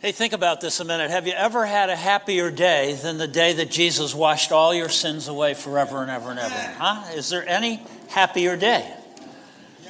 Hey, 0.00 0.12
think 0.12 0.32
about 0.32 0.62
this 0.62 0.80
a 0.80 0.84
minute. 0.86 1.10
Have 1.10 1.26
you 1.26 1.34
ever 1.34 1.66
had 1.66 1.90
a 1.90 1.94
happier 1.94 2.50
day 2.50 2.94
than 2.94 3.18
the 3.18 3.28
day 3.28 3.52
that 3.52 3.70
Jesus 3.70 4.14
washed 4.14 4.50
all 4.50 4.72
your 4.72 4.88
sins 4.88 5.28
away 5.28 5.52
forever 5.52 6.00
and 6.00 6.10
ever 6.10 6.30
and 6.30 6.38
ever? 6.38 6.54
Huh? 6.54 7.12
Is 7.12 7.28
there 7.28 7.46
any 7.46 7.82
happier 8.08 8.56
day? 8.56 8.90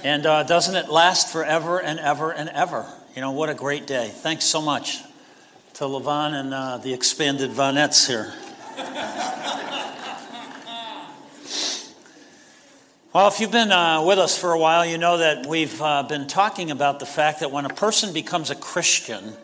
And 0.03 0.27
uh, 0.27 0.43
doesn't 0.43 0.75
it 0.75 0.89
last 0.89 1.31
forever 1.31 1.81
and 1.81 2.01
ever 2.01 2.33
and 2.33 2.49
ever? 2.49 2.93
You 3.15 3.21
know, 3.21 3.31
what 3.31 3.51
a 3.51 3.55
great 3.55 3.87
day. 3.87 4.09
Thanks 4.13 4.45
so 4.47 4.61
much 4.61 4.99
to 5.75 5.85
Levon 5.85 6.33
and 6.33 6.53
uh, 6.53 6.79
the 6.79 6.93
expanded 6.93 7.53
Vonettes 7.53 8.09
here. 8.09 8.35
Well, 13.13 13.27
if 13.27 13.41
you've 13.41 13.51
been 13.51 13.73
uh, 13.73 14.05
with 14.05 14.21
us 14.21 14.39
for 14.39 14.53
a 14.53 14.59
while, 14.59 14.87
you 14.87 14.97
know 14.97 15.19
that 15.19 15.45
we've 15.45 15.83
uh, 15.83 16.05
been 16.05 16.29
talking 16.29 16.71
about 16.71 17.01
the 17.01 17.07
fact 17.07 17.41
that 17.41 17.51
when 17.51 17.65
a 17.65 17.69
person 17.69 18.13
becomes 18.13 18.51
a 18.51 18.55
Christian, 18.55 19.35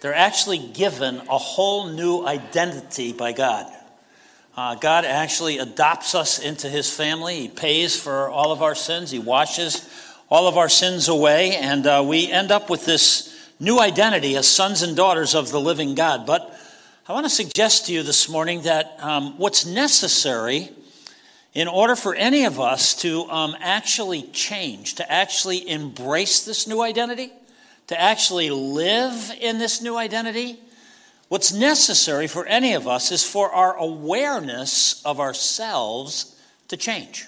they're 0.00 0.14
actually 0.14 0.58
given 0.58 1.16
a 1.28 1.38
whole 1.38 1.88
new 1.88 2.26
identity 2.26 3.12
by 3.12 3.32
God. 3.32 3.72
Uh, 4.56 4.74
God 4.74 5.04
actually 5.04 5.58
adopts 5.58 6.14
us 6.14 6.38
into 6.38 6.68
his 6.68 6.92
family. 6.92 7.40
He 7.42 7.48
pays 7.48 7.98
for 7.98 8.28
all 8.28 8.52
of 8.52 8.62
our 8.62 8.74
sins, 8.74 9.10
he 9.10 9.18
washes 9.18 9.88
all 10.28 10.48
of 10.48 10.56
our 10.56 10.68
sins 10.68 11.08
away, 11.08 11.56
and 11.56 11.86
uh, 11.86 12.04
we 12.06 12.30
end 12.30 12.50
up 12.50 12.68
with 12.68 12.84
this 12.84 13.32
new 13.60 13.78
identity 13.78 14.36
as 14.36 14.48
sons 14.48 14.82
and 14.82 14.96
daughters 14.96 15.34
of 15.34 15.50
the 15.50 15.60
living 15.60 15.94
God. 15.94 16.26
But 16.26 16.52
I 17.08 17.12
want 17.12 17.26
to 17.26 17.30
suggest 17.30 17.86
to 17.86 17.92
you 17.92 18.02
this 18.02 18.28
morning 18.28 18.62
that 18.62 18.96
um, 18.98 19.38
what's 19.38 19.64
necessary 19.64 20.70
in 21.54 21.68
order 21.68 21.96
for 21.96 22.14
any 22.14 22.44
of 22.44 22.60
us 22.60 22.94
to 22.96 23.22
um, 23.30 23.56
actually 23.60 24.22
change, 24.24 24.96
to 24.96 25.10
actually 25.10 25.68
embrace 25.68 26.44
this 26.44 26.66
new 26.66 26.82
identity, 26.82 27.32
to 27.88 28.00
actually 28.00 28.50
live 28.50 29.32
in 29.40 29.58
this 29.58 29.80
new 29.80 29.96
identity, 29.96 30.58
what's 31.28 31.52
necessary 31.52 32.26
for 32.26 32.44
any 32.46 32.74
of 32.74 32.88
us 32.88 33.12
is 33.12 33.24
for 33.24 33.50
our 33.52 33.76
awareness 33.76 35.02
of 35.04 35.20
ourselves 35.20 36.36
to 36.68 36.76
change. 36.76 37.26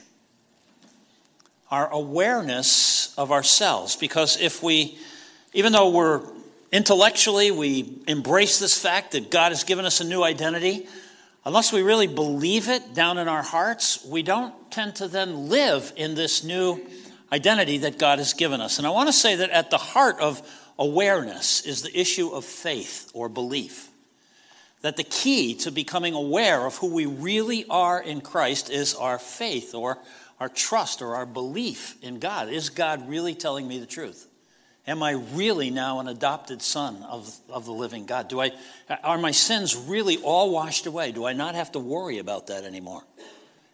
Our 1.71 1.91
awareness 1.93 3.15
of 3.17 3.31
ourselves. 3.31 3.97
Because 3.97 4.41
if 4.41 4.63
we, 4.63 4.99
even 5.53 5.73
though 5.73 5.91
we're 5.91 6.23
intellectually, 6.73 7.51
we 7.51 8.03
embrace 8.07 8.59
this 8.59 8.81
fact 8.81 9.13
that 9.13 9.31
God 9.31 9.53
has 9.53 9.65
given 9.65 9.85
us 9.85 10.01
a 10.01 10.05
new 10.05 10.23
identity, 10.23 10.89
unless 11.45 11.73
we 11.73 11.83
really 11.83 12.07
believe 12.07 12.69
it 12.69 12.95
down 12.95 13.19
in 13.19 13.29
our 13.29 13.43
hearts, 13.43 14.05
we 14.05 14.23
don't 14.23 14.55
tend 14.71 14.97
to 14.97 15.09
then 15.09 15.49
live 15.49 15.93
in 15.97 16.15
this 16.15 16.43
new 16.43 16.85
identity 17.33 17.79
that 17.79 17.99
God 17.99 18.19
has 18.19 18.33
given 18.33 18.61
us. 18.61 18.79
And 18.79 18.87
I 18.87 18.91
want 18.91 19.09
to 19.09 19.13
say 19.13 19.37
that 19.37 19.51
at 19.51 19.71
the 19.71 19.79
heart 19.79 20.19
of 20.21 20.43
awareness 20.79 21.67
is 21.67 21.83
the 21.83 21.99
issue 21.99 22.31
of 22.31 22.45
faith 22.45 23.11
or 23.15 23.29
belief. 23.29 23.91
That 24.83 24.97
the 24.97 25.05
key 25.05 25.55
to 25.57 25.73
becoming 25.73 26.15
aware 26.15 26.65
of 26.65 26.77
who 26.77 26.95
we 26.95 27.07
really 27.07 27.65
are 27.69 28.01
in 28.01 28.21
Christ 28.21 28.71
is 28.71 28.95
our 28.95 29.19
faith 29.19 29.75
or 29.75 29.99
our 30.39 30.49
trust 30.49 31.03
or 31.03 31.17
our 31.17 31.27
belief 31.27 31.97
in 32.03 32.21
God. 32.21 32.49
Is 32.49 32.71
God 32.71 33.09
really 33.09 33.35
telling 33.35 33.67
me 33.67 33.81
the 33.81 33.87
truth? 33.87 34.27
Am 34.87 35.03
I 35.03 35.11
really 35.11 35.71
now 35.71 36.01
an 36.01 36.09
adopted 36.09 36.63
son 36.63 37.03
of, 37.03 37.37
of 37.51 37.67
the 37.67 37.73
living 37.73 38.07
God? 38.07 38.29
Do 38.29 38.41
I, 38.41 38.53
are 39.03 39.19
my 39.19 39.33
sins 39.33 39.77
really 39.77 40.17
all 40.17 40.51
washed 40.51 40.87
away? 40.87 41.13
Do 41.13 41.27
I 41.27 41.35
not 41.35 41.55
have 41.55 41.73
to 41.73 41.79
worry 41.79 42.19
about 42.19 42.47
that 42.47 42.65
anymore? 42.65 43.03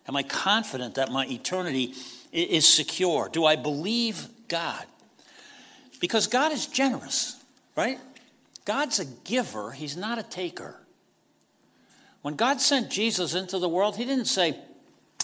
Am 0.09 0.17
I 0.17 0.25
confident 0.25 0.97
that 0.97 1.13
my 1.13 1.25
eternity 1.27 1.95
is 2.35 2.67
secure? 2.69 3.29
Do 3.33 3.45
I 3.45 3.57
believe 3.57 4.27
God? 4.49 4.85
Because 6.01 6.27
God 6.27 6.53
is 6.53 6.67
generous, 6.67 7.43
right? 7.77 7.99
God's 8.65 8.99
a 8.99 9.05
giver, 9.05 9.71
He's 9.71 9.97
not 9.97 10.19
a 10.19 10.23
taker. 10.23 10.77
When 12.23 12.35
God 12.35 12.61
sent 12.61 12.91
Jesus 12.91 13.35
into 13.35 13.59
the 13.59 13.69
world, 13.69 13.97
He 13.97 14.05
didn't 14.05 14.27
say, 14.27 14.59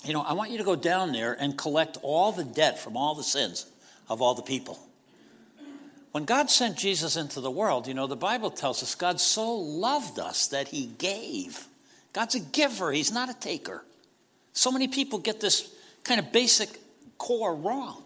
you 0.05 0.13
know, 0.13 0.23
I 0.23 0.35
want 0.35 0.51
you 0.51 0.59
to 0.59 0.65
go 0.65 0.77
down 0.77 1.13
there 1.13 1.33
and 1.39 1.57
collect 1.59 1.99
all 2.03 2.33
the 2.33 2.45
debt 2.45 2.79
from 2.79 2.97
all 2.97 3.15
the 3.15 3.23
sins 3.23 3.67
of 4.09 4.23
all 4.23 4.35
the 4.35 4.43
people. 4.43 4.79
When 6.13 6.25
God 6.25 6.51
sent 6.51 6.77
Jesus 6.77 7.17
into 7.17 7.41
the 7.41 7.51
world, 7.51 7.87
you 7.87 7.95
know, 7.95 8.07
the 8.07 8.17
Bible 8.17 8.51
tells 8.51 8.83
us 8.83 8.95
God 8.95 9.21
so 9.21 9.55
loved 9.55 10.19
us 10.19 10.49
that 10.49 10.69
He 10.69 10.87
gave. 10.87 11.67
God's 12.13 12.35
a 12.35 12.41
giver, 12.41 12.93
He's 12.93 13.13
not 13.13 13.31
a 13.31 13.35
taker. 13.35 13.85
So 14.53 14.73
many 14.73 14.89
people 14.89 15.19
get 15.19 15.41
this 15.41 15.73
kind 16.03 16.19
of 16.19 16.33
basic 16.33 16.71
core 17.21 17.55
wrong. 17.55 18.03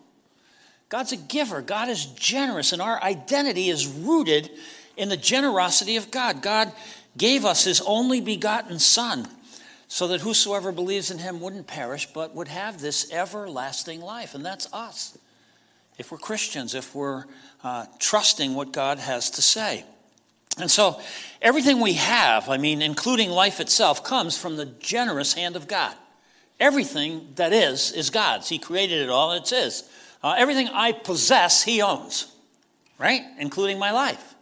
God's 0.91 1.13
a 1.13 1.17
giver, 1.17 1.63
God 1.63 1.89
is 1.89 2.05
generous, 2.05 2.73
and 2.73 2.83
our 2.83 3.03
identity 3.03 3.71
is 3.71 3.87
rooted 3.87 4.51
in 4.97 5.09
the 5.09 5.17
generosity 5.17 5.97
of 5.97 6.11
God. 6.11 6.43
God 6.43 6.73
gave 7.17 7.45
us 7.45 7.65
His 7.65 7.81
only 7.81 8.21
begotten 8.21 8.79
Son 8.79 9.27
so 9.89 10.09
that 10.09 10.21
whosoever 10.21 10.73
believes 10.73 11.11
in 11.11 11.19
Him 11.19 11.41
wouldn't 11.41 11.67
perish, 11.67 12.07
but 12.13 12.35
would 12.35 12.49
have 12.49 12.81
this 12.81 13.11
everlasting 13.13 14.01
life, 14.01 14.35
and 14.35 14.45
that's 14.45 14.71
us. 14.73 15.17
If 15.97 16.11
we're 16.11 16.19
Christians, 16.19 16.75
if 16.75 16.95
we're 16.95 17.25
uh, 17.63 17.87
trusting 17.99 18.55
what 18.55 18.73
God 18.73 18.99
has 18.99 19.31
to 19.31 19.43
say. 19.43 19.85
And 20.59 20.71
so 20.71 21.01
everything 21.41 21.81
we 21.81 21.95
have, 21.95 22.49
I 22.49 22.59
mean, 22.59 22.83
including 22.83 23.31
life 23.31 23.61
itself, 23.61 24.03
comes 24.05 24.37
from 24.37 24.57
the 24.57 24.67
generous 24.67 25.35
hand 25.35 25.57
of 25.57 25.69
God. 25.69 25.95
Everything 26.61 27.33
that 27.35 27.53
is, 27.53 27.93
is 27.93 28.11
God's. 28.11 28.49
He 28.49 28.59
created 28.59 29.03
it 29.03 29.11
all, 29.11 29.33
it's 29.33 29.51
His. 29.51 29.89
Uh, 30.23 30.35
everything 30.39 30.69
I 30.69 30.93
possess, 30.93 31.63
He 31.63 31.83
owns, 31.83 32.33
right? 32.99 33.23
Including 33.39 33.79
my 33.79 33.91
life, 33.91 34.35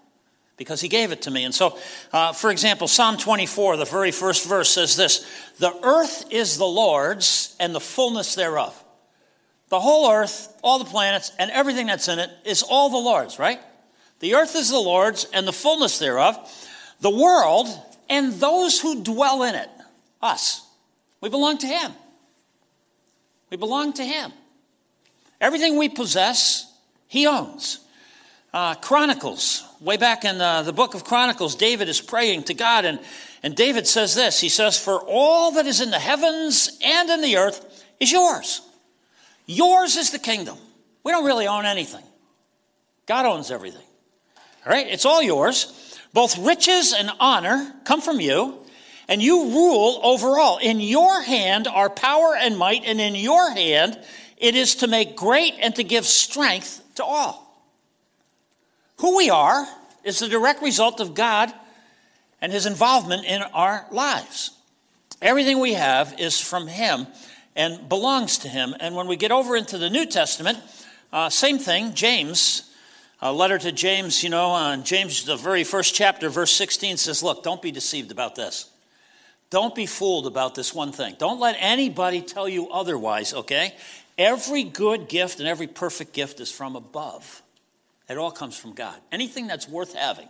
because 0.56 0.80
He 0.80 0.88
gave 0.88 1.10
it 1.10 1.22
to 1.22 1.30
me. 1.30 1.44
And 1.44 1.54
so, 1.54 1.78
uh, 2.12 2.32
for 2.32 2.50
example, 2.50 2.86
Psalm 2.86 3.16
24, 3.16 3.78
the 3.78 3.84
very 3.84 4.10
first 4.10 4.46
verse 4.46 4.68
says 4.68 4.96
this 4.96 5.26
The 5.58 5.74
earth 5.82 6.26
is 6.30 6.58
the 6.58 6.66
Lord's 6.66 7.56
and 7.58 7.74
the 7.74 7.80
fullness 7.80 8.34
thereof. 8.34 8.78
The 9.70 9.80
whole 9.80 10.10
earth, 10.10 10.54
all 10.62 10.78
the 10.78 10.84
planets, 10.84 11.32
and 11.38 11.50
everything 11.50 11.86
that's 11.86 12.06
in 12.08 12.18
it 12.18 12.30
is 12.44 12.62
all 12.62 12.90
the 12.90 12.98
Lord's, 12.98 13.38
right? 13.38 13.58
The 14.20 14.34
earth 14.34 14.54
is 14.54 14.68
the 14.68 14.78
Lord's 14.78 15.24
and 15.32 15.48
the 15.48 15.52
fullness 15.52 15.98
thereof, 15.98 16.36
the 17.00 17.10
world 17.10 17.66
and 18.08 18.34
those 18.34 18.78
who 18.78 19.02
dwell 19.02 19.42
in 19.42 19.54
it, 19.54 19.70
us. 20.20 20.64
We 21.22 21.30
belong 21.30 21.56
to 21.58 21.66
Him. 21.66 21.92
We 23.52 23.58
belong 23.58 23.92
to 23.94 24.02
Him. 24.02 24.32
Everything 25.38 25.76
we 25.76 25.90
possess, 25.90 26.72
He 27.06 27.26
owns. 27.26 27.80
Uh, 28.50 28.76
Chronicles, 28.76 29.62
way 29.78 29.98
back 29.98 30.24
in 30.24 30.40
uh, 30.40 30.62
the 30.62 30.72
book 30.72 30.94
of 30.94 31.04
Chronicles, 31.04 31.54
David 31.54 31.90
is 31.90 32.00
praying 32.00 32.44
to 32.44 32.54
God, 32.54 32.86
and, 32.86 32.98
and 33.42 33.54
David 33.54 33.86
says 33.86 34.14
this 34.14 34.40
He 34.40 34.48
says, 34.48 34.78
For 34.78 34.98
all 35.06 35.52
that 35.52 35.66
is 35.66 35.82
in 35.82 35.90
the 35.90 35.98
heavens 35.98 36.78
and 36.82 37.10
in 37.10 37.20
the 37.20 37.36
earth 37.36 37.84
is 38.00 38.10
yours. 38.10 38.62
Yours 39.44 39.96
is 39.96 40.12
the 40.12 40.18
kingdom. 40.18 40.56
We 41.04 41.12
don't 41.12 41.26
really 41.26 41.46
own 41.46 41.66
anything, 41.66 42.04
God 43.04 43.26
owns 43.26 43.50
everything. 43.50 43.84
All 44.64 44.72
right, 44.72 44.86
it's 44.86 45.04
all 45.04 45.20
yours. 45.20 45.98
Both 46.14 46.38
riches 46.38 46.94
and 46.94 47.10
honor 47.20 47.70
come 47.84 48.00
from 48.00 48.18
you 48.18 48.61
and 49.08 49.22
you 49.22 49.50
rule 49.50 50.00
over 50.02 50.38
all. 50.38 50.58
In 50.58 50.80
your 50.80 51.22
hand 51.22 51.66
are 51.66 51.90
power 51.90 52.34
and 52.36 52.56
might, 52.56 52.84
and 52.84 53.00
in 53.00 53.14
your 53.14 53.50
hand 53.50 53.98
it 54.36 54.56
is 54.56 54.76
to 54.76 54.88
make 54.88 55.16
great 55.16 55.54
and 55.60 55.74
to 55.76 55.84
give 55.84 56.04
strength 56.04 56.82
to 56.96 57.04
all. 57.04 57.42
Who 58.98 59.16
we 59.16 59.30
are 59.30 59.66
is 60.04 60.18
the 60.18 60.28
direct 60.28 60.62
result 60.62 61.00
of 61.00 61.14
God 61.14 61.52
and 62.40 62.52
his 62.52 62.66
involvement 62.66 63.24
in 63.24 63.40
our 63.42 63.86
lives. 63.90 64.50
Everything 65.20 65.60
we 65.60 65.74
have 65.74 66.18
is 66.18 66.40
from 66.40 66.66
him 66.66 67.06
and 67.54 67.88
belongs 67.88 68.38
to 68.38 68.48
him. 68.48 68.74
And 68.80 68.96
when 68.96 69.06
we 69.06 69.16
get 69.16 69.30
over 69.30 69.56
into 69.56 69.78
the 69.78 69.90
New 69.90 70.06
Testament, 70.06 70.58
uh, 71.12 71.30
same 71.30 71.58
thing, 71.58 71.94
James. 71.94 72.68
A 73.20 73.32
letter 73.32 73.56
to 73.58 73.70
James, 73.70 74.24
you 74.24 74.30
know, 74.30 74.48
on 74.48 74.82
James, 74.82 75.24
the 75.24 75.36
very 75.36 75.62
first 75.62 75.94
chapter, 75.94 76.28
verse 76.28 76.50
16 76.50 76.96
says, 76.96 77.22
Look, 77.22 77.44
don't 77.44 77.62
be 77.62 77.70
deceived 77.70 78.10
about 78.10 78.34
this. 78.34 78.68
Don't 79.52 79.74
be 79.74 79.84
fooled 79.84 80.26
about 80.26 80.54
this 80.54 80.74
one 80.74 80.92
thing. 80.92 81.14
Don't 81.18 81.38
let 81.38 81.56
anybody 81.58 82.22
tell 82.22 82.48
you 82.48 82.70
otherwise, 82.70 83.34
okay? 83.34 83.74
Every 84.16 84.64
good 84.64 85.10
gift 85.10 85.40
and 85.40 85.48
every 85.48 85.66
perfect 85.66 86.14
gift 86.14 86.40
is 86.40 86.50
from 86.50 86.74
above. 86.74 87.42
It 88.08 88.16
all 88.16 88.30
comes 88.30 88.56
from 88.56 88.72
God. 88.72 88.96
Anything 89.12 89.46
that's 89.46 89.68
worth 89.68 89.94
having. 89.94 90.26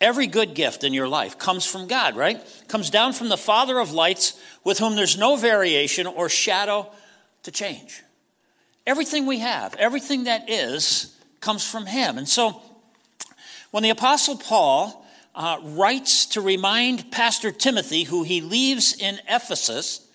Every 0.00 0.26
good 0.26 0.54
gift 0.54 0.84
in 0.84 0.94
your 0.94 1.06
life 1.06 1.38
comes 1.38 1.66
from 1.66 1.86
God, 1.86 2.16
right? 2.16 2.40
Comes 2.68 2.88
down 2.88 3.12
from 3.12 3.28
the 3.28 3.36
Father 3.36 3.78
of 3.78 3.92
lights, 3.92 4.40
with 4.64 4.78
whom 4.78 4.96
there's 4.96 5.18
no 5.18 5.36
variation 5.36 6.06
or 6.06 6.30
shadow 6.30 6.90
to 7.42 7.50
change. 7.50 8.02
Everything 8.86 9.26
we 9.26 9.40
have, 9.40 9.74
everything 9.74 10.24
that 10.24 10.48
is, 10.48 11.14
comes 11.40 11.62
from 11.62 11.84
Him. 11.84 12.16
And 12.16 12.26
so, 12.26 12.62
when 13.70 13.82
the 13.82 13.90
Apostle 13.90 14.38
Paul 14.38 15.04
uh, 15.34 15.58
writes 15.62 16.26
to 16.26 16.40
remind 16.40 17.10
Pastor 17.10 17.52
Timothy, 17.52 18.04
who 18.04 18.22
he 18.22 18.40
leaves 18.40 18.94
in 18.94 19.20
Ephesus. 19.28 20.06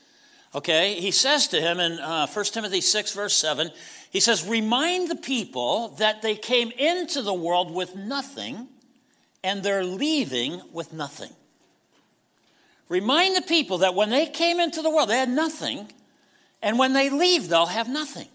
Okay, 0.53 0.95
he 0.95 1.11
says 1.11 1.47
to 1.49 1.59
him 1.59 1.79
in 1.79 1.99
uh, 1.99 2.27
1 2.27 2.45
Timothy 2.45 2.81
6, 2.81 3.13
verse 3.13 3.35
7, 3.35 3.71
he 4.09 4.19
says, 4.19 4.47
Remind 4.47 5.09
the 5.09 5.15
people 5.15 5.89
that 5.97 6.21
they 6.21 6.35
came 6.35 6.71
into 6.71 7.21
the 7.21 7.33
world 7.33 7.73
with 7.73 7.95
nothing, 7.95 8.67
and 9.43 9.63
they're 9.63 9.83
leaving 9.83 10.61
with 10.71 10.93
nothing. 10.93 11.31
Remind 12.87 13.35
the 13.35 13.41
people 13.41 13.79
that 13.79 13.95
when 13.95 14.09
they 14.09 14.27
came 14.27 14.59
into 14.59 14.81
the 14.81 14.89
world, 14.89 15.09
they 15.09 15.17
had 15.17 15.29
nothing, 15.29 15.89
and 16.61 16.77
when 16.77 16.93
they 16.93 17.09
leave, 17.09 17.49
they'll 17.49 17.65
have 17.65 17.89
nothing. 17.89 18.27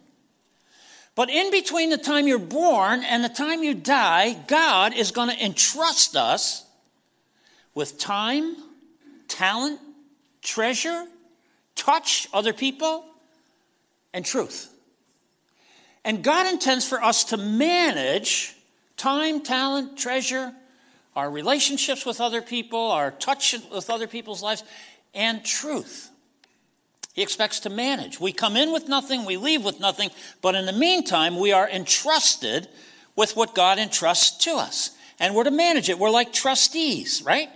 But 1.14 1.30
in 1.30 1.50
between 1.50 1.90
the 1.90 1.98
time 1.98 2.26
you're 2.26 2.38
born 2.38 3.02
and 3.04 3.22
the 3.22 3.28
time 3.28 3.62
you 3.62 3.74
die, 3.74 4.34
God 4.46 4.94
is 4.94 5.10
going 5.10 5.28
to 5.28 5.44
entrust 5.44 6.16
us 6.16 6.64
with 7.74 7.98
time, 7.98 8.56
talent, 9.28 9.80
treasure, 10.42 11.06
touch 11.76 12.28
other 12.32 12.52
people, 12.52 13.04
and 14.12 14.24
truth. 14.24 14.74
And 16.04 16.22
God 16.24 16.46
intends 16.46 16.88
for 16.88 17.02
us 17.02 17.24
to 17.24 17.36
manage 17.36 18.56
time, 18.96 19.42
talent, 19.42 19.98
treasure, 19.98 20.52
our 21.14 21.30
relationships 21.30 22.06
with 22.06 22.20
other 22.20 22.40
people, 22.40 22.90
our 22.90 23.10
touch 23.10 23.54
with 23.72 23.90
other 23.90 24.06
people's 24.06 24.42
lives, 24.42 24.64
and 25.14 25.44
truth. 25.44 26.10
He 27.12 27.22
expects 27.22 27.60
to 27.60 27.70
manage. 27.70 28.20
We 28.20 28.32
come 28.32 28.56
in 28.56 28.72
with 28.72 28.88
nothing, 28.88 29.24
we 29.24 29.36
leave 29.36 29.64
with 29.64 29.80
nothing, 29.80 30.10
but 30.40 30.54
in 30.54 30.66
the 30.66 30.72
meantime, 30.72 31.38
we 31.38 31.52
are 31.52 31.68
entrusted 31.68 32.68
with 33.16 33.36
what 33.36 33.54
God 33.54 33.78
entrusts 33.78 34.44
to 34.44 34.52
us. 34.52 34.90
And 35.18 35.34
we're 35.34 35.44
to 35.44 35.50
manage 35.50 35.90
it. 35.90 35.98
We're 35.98 36.10
like 36.10 36.32
trustees, 36.32 37.22
right? 37.22 37.50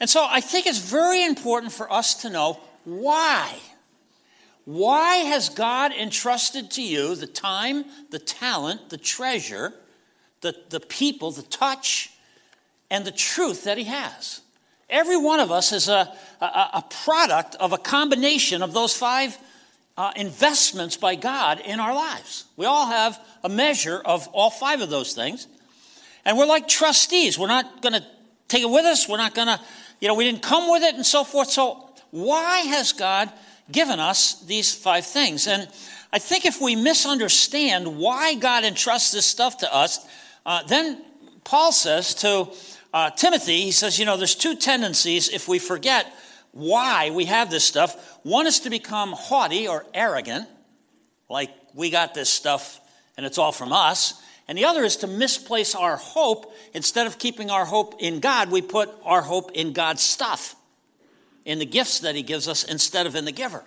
And 0.00 0.08
so 0.08 0.26
I 0.28 0.40
think 0.40 0.66
it's 0.66 0.78
very 0.78 1.24
important 1.24 1.72
for 1.72 1.92
us 1.92 2.22
to 2.22 2.30
know 2.30 2.58
why. 2.84 3.58
Why 4.64 5.16
has 5.16 5.48
God 5.48 5.92
entrusted 5.92 6.70
to 6.72 6.82
you 6.82 7.14
the 7.14 7.26
time, 7.26 7.84
the 8.10 8.18
talent, 8.18 8.90
the 8.90 8.98
treasure, 8.98 9.74
the, 10.40 10.54
the 10.70 10.80
people, 10.80 11.30
the 11.32 11.42
touch, 11.42 12.10
and 12.90 13.04
the 13.04 13.12
truth 13.12 13.64
that 13.64 13.78
He 13.78 13.84
has? 13.84 14.40
Every 14.88 15.16
one 15.16 15.38
of 15.38 15.50
us 15.50 15.72
is 15.72 15.88
a, 15.88 16.12
a, 16.40 16.44
a 16.44 16.84
product 17.04 17.54
of 17.56 17.72
a 17.72 17.78
combination 17.78 18.62
of 18.62 18.72
those 18.72 18.96
five 18.96 19.38
uh, 19.96 20.12
investments 20.16 20.96
by 20.96 21.14
God 21.14 21.60
in 21.60 21.78
our 21.78 21.94
lives. 21.94 22.44
We 22.56 22.66
all 22.66 22.86
have 22.86 23.20
a 23.44 23.48
measure 23.48 24.00
of 24.04 24.26
all 24.28 24.50
five 24.50 24.80
of 24.80 24.90
those 24.90 25.12
things. 25.12 25.46
And 26.24 26.38
we're 26.38 26.46
like 26.46 26.68
trustees. 26.68 27.38
We're 27.38 27.48
not 27.48 27.82
going 27.82 27.94
to 27.94 28.04
take 28.48 28.62
it 28.62 28.70
with 28.70 28.84
us. 28.84 29.08
We're 29.08 29.18
not 29.18 29.34
going 29.34 29.48
to, 29.48 29.60
you 30.00 30.08
know, 30.08 30.14
we 30.14 30.24
didn't 30.24 30.42
come 30.42 30.70
with 30.70 30.82
it 30.82 30.94
and 30.94 31.06
so 31.06 31.24
forth. 31.24 31.50
So, 31.50 31.88
why 32.10 32.60
has 32.60 32.92
God 32.92 33.30
given 33.70 34.00
us 34.00 34.40
these 34.42 34.74
five 34.74 35.06
things? 35.06 35.46
And 35.46 35.68
I 36.12 36.18
think 36.18 36.44
if 36.44 36.60
we 36.60 36.74
misunderstand 36.74 37.98
why 37.98 38.34
God 38.34 38.64
entrusts 38.64 39.12
this 39.12 39.26
stuff 39.26 39.58
to 39.58 39.72
us, 39.72 40.04
uh, 40.44 40.62
then 40.64 41.04
Paul 41.44 41.70
says 41.70 42.14
to 42.16 42.48
uh, 42.92 43.10
Timothy, 43.10 43.60
he 43.60 43.70
says, 43.70 43.98
you 43.98 44.04
know, 44.04 44.16
there's 44.16 44.34
two 44.34 44.56
tendencies 44.56 45.28
if 45.28 45.46
we 45.46 45.58
forget 45.58 46.12
why 46.52 47.10
we 47.10 47.26
have 47.26 47.50
this 47.50 47.64
stuff. 47.64 48.18
One 48.24 48.46
is 48.46 48.60
to 48.60 48.70
become 48.70 49.12
haughty 49.12 49.68
or 49.68 49.86
arrogant, 49.94 50.48
like 51.28 51.50
we 51.74 51.90
got 51.90 52.14
this 52.14 52.28
stuff 52.28 52.80
and 53.16 53.24
it's 53.24 53.38
all 53.38 53.52
from 53.52 53.72
us. 53.72 54.20
And 54.50 54.58
the 54.58 54.64
other 54.64 54.82
is 54.82 54.96
to 54.96 55.06
misplace 55.06 55.76
our 55.76 55.96
hope. 55.96 56.52
Instead 56.74 57.06
of 57.06 57.20
keeping 57.20 57.52
our 57.52 57.64
hope 57.64 57.94
in 58.00 58.18
God, 58.18 58.50
we 58.50 58.60
put 58.60 58.90
our 59.04 59.22
hope 59.22 59.52
in 59.52 59.72
God's 59.72 60.02
stuff, 60.02 60.56
in 61.44 61.60
the 61.60 61.64
gifts 61.64 62.00
that 62.00 62.16
He 62.16 62.22
gives 62.22 62.48
us 62.48 62.64
instead 62.64 63.06
of 63.06 63.14
in 63.14 63.26
the 63.26 63.30
giver. 63.30 63.62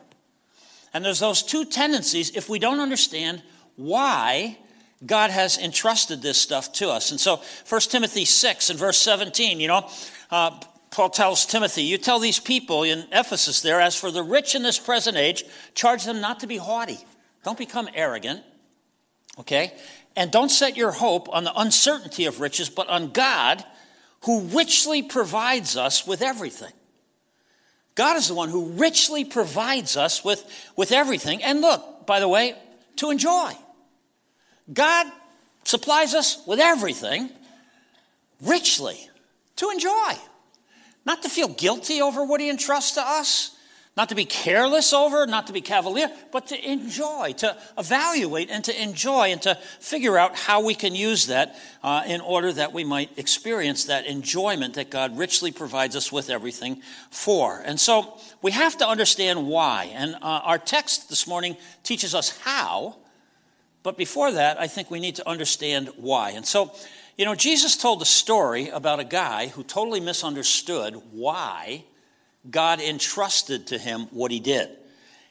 And 0.94 1.06
there's 1.06 1.22
those 1.22 1.42
two 1.42 1.64
tendencies 1.64 2.36
if 2.36 2.50
we 2.50 2.60
don't 2.60 2.82
understand 2.82 3.42
why 3.78 4.58
God 5.06 5.32
has 5.32 5.58
entrusted 5.58 6.22
this 6.22 6.38
stuff 6.38 6.74
to 6.74 6.90
us. 6.90 7.12
And 7.12 7.20
so 7.20 7.42
1 7.70 7.82
Timothy 7.84 8.26
6 8.26 8.70
and 8.70 8.78
verse 8.78 8.98
17, 8.98 9.62
you 9.62 9.70
know, 9.70 9.90
uh, 10.32 10.60
Paul 10.92 11.12
tells 11.12 11.46
Timothy, 11.46 11.84
You 11.84 11.98
tell 11.98 12.20
these 12.20 12.42
people 12.42 12.84
in 12.84 13.08
Ephesus 13.10 13.62
there, 13.62 13.80
as 13.80 13.96
for 13.96 14.12
the 14.12 14.22
rich 14.22 14.54
in 14.54 14.64
this 14.64 14.80
present 14.80 15.16
age, 15.16 15.46
charge 15.76 16.04
them 16.04 16.20
not 16.20 16.42
to 16.42 16.48
be 16.48 16.58
haughty. 16.58 16.98
Don't 17.46 17.58
become 17.58 17.88
arrogant, 17.94 18.42
okay? 19.40 19.72
And 20.16 20.32
don't 20.32 20.50
set 20.50 20.78
your 20.78 20.92
hope 20.92 21.28
on 21.34 21.44
the 21.44 21.54
uncertainty 21.60 22.26
of 22.26 22.40
riches, 22.40 22.70
but 22.70 22.88
on 22.88 23.12
God, 23.12 23.64
who 24.26 24.42
richly 24.42 25.02
provides 25.02 25.76
us 25.76 26.06
with 26.06 26.22
everything. 26.22 26.72
God 27.96 28.18
is 28.18 28.28
the 28.28 28.34
one 28.34 28.50
who 28.50 28.70
richly 28.72 29.26
provides 29.26 29.98
us 29.98 30.24
with, 30.24 30.44
with 30.76 30.92
everything. 30.92 31.44
And 31.44 31.62
look, 31.62 32.06
by 32.06 32.20
the 32.20 32.28
way, 32.28 32.56
to 32.98 33.12
enjoy. 33.12 33.52
God 34.72 35.08
supplies 35.64 36.14
us 36.14 36.42
with 36.48 36.60
everything 36.60 37.30
richly 38.42 38.98
to 39.58 39.70
enjoy, 39.70 40.14
not 41.06 41.22
to 41.24 41.30
feel 41.30 41.48
guilty 41.48 42.02
over 42.02 42.24
what 42.24 42.42
He 42.42 42.50
entrusts 42.50 42.94
to 42.94 43.02
us, 43.02 43.56
not 43.96 44.10
to 44.10 44.16
be 44.16 44.26
careless 44.26 44.92
over, 44.92 45.28
not 45.28 45.48
to 45.48 45.54
be 45.54 45.62
cavalier, 45.62 46.10
but 46.32 46.48
to 46.48 46.72
enjoy, 46.72 47.34
to 47.38 47.56
evaluate 47.78 48.50
and 48.50 48.64
to 48.64 48.82
enjoy 48.82 49.32
and 49.32 49.42
to 49.44 49.56
figure 49.80 50.18
out 50.18 50.36
how 50.36 50.66
we 50.66 50.74
can 50.74 50.96
use 50.96 51.28
that 51.28 51.56
uh, 51.84 52.04
in 52.08 52.20
order 52.20 52.52
that 52.52 52.74
we 52.74 52.84
might 52.84 53.18
experience 53.20 53.86
that 53.86 54.08
enjoyment 54.08 54.74
that 54.74 54.90
God 54.90 55.18
richly 55.18 55.52
provides 55.52 55.96
us 55.96 56.12
with 56.12 56.30
everything 56.30 56.82
for. 57.12 57.62
And 57.64 57.80
so 57.80 58.18
we 58.42 58.52
have 58.52 58.78
to 58.80 58.88
understand 58.88 59.48
why. 59.48 59.92
And 59.94 60.16
uh, 60.16 60.18
our 60.22 60.58
text 60.58 61.10
this 61.10 61.28
morning 61.28 61.56
teaches 61.84 62.16
us 62.16 62.38
how 62.40 62.98
but 63.84 63.98
before 63.98 64.32
that, 64.32 64.60
I 64.60 64.68
think 64.68 64.90
we 64.90 65.02
need 65.02 65.18
to 65.18 65.30
understand 65.30 65.90
why. 65.98 66.32
And 66.32 66.46
so, 66.46 66.74
you 67.18 67.26
know, 67.26 67.36
Jesus 67.36 67.76
told 67.76 68.02
a 68.02 68.06
story 68.06 68.70
about 68.70 69.02
a 69.02 69.04
guy 69.04 69.48
who 69.48 69.62
totally 69.62 70.00
misunderstood 70.00 70.96
why 71.12 71.84
God 72.50 72.80
entrusted 72.82 73.68
to 73.68 73.78
him 73.78 74.08
what 74.12 74.32
he 74.32 74.40
did. 74.40 74.70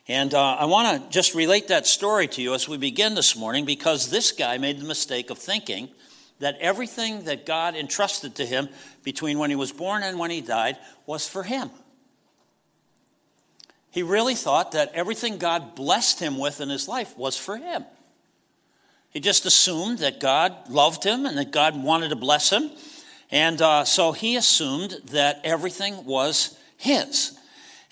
And 0.09 0.35
uh, 0.35 0.57
I 0.57 0.65
want 0.65 1.03
to 1.03 1.11
just 1.11 1.35
relate 1.35 1.69
that 1.69 1.87
story 1.87 2.27
to 2.29 2.43
you 2.43 2.55
as 2.55 2.69
we 2.69 2.77
begin 2.77 3.15
this 3.15 3.37
morning 3.37 3.65
because 3.65 4.11
this 4.11 4.33
guy 4.33 4.59
made 4.59 4.81
the 4.81 4.85
mistake 4.85 5.31
of 5.31 5.39
thinking 5.39 5.89
that 6.41 6.59
everything 6.61 7.25
that 7.25 7.47
God 7.47 7.77
entrusted 7.77 8.35
to 8.37 8.47
him 8.47 8.69
between 9.05 9.39
when 9.39 9.51
he 9.51 9.57
was 9.57 9.71
born 9.71 10.03
and 10.03 10.19
when 10.19 10.31
he 10.31 10.41
died 10.41 10.77
was 11.07 11.29
for 11.29 11.45
him. 11.45 11.71
He 13.93 14.03
really 14.03 14.35
thought 14.35 14.73
that 14.73 14.91
everything 14.95 15.39
God 15.39 15.77
blessed 15.77 16.19
him 16.19 16.39
with 16.39 16.61
in 16.61 16.69
his 16.69 16.89
life 16.89 17.17
was 17.17 17.37
for 17.39 17.57
him. 17.57 17.85
He 19.11 19.21
just 19.21 19.45
assumed 19.45 19.99
that 19.99 20.19
God 20.19 20.71
loved 20.71 21.05
him 21.05 21.27
and 21.27 21.37
that 21.37 21.53
God 21.53 21.81
wanted 21.81 22.09
to 22.09 22.17
bless 22.17 22.51
him. 22.51 22.71
And 23.31 23.61
uh, 23.61 23.85
so 23.85 24.13
he 24.13 24.37
assumed 24.37 24.97
that 25.11 25.43
everything 25.45 26.07
was 26.07 26.59
his. 26.83 27.39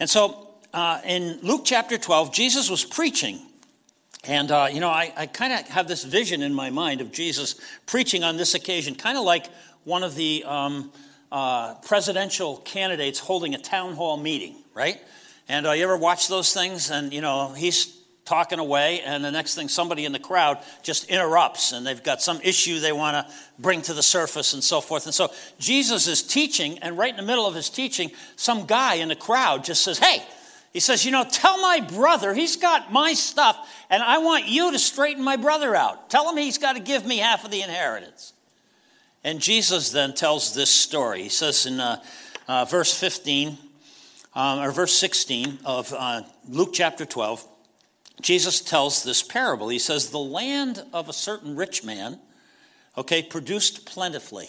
And 0.00 0.10
so 0.10 0.48
uh, 0.74 1.00
in 1.04 1.38
Luke 1.42 1.62
chapter 1.64 1.96
12, 1.96 2.32
Jesus 2.32 2.68
was 2.68 2.84
preaching. 2.84 3.40
And, 4.24 4.50
uh, 4.50 4.68
you 4.70 4.80
know, 4.80 4.90
I, 4.90 5.12
I 5.16 5.26
kind 5.26 5.52
of 5.52 5.60
have 5.68 5.86
this 5.86 6.04
vision 6.04 6.42
in 6.42 6.52
my 6.52 6.70
mind 6.70 7.00
of 7.00 7.12
Jesus 7.12 7.54
preaching 7.86 8.24
on 8.24 8.36
this 8.36 8.54
occasion, 8.54 8.96
kind 8.96 9.16
of 9.16 9.24
like 9.24 9.46
one 9.84 10.02
of 10.02 10.14
the 10.16 10.44
um, 10.44 10.92
uh, 11.30 11.74
presidential 11.86 12.58
candidates 12.58 13.20
holding 13.20 13.54
a 13.54 13.58
town 13.58 13.94
hall 13.94 14.16
meeting, 14.16 14.56
right? 14.74 15.00
And 15.48 15.66
uh, 15.66 15.72
you 15.72 15.84
ever 15.84 15.96
watch 15.96 16.28
those 16.28 16.52
things? 16.52 16.90
And, 16.90 17.12
you 17.12 17.20
know, 17.20 17.52
he's 17.52 17.99
talking 18.24 18.58
away, 18.58 19.00
and 19.00 19.24
the 19.24 19.30
next 19.30 19.54
thing, 19.54 19.68
somebody 19.68 20.04
in 20.04 20.12
the 20.12 20.18
crowd 20.18 20.58
just 20.82 21.04
interrupts, 21.10 21.72
and 21.72 21.86
they've 21.86 22.02
got 22.02 22.22
some 22.22 22.40
issue 22.42 22.78
they 22.78 22.92
want 22.92 23.14
to 23.14 23.34
bring 23.58 23.82
to 23.82 23.94
the 23.94 24.02
surface, 24.02 24.52
and 24.52 24.62
so 24.62 24.80
forth. 24.80 25.06
And 25.06 25.14
so 25.14 25.32
Jesus 25.58 26.06
is 26.06 26.22
teaching, 26.22 26.78
and 26.78 26.96
right 26.96 27.10
in 27.10 27.16
the 27.16 27.22
middle 27.22 27.46
of 27.46 27.54
his 27.54 27.70
teaching, 27.70 28.10
some 28.36 28.66
guy 28.66 28.94
in 28.96 29.08
the 29.08 29.16
crowd 29.16 29.64
just 29.64 29.82
says, 29.82 29.98
Hey, 29.98 30.22
he 30.72 30.80
says, 30.80 31.04
You 31.04 31.10
know, 31.10 31.24
tell 31.24 31.60
my 31.60 31.80
brother 31.80 32.32
he's 32.34 32.56
got 32.56 32.92
my 32.92 33.14
stuff, 33.14 33.56
and 33.88 34.02
I 34.02 34.18
want 34.18 34.46
you 34.46 34.70
to 34.72 34.78
straighten 34.78 35.24
my 35.24 35.36
brother 35.36 35.74
out. 35.74 36.10
Tell 36.10 36.30
him 36.30 36.36
he's 36.36 36.58
got 36.58 36.74
to 36.74 36.80
give 36.80 37.04
me 37.04 37.18
half 37.18 37.44
of 37.44 37.50
the 37.50 37.62
inheritance. 37.62 38.32
And 39.22 39.40
Jesus 39.40 39.90
then 39.90 40.14
tells 40.14 40.54
this 40.54 40.70
story. 40.70 41.24
He 41.24 41.28
says 41.28 41.66
in 41.66 41.80
uh, 41.80 42.02
uh, 42.48 42.64
verse 42.64 42.96
15, 42.98 43.58
um, 44.34 44.60
or 44.60 44.70
verse 44.70 44.94
16 44.94 45.58
of 45.64 45.92
uh, 45.92 46.22
Luke 46.48 46.70
chapter 46.72 47.04
12, 47.04 47.46
Jesus 48.20 48.60
tells 48.60 49.02
this 49.02 49.22
parable. 49.22 49.68
He 49.68 49.78
says, 49.78 50.10
The 50.10 50.18
land 50.18 50.82
of 50.92 51.08
a 51.08 51.12
certain 51.12 51.56
rich 51.56 51.84
man, 51.84 52.18
okay, 52.96 53.22
produced 53.22 53.86
plentifully. 53.86 54.48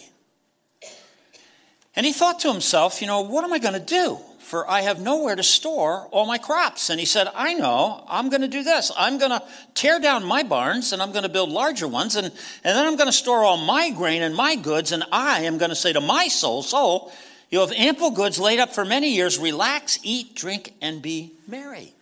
And 1.94 2.06
he 2.06 2.12
thought 2.12 2.40
to 2.40 2.52
himself, 2.52 3.00
you 3.00 3.06
know, 3.06 3.20
what 3.20 3.44
am 3.44 3.52
I 3.52 3.58
going 3.58 3.74
to 3.74 3.80
do? 3.80 4.18
For 4.38 4.68
I 4.68 4.82
have 4.82 5.00
nowhere 5.00 5.36
to 5.36 5.42
store 5.42 6.08
all 6.10 6.26
my 6.26 6.38
crops. 6.38 6.90
And 6.90 6.98
he 6.98 7.06
said, 7.06 7.28
I 7.34 7.54
know, 7.54 8.04
I'm 8.08 8.30
going 8.30 8.40
to 8.40 8.48
do 8.48 8.62
this. 8.62 8.90
I'm 8.96 9.18
going 9.18 9.30
to 9.30 9.42
tear 9.74 10.00
down 10.00 10.24
my 10.24 10.42
barns 10.42 10.92
and 10.92 11.02
I'm 11.02 11.12
going 11.12 11.22
to 11.22 11.28
build 11.28 11.50
larger 11.50 11.86
ones. 11.86 12.16
And, 12.16 12.26
and 12.26 12.76
then 12.76 12.86
I'm 12.86 12.96
going 12.96 13.08
to 13.08 13.12
store 13.12 13.44
all 13.44 13.58
my 13.58 13.90
grain 13.90 14.22
and 14.22 14.34
my 14.34 14.56
goods. 14.56 14.92
And 14.92 15.04
I 15.12 15.42
am 15.42 15.58
going 15.58 15.70
to 15.70 15.76
say 15.76 15.92
to 15.92 16.00
my 16.00 16.28
soul, 16.28 16.62
Soul, 16.62 17.12
you 17.50 17.60
have 17.60 17.72
ample 17.72 18.10
goods 18.10 18.38
laid 18.38 18.58
up 18.58 18.74
for 18.74 18.84
many 18.84 19.14
years. 19.14 19.38
Relax, 19.38 19.98
eat, 20.02 20.34
drink, 20.34 20.74
and 20.80 21.02
be 21.02 21.32
merry 21.46 21.94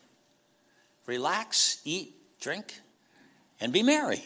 relax, 1.10 1.80
eat, 1.84 2.14
drink, 2.40 2.78
and 3.60 3.72
be 3.72 3.82
merry. 3.82 4.22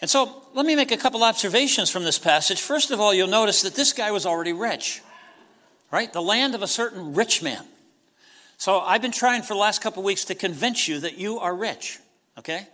And 0.00 0.08
so 0.08 0.44
let 0.54 0.64
me 0.64 0.76
make 0.76 0.92
a 0.92 0.96
couple 0.96 1.24
observations 1.24 1.90
from 1.90 2.04
this 2.04 2.20
passage. 2.20 2.60
First 2.60 2.92
of 2.92 3.00
all, 3.00 3.12
you'll 3.12 3.26
notice 3.26 3.62
that 3.62 3.74
this 3.74 3.92
guy 3.92 4.12
was 4.12 4.24
already 4.24 4.52
rich, 4.52 5.02
right? 5.90 6.12
The 6.12 6.22
land 6.22 6.54
of 6.54 6.62
a 6.62 6.68
certain 6.68 7.14
rich 7.14 7.42
man. 7.42 7.64
So 8.58 8.78
I've 8.78 9.02
been 9.02 9.10
trying 9.10 9.42
for 9.42 9.54
the 9.54 9.58
last 9.58 9.80
couple 9.80 10.04
weeks 10.04 10.24
to 10.26 10.36
convince 10.36 10.86
you 10.86 11.00
that 11.00 11.18
you 11.18 11.40
are 11.40 11.52
rich, 11.52 11.98
okay? 12.38 12.68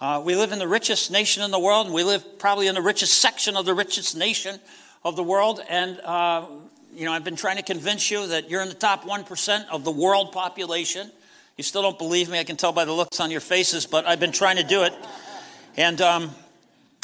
Uh, 0.00 0.22
we 0.24 0.34
live 0.34 0.50
in 0.50 0.58
the 0.58 0.68
richest 0.68 1.10
nation 1.10 1.42
in 1.42 1.50
the 1.50 1.58
world, 1.58 1.86
and 1.86 1.94
we 1.94 2.04
live 2.04 2.38
probably 2.38 2.68
in 2.68 2.74
the 2.74 2.80
richest 2.80 3.18
section 3.18 3.54
of 3.54 3.66
the 3.66 3.74
richest 3.74 4.16
nation 4.16 4.58
of 5.04 5.14
the 5.14 5.22
world. 5.22 5.60
And, 5.68 6.00
uh, 6.00 6.46
you 6.94 7.04
know, 7.04 7.12
I've 7.12 7.24
been 7.24 7.36
trying 7.36 7.58
to 7.58 7.62
convince 7.62 8.10
you 8.10 8.26
that 8.28 8.48
you're 8.48 8.62
in 8.62 8.68
the 8.68 8.74
top 8.74 9.04
1% 9.04 9.68
of 9.70 9.84
the 9.84 9.90
world 9.90 10.32
population. 10.32 11.12
You 11.56 11.64
still 11.64 11.80
don't 11.80 11.96
believe 11.96 12.28
me, 12.28 12.38
I 12.38 12.44
can 12.44 12.56
tell 12.56 12.72
by 12.72 12.84
the 12.84 12.92
looks 12.92 13.18
on 13.18 13.30
your 13.30 13.40
faces, 13.40 13.86
but 13.86 14.06
I've 14.06 14.20
been 14.20 14.32
trying 14.32 14.56
to 14.56 14.62
do 14.62 14.82
it. 14.82 14.92
And, 15.78 16.00
um, 16.02 16.30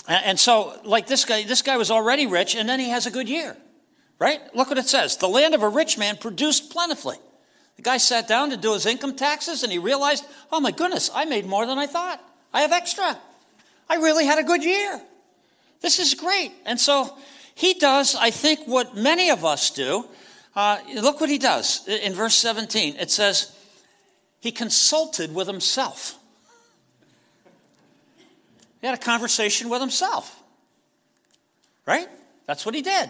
and 0.06 0.38
so, 0.38 0.78
like 0.84 1.06
this 1.06 1.24
guy, 1.24 1.44
this 1.44 1.62
guy 1.62 1.78
was 1.78 1.90
already 1.90 2.26
rich, 2.26 2.54
and 2.54 2.68
then 2.68 2.78
he 2.78 2.90
has 2.90 3.06
a 3.06 3.10
good 3.10 3.30
year, 3.30 3.56
right? 4.18 4.40
Look 4.54 4.68
what 4.68 4.76
it 4.76 4.86
says. 4.86 5.16
The 5.16 5.28
land 5.28 5.54
of 5.54 5.62
a 5.62 5.68
rich 5.68 5.96
man 5.96 6.18
produced 6.18 6.70
plentifully. 6.70 7.16
The 7.76 7.82
guy 7.82 7.96
sat 7.96 8.28
down 8.28 8.50
to 8.50 8.58
do 8.58 8.74
his 8.74 8.84
income 8.84 9.16
taxes, 9.16 9.62
and 9.62 9.72
he 9.72 9.78
realized, 9.78 10.26
oh 10.50 10.60
my 10.60 10.70
goodness, 10.70 11.10
I 11.14 11.24
made 11.24 11.46
more 11.46 11.64
than 11.64 11.78
I 11.78 11.86
thought. 11.86 12.22
I 12.52 12.60
have 12.60 12.72
extra. 12.72 13.18
I 13.88 13.96
really 13.96 14.26
had 14.26 14.38
a 14.38 14.42
good 14.42 14.62
year. 14.62 15.00
This 15.80 15.98
is 15.98 16.12
great. 16.12 16.52
And 16.66 16.78
so 16.78 17.16
he 17.54 17.72
does, 17.72 18.14
I 18.14 18.30
think, 18.30 18.60
what 18.66 18.94
many 18.94 19.30
of 19.30 19.46
us 19.46 19.70
do. 19.70 20.04
Uh, 20.54 20.78
look 20.96 21.22
what 21.22 21.30
he 21.30 21.38
does 21.38 21.88
in 21.88 22.12
verse 22.12 22.34
17. 22.34 22.96
It 22.96 23.10
says, 23.10 23.56
he 24.42 24.50
consulted 24.50 25.32
with 25.32 25.46
himself. 25.46 26.18
He 28.80 28.88
had 28.88 28.98
a 28.98 29.00
conversation 29.00 29.68
with 29.68 29.80
himself. 29.80 30.36
Right? 31.86 32.08
That's 32.46 32.66
what 32.66 32.74
he 32.74 32.82
did. 32.82 33.08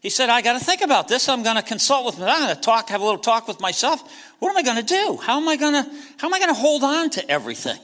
He 0.00 0.10
said, 0.10 0.28
I 0.28 0.42
got 0.42 0.58
to 0.58 0.64
think 0.64 0.82
about 0.82 1.06
this. 1.06 1.28
I'm 1.28 1.44
going 1.44 1.54
to 1.54 1.62
consult 1.62 2.04
with, 2.04 2.18
myself, 2.18 2.36
I'm 2.36 2.46
going 2.46 2.56
to 2.56 2.60
talk, 2.60 2.88
have 2.88 3.00
a 3.00 3.04
little 3.04 3.20
talk 3.20 3.46
with 3.46 3.60
myself. 3.60 4.02
What 4.40 4.50
am 4.50 4.56
I 4.56 4.62
going 4.62 4.84
to 4.84 4.94
do? 4.94 5.18
How 5.22 5.40
am 5.40 5.48
I 5.48 5.56
going 5.56 5.84
to, 5.84 5.88
how 6.18 6.26
am 6.26 6.34
I 6.34 6.40
going 6.40 6.52
to 6.52 6.60
hold 6.60 6.82
on 6.82 7.10
to 7.10 7.30
everything? 7.30 7.78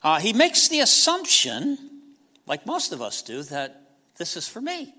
Uh, 0.00 0.20
he 0.20 0.32
makes 0.32 0.68
the 0.68 0.78
assumption, 0.78 1.78
like 2.46 2.64
most 2.64 2.92
of 2.92 3.02
us 3.02 3.22
do, 3.22 3.42
that 3.42 3.82
this 4.18 4.36
is 4.36 4.46
for 4.46 4.60
me 4.60 4.94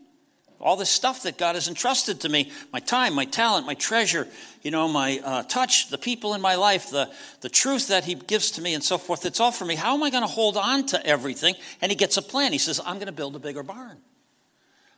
all 0.61 0.75
this 0.75 0.89
stuff 0.89 1.23
that 1.23 1.37
God 1.37 1.55
has 1.55 1.67
entrusted 1.67 2.21
to 2.21 2.29
me 2.29 2.51
my 2.73 2.79
time, 2.79 3.13
my 3.13 3.25
talent, 3.25 3.65
my 3.65 3.73
treasure, 3.73 4.27
you 4.61 4.71
know, 4.71 4.87
my 4.87 5.19
uh, 5.23 5.43
touch, 5.43 5.89
the 5.89 5.97
people 5.97 6.33
in 6.33 6.41
my 6.41 6.55
life, 6.55 6.89
the, 6.89 7.09
the 7.41 7.49
truth 7.49 7.87
that 7.87 8.03
He 8.03 8.15
gives 8.15 8.51
to 8.51 8.61
me, 8.61 8.73
and 8.73 8.83
so 8.83 8.97
forth. 8.97 9.25
It's 9.25 9.39
all 9.39 9.51
for 9.51 9.65
me. 9.65 9.75
How 9.75 9.93
am 9.93 10.03
I 10.03 10.09
going 10.09 10.23
to 10.23 10.27
hold 10.27 10.57
on 10.57 10.85
to 10.87 11.05
everything? 11.05 11.55
And 11.81 11.91
He 11.91 11.95
gets 11.95 12.17
a 12.17 12.21
plan. 12.21 12.51
He 12.51 12.57
says, 12.57 12.81
I'm 12.85 12.95
going 12.95 13.07
to 13.07 13.13
build 13.13 13.35
a 13.35 13.39
bigger 13.39 13.63
barn. 13.63 13.97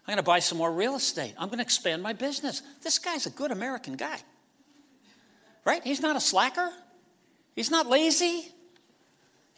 I'm 0.08 0.16
going 0.16 0.18
to 0.18 0.24
buy 0.24 0.40
some 0.40 0.58
more 0.58 0.72
real 0.72 0.96
estate. 0.96 1.36
I'm 1.38 1.48
going 1.48 1.60
to 1.60 1.64
expand 1.64 2.02
my 2.02 2.14
business. 2.14 2.64
This 2.82 2.98
guy's 2.98 3.28
a 3.28 3.30
good 3.30 3.52
American 3.52 3.96
guy, 3.96 4.18
right? 5.64 5.84
He's 5.84 6.02
not 6.02 6.16
a 6.16 6.22
slacker, 6.22 6.72
he's 7.56 7.70
not 7.70 7.88
lazy. 7.88 8.52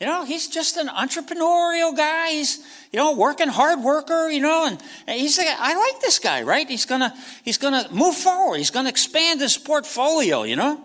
You 0.03 0.09
know, 0.09 0.25
he's 0.25 0.49
just 0.49 0.75
an 0.75 0.89
entrepreneurial 0.89 1.95
guy. 1.95 2.31
He's, 2.31 2.57
you 2.91 2.99
know, 2.99 3.13
working 3.13 3.47
hard 3.47 3.79
worker, 3.79 4.29
you 4.29 4.41
know, 4.41 4.67
and, 4.67 4.77
he's 5.07 5.37
like, 5.37 5.47
I 5.47 5.77
like 5.77 6.01
this 6.01 6.19
guy, 6.19 6.41
right? 6.41 6.67
He's 6.67 6.83
gonna, 6.83 7.15
he's 7.45 7.57
gonna 7.57 7.87
move 7.89 8.13
forward. 8.13 8.57
He's 8.57 8.69
gonna 8.69 8.89
expand 8.89 9.39
his 9.39 9.57
portfolio, 9.57 10.43
you 10.43 10.57
know? 10.57 10.77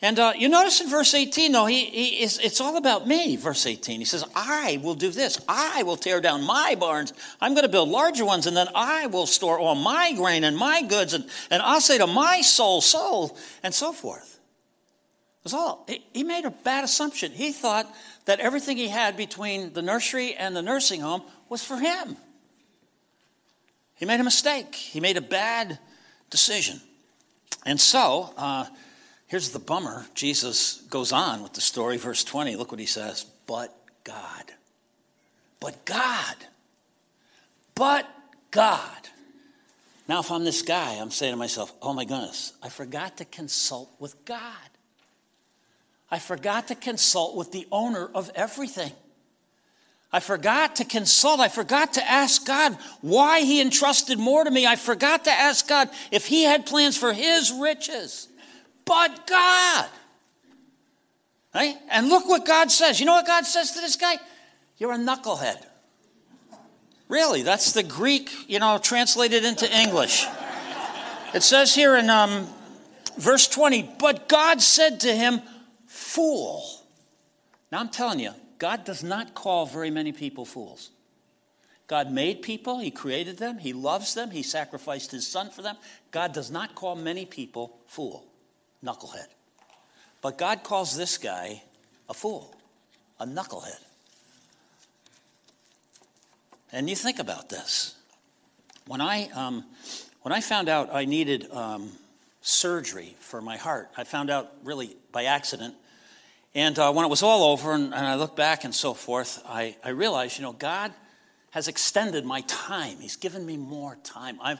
And 0.00 0.18
uh, 0.18 0.32
you 0.36 0.48
notice 0.48 0.80
in 0.80 0.90
verse 0.90 1.14
18, 1.14 1.52
though, 1.52 1.66
he, 1.66 1.84
he 1.84 2.24
is, 2.24 2.40
it's 2.40 2.60
all 2.60 2.76
about 2.76 3.06
me, 3.06 3.36
verse 3.36 3.64
18. 3.64 4.00
He 4.00 4.04
says, 4.04 4.24
I 4.34 4.80
will 4.82 4.96
do 4.96 5.12
this. 5.12 5.40
I 5.46 5.84
will 5.84 5.96
tear 5.96 6.20
down 6.20 6.42
my 6.42 6.74
barns. 6.74 7.12
I'm 7.40 7.52
going 7.52 7.62
to 7.62 7.70
build 7.70 7.90
larger 7.90 8.24
ones, 8.24 8.48
and 8.48 8.56
then 8.56 8.66
I 8.74 9.06
will 9.06 9.26
store 9.26 9.60
all 9.60 9.76
my 9.76 10.14
grain 10.14 10.42
and 10.42 10.56
my 10.56 10.82
goods, 10.82 11.14
and, 11.14 11.24
and 11.48 11.62
I'll 11.62 11.80
say 11.80 11.96
to 11.98 12.08
my 12.08 12.40
soul, 12.40 12.80
soul, 12.80 13.38
and 13.62 13.72
so 13.72 13.92
forth. 13.92 14.40
It 15.42 15.46
was 15.46 15.54
all, 15.54 15.84
he, 15.88 16.04
he 16.12 16.22
made 16.24 16.44
a 16.44 16.50
bad 16.50 16.84
assumption. 16.84 17.32
He 17.32 17.50
thought 17.50 17.92
that 18.24 18.40
everything 18.40 18.76
he 18.76 18.88
had 18.88 19.16
between 19.16 19.72
the 19.72 19.82
nursery 19.82 20.34
and 20.34 20.54
the 20.54 20.62
nursing 20.62 21.00
home 21.00 21.22
was 21.48 21.64
for 21.64 21.76
him. 21.76 22.16
He 23.94 24.04
made 24.04 24.20
a 24.20 24.24
mistake, 24.24 24.74
he 24.74 25.00
made 25.00 25.16
a 25.16 25.22
bad 25.22 25.78
decision. 26.30 26.80
And 27.64 27.80
so, 27.80 28.32
uh, 28.36 28.66
here's 29.28 29.50
the 29.50 29.58
bummer. 29.58 30.04
Jesus 30.14 30.80
goes 30.90 31.12
on 31.12 31.42
with 31.42 31.52
the 31.52 31.60
story, 31.60 31.96
verse 31.96 32.24
20. 32.24 32.56
Look 32.56 32.72
what 32.72 32.80
he 32.80 32.86
says. 32.86 33.24
But 33.46 33.72
God. 34.02 34.44
But 35.60 35.84
God. 35.84 36.36
But 37.76 38.08
God. 38.50 39.08
Now, 40.08 40.20
if 40.20 40.30
I'm 40.32 40.44
this 40.44 40.62
guy, 40.62 40.94
I'm 40.94 41.12
saying 41.12 41.32
to 41.32 41.36
myself, 41.36 41.72
oh 41.80 41.94
my 41.94 42.04
goodness, 42.04 42.52
I 42.62 42.68
forgot 42.68 43.18
to 43.18 43.24
consult 43.24 43.88
with 44.00 44.24
God. 44.24 44.40
I 46.12 46.18
forgot 46.18 46.68
to 46.68 46.74
consult 46.74 47.36
with 47.36 47.52
the 47.52 47.66
owner 47.72 48.06
of 48.14 48.30
everything. 48.34 48.92
I 50.12 50.20
forgot 50.20 50.76
to 50.76 50.84
consult. 50.84 51.40
I 51.40 51.48
forgot 51.48 51.94
to 51.94 52.06
ask 52.06 52.46
God 52.46 52.76
why 53.00 53.40
He 53.40 53.62
entrusted 53.62 54.18
more 54.18 54.44
to 54.44 54.50
me. 54.50 54.66
I 54.66 54.76
forgot 54.76 55.24
to 55.24 55.30
ask 55.30 55.66
God 55.66 55.88
if 56.10 56.26
He 56.26 56.42
had 56.42 56.66
plans 56.66 56.98
for 56.98 57.14
His 57.14 57.50
riches. 57.50 58.28
But 58.84 59.26
God. 59.26 59.88
Right? 61.54 61.76
And 61.90 62.10
look 62.10 62.28
what 62.28 62.44
God 62.44 62.70
says. 62.70 63.00
You 63.00 63.06
know 63.06 63.14
what 63.14 63.26
God 63.26 63.46
says 63.46 63.72
to 63.72 63.80
this 63.80 63.96
guy? 63.96 64.16
You're 64.76 64.92
a 64.92 64.98
knucklehead. 64.98 65.64
Really, 67.08 67.40
that's 67.40 67.72
the 67.72 67.82
Greek, 67.82 68.30
you 68.48 68.58
know, 68.58 68.76
translated 68.76 69.46
into 69.46 69.70
English. 69.74 70.26
It 71.32 71.42
says 71.42 71.74
here 71.74 71.96
in 71.96 72.10
um, 72.10 72.46
verse 73.16 73.48
20, 73.48 73.94
but 73.98 74.28
God 74.28 74.60
said 74.60 75.00
to 75.00 75.14
him, 75.14 75.40
fool. 76.12 76.62
Now, 77.70 77.80
I'm 77.80 77.88
telling 77.88 78.20
you, 78.20 78.32
God 78.58 78.84
does 78.84 79.02
not 79.02 79.34
call 79.34 79.64
very 79.64 79.90
many 79.90 80.12
people 80.12 80.44
fools. 80.44 80.90
God 81.86 82.12
made 82.12 82.42
people, 82.42 82.78
He 82.78 82.90
created 82.90 83.38
them, 83.38 83.58
He 83.58 83.72
loves 83.72 84.14
them, 84.14 84.30
He 84.30 84.42
sacrificed 84.42 85.10
His 85.10 85.26
Son 85.26 85.50
for 85.50 85.62
them. 85.62 85.76
God 86.10 86.32
does 86.34 86.50
not 86.50 86.74
call 86.74 86.96
many 86.96 87.24
people 87.24 87.78
fool, 87.86 88.26
knucklehead. 88.84 89.26
But 90.20 90.36
God 90.36 90.62
calls 90.62 90.96
this 90.96 91.16
guy 91.16 91.62
a 92.08 92.14
fool, 92.14 92.54
a 93.18 93.26
knucklehead. 93.26 93.80
And 96.72 96.90
you 96.90 96.96
think 96.96 97.18
about 97.20 97.48
this. 97.48 97.94
When 98.86 99.00
I, 99.00 99.28
um, 99.34 99.64
when 100.22 100.32
I 100.32 100.40
found 100.42 100.68
out 100.68 100.90
I 100.92 101.06
needed 101.06 101.50
um, 101.50 101.90
surgery 102.42 103.16
for 103.18 103.40
my 103.40 103.56
heart, 103.56 103.90
I 103.96 104.04
found 104.04 104.30
out 104.30 104.52
really 104.62 104.96
by 105.10 105.24
accident 105.24 105.74
and 106.54 106.78
uh, 106.78 106.92
when 106.92 107.04
it 107.04 107.08
was 107.08 107.22
all 107.22 107.52
over 107.52 107.72
and, 107.72 107.94
and, 107.94 108.06
I 108.06 108.14
look 108.16 108.36
back 108.36 108.64
and 108.64 108.74
so 108.74 108.92
forth, 108.92 109.42
I, 109.46 109.76
I 109.82 109.90
realized, 109.90 110.38
you 110.38 110.42
know, 110.42 110.52
God 110.52 110.92
has 111.50 111.68
extended 111.68 112.24
my 112.24 112.42
time. 112.42 112.98
He's 112.98 113.16
given 113.16 113.44
me 113.46 113.56
more 113.56 113.96
time. 114.02 114.38
I've, 114.42 114.58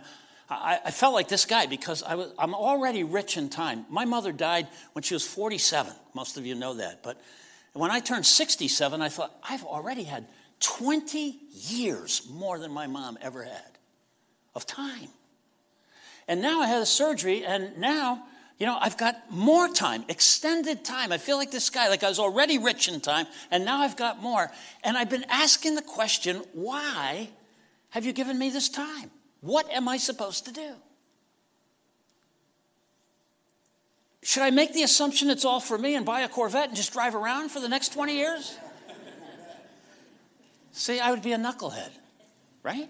I, 0.48 0.80
I 0.86 0.90
felt 0.90 1.14
like 1.14 1.28
this 1.28 1.44
guy 1.44 1.66
because 1.66 2.02
I 2.02 2.14
was, 2.14 2.32
I'm 2.38 2.54
already 2.54 3.04
rich 3.04 3.36
in 3.36 3.48
time. 3.50 3.84
My 3.90 4.04
mother 4.04 4.32
died 4.32 4.68
when 4.92 5.02
she 5.02 5.14
was 5.14 5.26
47. 5.26 5.92
Most 6.14 6.36
of 6.36 6.46
you 6.46 6.54
know 6.54 6.74
that. 6.74 7.02
But 7.02 7.20
when 7.72 7.90
I 7.90 8.00
turned 8.00 8.26
67, 8.26 9.02
I 9.02 9.08
thought, 9.08 9.34
I've 9.42 9.64
already 9.64 10.04
had 10.04 10.26
20 10.60 11.38
years 11.52 12.26
more 12.30 12.58
than 12.58 12.70
my 12.70 12.86
mom 12.86 13.18
ever 13.20 13.42
had 13.42 13.78
of 14.54 14.66
time. 14.66 15.08
And 16.28 16.40
now 16.40 16.60
I 16.60 16.68
had 16.68 16.82
a 16.82 16.86
surgery, 16.86 17.44
and 17.44 17.78
now 17.78 18.24
you 18.62 18.68
know, 18.68 18.78
I've 18.80 18.96
got 18.96 19.28
more 19.28 19.68
time, 19.68 20.04
extended 20.06 20.84
time. 20.84 21.10
I 21.10 21.18
feel 21.18 21.36
like 21.36 21.50
this 21.50 21.68
guy, 21.68 21.88
like 21.88 22.04
I 22.04 22.08
was 22.08 22.20
already 22.20 22.58
rich 22.58 22.86
in 22.86 23.00
time, 23.00 23.26
and 23.50 23.64
now 23.64 23.80
I've 23.80 23.96
got 23.96 24.22
more. 24.22 24.52
And 24.84 24.96
I've 24.96 25.10
been 25.10 25.24
asking 25.28 25.74
the 25.74 25.82
question, 25.82 26.44
why 26.52 27.28
have 27.90 28.06
you 28.06 28.12
given 28.12 28.38
me 28.38 28.50
this 28.50 28.68
time? 28.68 29.10
What 29.40 29.68
am 29.72 29.88
I 29.88 29.96
supposed 29.96 30.44
to 30.44 30.52
do? 30.52 30.74
Should 34.22 34.44
I 34.44 34.50
make 34.50 34.72
the 34.74 34.84
assumption 34.84 35.28
it's 35.28 35.44
all 35.44 35.58
for 35.58 35.76
me 35.76 35.96
and 35.96 36.06
buy 36.06 36.20
a 36.20 36.28
Corvette 36.28 36.68
and 36.68 36.76
just 36.76 36.92
drive 36.92 37.16
around 37.16 37.48
for 37.48 37.58
the 37.58 37.68
next 37.68 37.92
20 37.92 38.16
years? 38.16 38.56
See, 40.70 41.00
I 41.00 41.10
would 41.10 41.22
be 41.22 41.32
a 41.32 41.36
knucklehead, 41.36 41.90
right? 42.62 42.88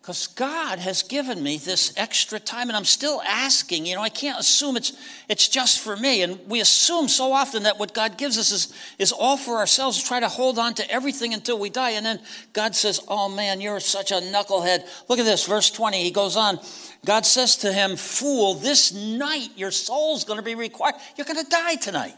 Because 0.00 0.28
God 0.28 0.78
has 0.78 1.02
given 1.02 1.42
me 1.42 1.58
this 1.58 1.92
extra 1.94 2.40
time, 2.40 2.68
and 2.68 2.76
I'm 2.76 2.86
still 2.86 3.20
asking. 3.20 3.84
You 3.84 3.96
know, 3.96 4.00
I 4.00 4.08
can't 4.08 4.40
assume 4.40 4.78
it's, 4.78 4.94
it's 5.28 5.46
just 5.46 5.80
for 5.80 5.94
me. 5.94 6.22
And 6.22 6.40
we 6.48 6.60
assume 6.60 7.06
so 7.06 7.32
often 7.32 7.64
that 7.64 7.78
what 7.78 7.92
God 7.92 8.16
gives 8.16 8.38
us 8.38 8.50
is, 8.50 8.72
is 8.98 9.12
all 9.12 9.36
for 9.36 9.58
ourselves, 9.58 10.02
try 10.02 10.18
to 10.18 10.28
hold 10.28 10.58
on 10.58 10.72
to 10.74 10.90
everything 10.90 11.34
until 11.34 11.58
we 11.58 11.68
die. 11.68 11.90
And 11.90 12.06
then 12.06 12.18
God 12.54 12.74
says, 12.74 12.98
Oh 13.08 13.28
man, 13.28 13.60
you're 13.60 13.78
such 13.78 14.10
a 14.10 14.14
knucklehead. 14.14 14.86
Look 15.10 15.18
at 15.18 15.26
this, 15.26 15.46
verse 15.46 15.70
20. 15.70 16.02
He 16.02 16.10
goes 16.10 16.34
on. 16.34 16.58
God 17.04 17.26
says 17.26 17.58
to 17.58 17.72
him, 17.72 17.96
Fool, 17.96 18.54
this 18.54 18.94
night 18.94 19.50
your 19.56 19.70
soul's 19.70 20.24
going 20.24 20.38
to 20.38 20.42
be 20.42 20.54
required. 20.54 20.94
You're 21.16 21.26
going 21.26 21.44
to 21.44 21.50
die 21.50 21.74
tonight. 21.74 22.14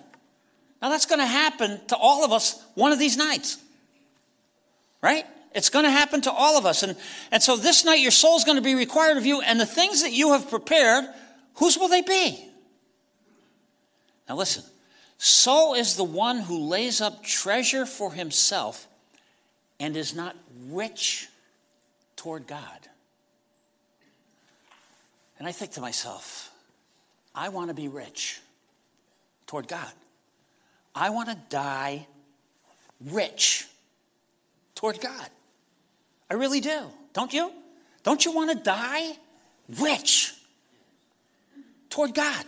Now, 0.81 0.89
that's 0.89 1.07
going 1.07 1.21
to 1.21 1.27
happen 1.27 1.81
to 1.89 1.97
all 1.97 2.25
of 2.25 2.33
us 2.33 2.65
one 2.75 2.93
of 2.93 2.99
these 3.01 3.17
nights. 3.17 3.59
right? 5.01 5.25
It's 5.54 5.68
going 5.68 5.85
to 5.85 5.90
happen 5.90 6.21
to 6.23 6.32
all 6.32 6.59
of 6.59 6.66
us. 6.66 6.82
And, 6.82 6.97
and 7.30 7.42
so 7.42 7.56
this 7.56 7.85
night, 7.85 8.00
your 8.00 8.11
soul's 8.11 8.44
going 8.44 8.56
to 8.56 8.62
be 8.62 8.75
required 8.75 9.16
of 9.16 9.26
you, 9.26 9.40
and 9.40 9.61
the 9.61 9.66
things 9.66 10.02
that 10.02 10.12
you 10.12 10.32
have 10.32 10.49
prepared, 10.49 11.04
whose 11.54 11.78
will 11.78 11.88
they 11.88 12.02
be? 12.02 12.49
Now, 14.28 14.37
listen. 14.37 14.64
So 15.18 15.76
is 15.76 15.94
the 15.94 16.04
one 16.04 16.38
who 16.38 16.59
lays 16.59 17.00
up 17.00 17.23
treasure 17.23 17.87
for 17.87 18.12
himself 18.12 18.88
and 19.78 19.97
is 19.97 20.16
not 20.16 20.35
rich 20.68 21.28
toward 22.16 22.47
God. 22.47 22.88
And 25.38 25.47
I 25.47 25.52
think 25.52 25.73
to 25.73 25.80
myself, 25.80 26.50
I 27.35 27.50
want 27.50 27.68
to 27.68 27.75
be 27.75 27.88
rich 27.88 28.40
toward 29.47 29.68
God. 29.68 29.90
I 30.94 31.11
want 31.11 31.28
to 31.28 31.37
die 31.49 32.06
rich 33.00 33.66
toward 34.75 35.00
God. 35.00 35.28
I 36.33 36.35
really 36.35 36.61
do. 36.61 36.87
Don't 37.12 37.31
you? 37.31 37.53
Don't 38.05 38.25
you 38.25 38.33
want 38.33 38.51
to 38.53 38.57
die 38.57 39.12
rich 39.79 40.33
toward 41.91 42.15
God? 42.15 42.47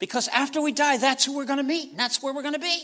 Because 0.00 0.26
after 0.26 0.60
we 0.60 0.72
die, 0.72 0.96
that's 0.96 1.24
who 1.24 1.36
we're 1.36 1.44
going 1.44 1.58
to 1.58 1.62
meet, 1.62 1.90
and 1.90 1.98
that's 2.00 2.20
where 2.20 2.34
we're 2.34 2.42
going 2.42 2.54
to 2.54 2.58
be. 2.58 2.82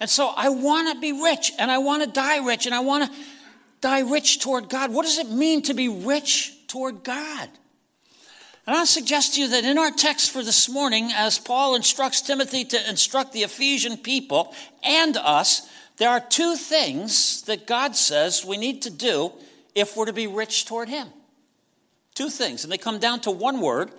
And 0.00 0.10
so 0.10 0.32
I 0.36 0.48
want 0.48 0.92
to 0.92 1.00
be 1.00 1.12
rich, 1.12 1.52
and 1.60 1.70
I 1.70 1.78
want 1.78 2.02
to 2.02 2.10
die 2.10 2.44
rich, 2.44 2.66
and 2.66 2.74
I 2.74 2.80
want 2.80 3.04
to 3.04 3.18
die 3.80 4.00
rich 4.00 4.40
toward 4.40 4.68
God. 4.68 4.92
What 4.92 5.04
does 5.04 5.18
it 5.18 5.30
mean 5.30 5.62
to 5.62 5.74
be 5.74 5.88
rich 5.88 6.52
toward 6.66 7.04
God? 7.04 7.48
And 8.66 8.74
I'll 8.74 8.84
suggest 8.84 9.34
to 9.34 9.42
you 9.42 9.48
that 9.50 9.62
in 9.62 9.78
our 9.78 9.92
text 9.92 10.32
for 10.32 10.42
this 10.42 10.68
morning, 10.68 11.12
as 11.14 11.38
Paul 11.38 11.76
instructs 11.76 12.20
Timothy 12.20 12.64
to 12.64 12.90
instruct 12.90 13.32
the 13.32 13.44
Ephesian 13.44 13.96
people 13.96 14.52
and 14.82 15.16
us, 15.16 15.68
there 16.00 16.08
are 16.08 16.20
two 16.20 16.56
things 16.56 17.42
that 17.42 17.66
God 17.66 17.94
says 17.94 18.42
we 18.42 18.56
need 18.56 18.80
to 18.82 18.90
do 18.90 19.32
if 19.74 19.96
we're 19.96 20.06
to 20.06 20.14
be 20.14 20.26
rich 20.26 20.64
toward 20.64 20.88
Him. 20.88 21.08
Two 22.14 22.30
things, 22.30 22.64
and 22.64 22.72
they 22.72 22.78
come 22.78 22.98
down 22.98 23.20
to 23.20 23.30
one 23.30 23.60
word, 23.60 23.90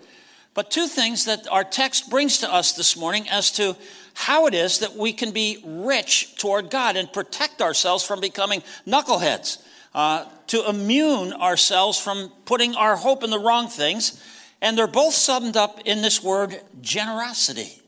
but 0.55 0.72
two 0.72 0.88
things 0.88 1.25
that 1.25 1.48
our 1.51 1.63
text 1.63 2.10
brings 2.10 2.39
to 2.39 2.51
us 2.51 2.74
this 2.74 2.98
morning 2.98 3.29
as 3.29 3.51
to 3.51 3.77
how 4.15 4.48
it 4.48 4.55
is 4.55 4.79
that 4.79 4.96
we 4.96 5.13
can 5.13 5.29
be 5.29 5.63
rich 5.63 6.36
toward 6.38 6.72
God 6.72 6.98
and 6.98 7.13
protect 7.13 7.62
ourselves 7.62 8.03
from 8.03 8.20
becoming 8.20 8.63
knuckleheads, 8.88 9.62
uh, 9.93 10.25
to 10.48 10.67
immune 10.67 11.34
ourselves 11.34 12.00
from 12.00 12.29
putting 12.46 12.74
our 12.75 12.96
hope 12.96 13.24
in 13.24 13.29
the 13.29 13.39
wrong 13.39 13.67
things 13.67 14.20
and 14.60 14.77
they're 14.77 14.88
both 14.88 15.13
summed 15.13 15.55
up 15.55 15.81
in 15.86 16.01
this 16.01 16.24
word 16.24 16.60
generosity. 16.81 17.79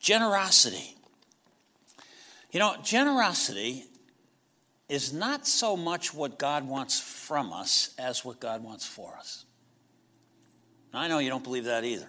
Generosity. 0.00 0.97
You 2.50 2.60
know, 2.60 2.76
generosity 2.82 3.84
is 4.88 5.12
not 5.12 5.46
so 5.46 5.76
much 5.76 6.14
what 6.14 6.38
God 6.38 6.66
wants 6.66 6.98
from 6.98 7.52
us 7.52 7.94
as 7.98 8.24
what 8.24 8.40
God 8.40 8.62
wants 8.62 8.86
for 8.86 9.14
us. 9.16 9.44
Now, 10.92 11.00
I 11.00 11.08
know 11.08 11.18
you 11.18 11.28
don't 11.28 11.44
believe 11.44 11.64
that 11.64 11.84
either. 11.84 12.08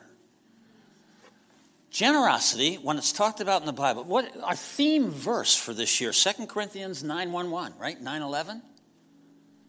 Generosity, 1.92 2.76
when 2.76 2.98
it's 2.98 3.12
talked 3.12 3.42
about 3.42 3.62
in 3.62 3.66
the 3.66 3.74
Bible, 3.74 4.04
what 4.04 4.32
our 4.44 4.56
theme 4.56 5.10
verse 5.10 5.56
for 5.56 5.74
this 5.74 6.00
year, 6.00 6.14
2 6.14 6.48
Corinthians 6.48 7.04
9:11, 7.04 7.78
right? 7.78 8.02
9:11. 8.02 8.62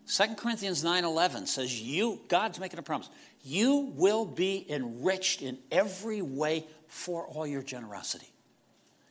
2 0.06 0.36
Corinthians 0.36 0.84
9:11 0.84 1.46
says 1.46 1.80
you 1.80 2.20
God's 2.28 2.60
making 2.60 2.78
a 2.78 2.82
promise 2.82 3.08
you 3.42 3.92
will 3.96 4.26
be 4.26 4.66
enriched 4.68 5.40
in 5.40 5.58
every 5.70 6.20
way 6.20 6.66
for 6.88 7.26
all 7.26 7.46
your 7.46 7.62
generosity. 7.62 8.28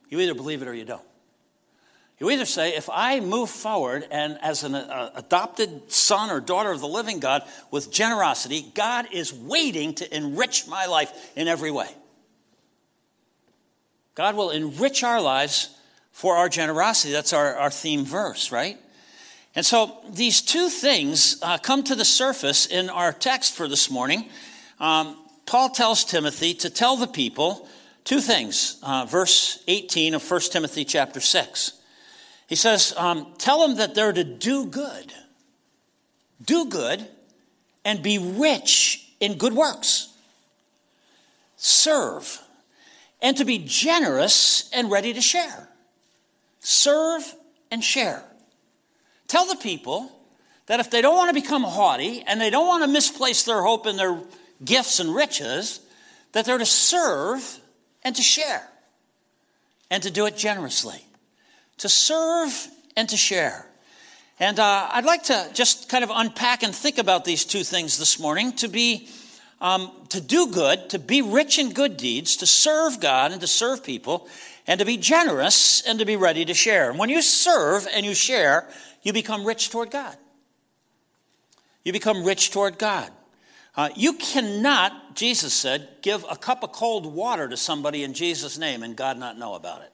You 0.09 0.19
either 0.19 0.35
believe 0.35 0.61
it 0.61 0.67
or 0.67 0.73
you 0.73 0.85
don't. 0.85 1.08
You 2.19 2.29
either 2.31 2.45
say, 2.45 2.75
if 2.75 2.89
I 2.91 3.21
move 3.21 3.49
forward 3.49 4.05
and 4.11 4.37
as 4.41 4.63
an 4.63 4.75
uh, 4.75 5.11
adopted 5.15 5.89
son 5.89 6.29
or 6.29 6.41
daughter 6.41 6.71
of 6.71 6.81
the 6.81 6.87
living 6.87 7.19
God 7.19 7.43
with 7.71 7.91
generosity, 7.91 8.65
God 8.73 9.07
is 9.13 9.33
waiting 9.33 9.93
to 9.95 10.15
enrich 10.15 10.67
my 10.67 10.85
life 10.85 11.31
in 11.37 11.47
every 11.47 11.71
way. 11.71 11.87
God 14.15 14.35
will 14.35 14.49
enrich 14.49 15.01
our 15.01 15.21
lives 15.21 15.73
for 16.11 16.35
our 16.35 16.49
generosity. 16.49 17.13
That's 17.13 17.31
our, 17.31 17.55
our 17.55 17.69
theme 17.69 18.03
verse, 18.03 18.51
right? 18.51 18.77
And 19.55 19.65
so 19.65 19.95
these 20.09 20.41
two 20.41 20.67
things 20.67 21.39
uh, 21.41 21.57
come 21.57 21.83
to 21.83 21.95
the 21.95 22.03
surface 22.03 22.65
in 22.65 22.89
our 22.89 23.13
text 23.13 23.55
for 23.55 23.69
this 23.69 23.89
morning. 23.89 24.29
Um, 24.77 25.15
Paul 25.45 25.69
tells 25.69 26.03
Timothy 26.03 26.53
to 26.55 26.69
tell 26.69 26.97
the 26.97 27.07
people 27.07 27.65
two 28.03 28.19
things. 28.19 28.77
Uh, 28.83 29.05
verse 29.05 29.63
18 29.69 30.15
of 30.15 30.29
1 30.29 30.41
Timothy 30.51 30.83
chapter 30.83 31.21
6. 31.21 31.78
He 32.49 32.55
says, 32.55 32.95
um, 32.97 33.27
Tell 33.37 33.59
them 33.59 33.77
that 33.77 33.93
they're 33.93 34.11
to 34.11 34.23
do 34.23 34.65
good, 34.65 35.13
do 36.43 36.65
good, 36.65 37.07
and 37.85 38.01
be 38.01 38.17
rich 38.17 39.07
in 39.19 39.37
good 39.37 39.53
works, 39.53 40.09
serve, 41.57 42.41
and 43.21 43.37
to 43.37 43.45
be 43.45 43.59
generous 43.59 44.67
and 44.73 44.89
ready 44.89 45.13
to 45.13 45.21
share. 45.21 45.69
Serve 46.59 47.35
and 47.69 47.83
share. 47.83 48.23
Tell 49.27 49.45
the 49.45 49.55
people 49.55 50.11
that 50.65 50.79
if 50.79 50.89
they 50.89 51.03
don't 51.03 51.15
want 51.15 51.29
to 51.29 51.39
become 51.39 51.61
haughty 51.63 52.23
and 52.25 52.41
they 52.41 52.49
don't 52.49 52.65
want 52.65 52.83
to 52.83 52.89
misplace 52.89 53.43
their 53.43 53.61
hope 53.61 53.85
in 53.85 53.95
their 53.95 54.19
gifts 54.65 54.99
and 54.99 55.13
riches, 55.13 55.81
that 56.31 56.45
they're 56.45 56.57
to 56.57 56.65
serve 56.65 57.59
and 58.03 58.15
to 58.15 58.23
share 58.23 58.67
and 59.91 60.01
to 60.01 60.09
do 60.09 60.25
it 60.25 60.35
generously. 60.35 61.05
To 61.79 61.89
serve 61.89 62.67
and 62.95 63.09
to 63.09 63.17
share. 63.17 63.65
And 64.39 64.57
uh, 64.57 64.89
I'd 64.91 65.05
like 65.05 65.23
to 65.23 65.49
just 65.53 65.89
kind 65.89 66.03
of 66.03 66.11
unpack 66.13 66.63
and 66.63 66.73
think 66.73 66.97
about 66.97 67.25
these 67.25 67.43
two 67.43 67.63
things 67.63 67.97
this 67.97 68.19
morning 68.19 68.53
to 68.53 68.69
be, 68.69 69.09
um, 69.59 69.91
to 70.09 70.21
do 70.21 70.47
good, 70.47 70.89
to 70.91 70.99
be 70.99 71.21
rich 71.21 71.59
in 71.59 71.73
good 71.73 71.97
deeds, 71.97 72.37
to 72.37 72.45
serve 72.45 73.01
God 73.01 73.33
and 73.33 73.41
to 73.41 73.47
serve 73.47 73.83
people, 73.83 74.29
and 74.65 74.79
to 74.79 74.85
be 74.85 74.95
generous 74.95 75.81
and 75.81 75.99
to 75.99 76.05
be 76.05 76.15
ready 76.15 76.45
to 76.45 76.53
share. 76.53 76.89
And 76.89 76.97
when 76.97 77.09
you 77.09 77.21
serve 77.21 77.87
and 77.93 78.05
you 78.05 78.13
share, 78.13 78.67
you 79.03 79.11
become 79.11 79.45
rich 79.45 79.69
toward 79.69 79.91
God. 79.91 80.15
You 81.83 81.91
become 81.91 82.23
rich 82.23 82.51
toward 82.51 82.77
God. 82.77 83.11
Uh, 83.75 83.89
you 83.95 84.13
cannot, 84.13 85.15
Jesus 85.15 85.53
said, 85.53 85.89
give 86.01 86.25
a 86.29 86.35
cup 86.35 86.63
of 86.63 86.71
cold 86.71 87.05
water 87.05 87.47
to 87.47 87.57
somebody 87.57 88.03
in 88.03 88.13
Jesus' 88.13 88.57
name 88.57 88.83
and 88.83 88.95
God 88.95 89.17
not 89.17 89.37
know 89.37 89.53
about 89.53 89.81
it. 89.81 89.91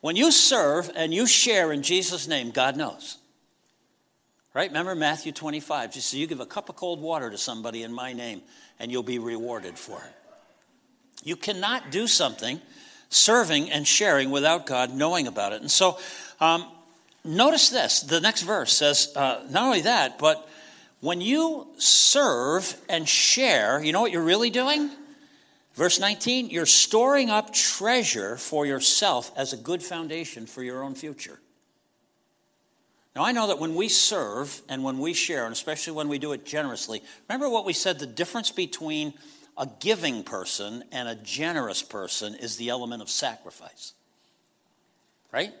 When 0.00 0.16
you 0.16 0.30
serve 0.30 0.90
and 0.94 1.12
you 1.12 1.26
share 1.26 1.72
in 1.72 1.82
Jesus' 1.82 2.26
name, 2.26 2.50
God 2.50 2.76
knows. 2.76 3.18
Right? 4.54 4.70
Remember 4.70 4.94
Matthew 4.94 5.32
25. 5.32 5.92
Just 5.92 6.10
so 6.10 6.16
you 6.16 6.26
give 6.26 6.40
a 6.40 6.46
cup 6.46 6.68
of 6.68 6.76
cold 6.76 7.00
water 7.00 7.30
to 7.30 7.38
somebody 7.38 7.82
in 7.82 7.92
my 7.92 8.12
name 8.12 8.42
and 8.78 8.90
you'll 8.90 9.02
be 9.02 9.18
rewarded 9.18 9.78
for 9.78 9.98
it. 9.98 10.14
You 11.22 11.36
cannot 11.36 11.90
do 11.90 12.06
something 12.06 12.60
serving 13.10 13.70
and 13.70 13.86
sharing 13.86 14.30
without 14.30 14.66
God 14.66 14.94
knowing 14.94 15.26
about 15.26 15.52
it. 15.52 15.60
And 15.60 15.70
so 15.70 15.98
um, 16.40 16.66
notice 17.24 17.68
this 17.68 18.00
the 18.00 18.20
next 18.20 18.42
verse 18.42 18.72
says, 18.72 19.12
uh, 19.14 19.44
not 19.50 19.64
only 19.64 19.82
that, 19.82 20.18
but 20.18 20.48
when 21.00 21.20
you 21.20 21.66
serve 21.76 22.74
and 22.88 23.08
share, 23.08 23.82
you 23.82 23.92
know 23.92 24.00
what 24.00 24.12
you're 24.12 24.22
really 24.22 24.50
doing? 24.50 24.90
Verse 25.80 25.98
19, 25.98 26.50
you're 26.50 26.66
storing 26.66 27.30
up 27.30 27.54
treasure 27.54 28.36
for 28.36 28.66
yourself 28.66 29.32
as 29.34 29.54
a 29.54 29.56
good 29.56 29.82
foundation 29.82 30.44
for 30.44 30.62
your 30.62 30.82
own 30.82 30.94
future. 30.94 31.40
Now, 33.16 33.24
I 33.24 33.32
know 33.32 33.46
that 33.46 33.58
when 33.58 33.74
we 33.74 33.88
serve 33.88 34.60
and 34.68 34.84
when 34.84 34.98
we 34.98 35.14
share, 35.14 35.46
and 35.46 35.54
especially 35.54 35.94
when 35.94 36.08
we 36.08 36.18
do 36.18 36.32
it 36.32 36.44
generously, 36.44 37.00
remember 37.26 37.48
what 37.48 37.64
we 37.64 37.72
said 37.72 37.98
the 37.98 38.04
difference 38.04 38.50
between 38.50 39.14
a 39.56 39.66
giving 39.80 40.22
person 40.22 40.84
and 40.92 41.08
a 41.08 41.14
generous 41.14 41.82
person 41.82 42.34
is 42.34 42.58
the 42.58 42.68
element 42.68 43.00
of 43.00 43.08
sacrifice. 43.08 43.94
Right? 45.32 45.54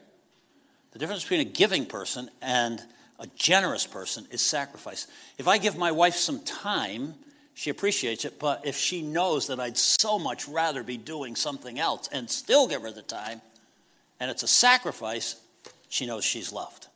The 0.92 0.98
difference 0.98 1.22
between 1.22 1.40
a 1.40 1.44
giving 1.44 1.86
person 1.86 2.28
and 2.42 2.82
a 3.18 3.26
generous 3.36 3.86
person 3.86 4.26
is 4.30 4.42
sacrifice. 4.42 5.06
If 5.38 5.48
I 5.48 5.56
give 5.56 5.78
my 5.78 5.92
wife 5.92 6.16
some 6.16 6.40
time, 6.40 7.14
she 7.60 7.68
appreciates 7.68 8.24
it, 8.24 8.38
but 8.38 8.66
if 8.66 8.74
she 8.74 9.02
knows 9.02 9.48
that 9.48 9.60
I'd 9.60 9.76
so 9.76 10.18
much 10.18 10.48
rather 10.48 10.82
be 10.82 10.96
doing 10.96 11.36
something 11.36 11.78
else 11.78 12.08
and 12.10 12.30
still 12.30 12.66
give 12.66 12.80
her 12.80 12.90
the 12.90 13.02
time, 13.02 13.42
and 14.18 14.30
it's 14.30 14.42
a 14.42 14.48
sacrifice, 14.48 15.36
she 15.90 16.06
knows 16.06 16.24
she's 16.24 16.54
loved. 16.54 16.86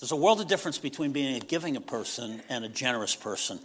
There's 0.00 0.10
a 0.10 0.16
world 0.16 0.40
of 0.40 0.48
difference 0.48 0.78
between 0.78 1.12
being 1.12 1.36
a 1.36 1.38
giving 1.38 1.80
person 1.80 2.42
and 2.48 2.64
a 2.64 2.68
generous 2.68 3.14
person. 3.14 3.60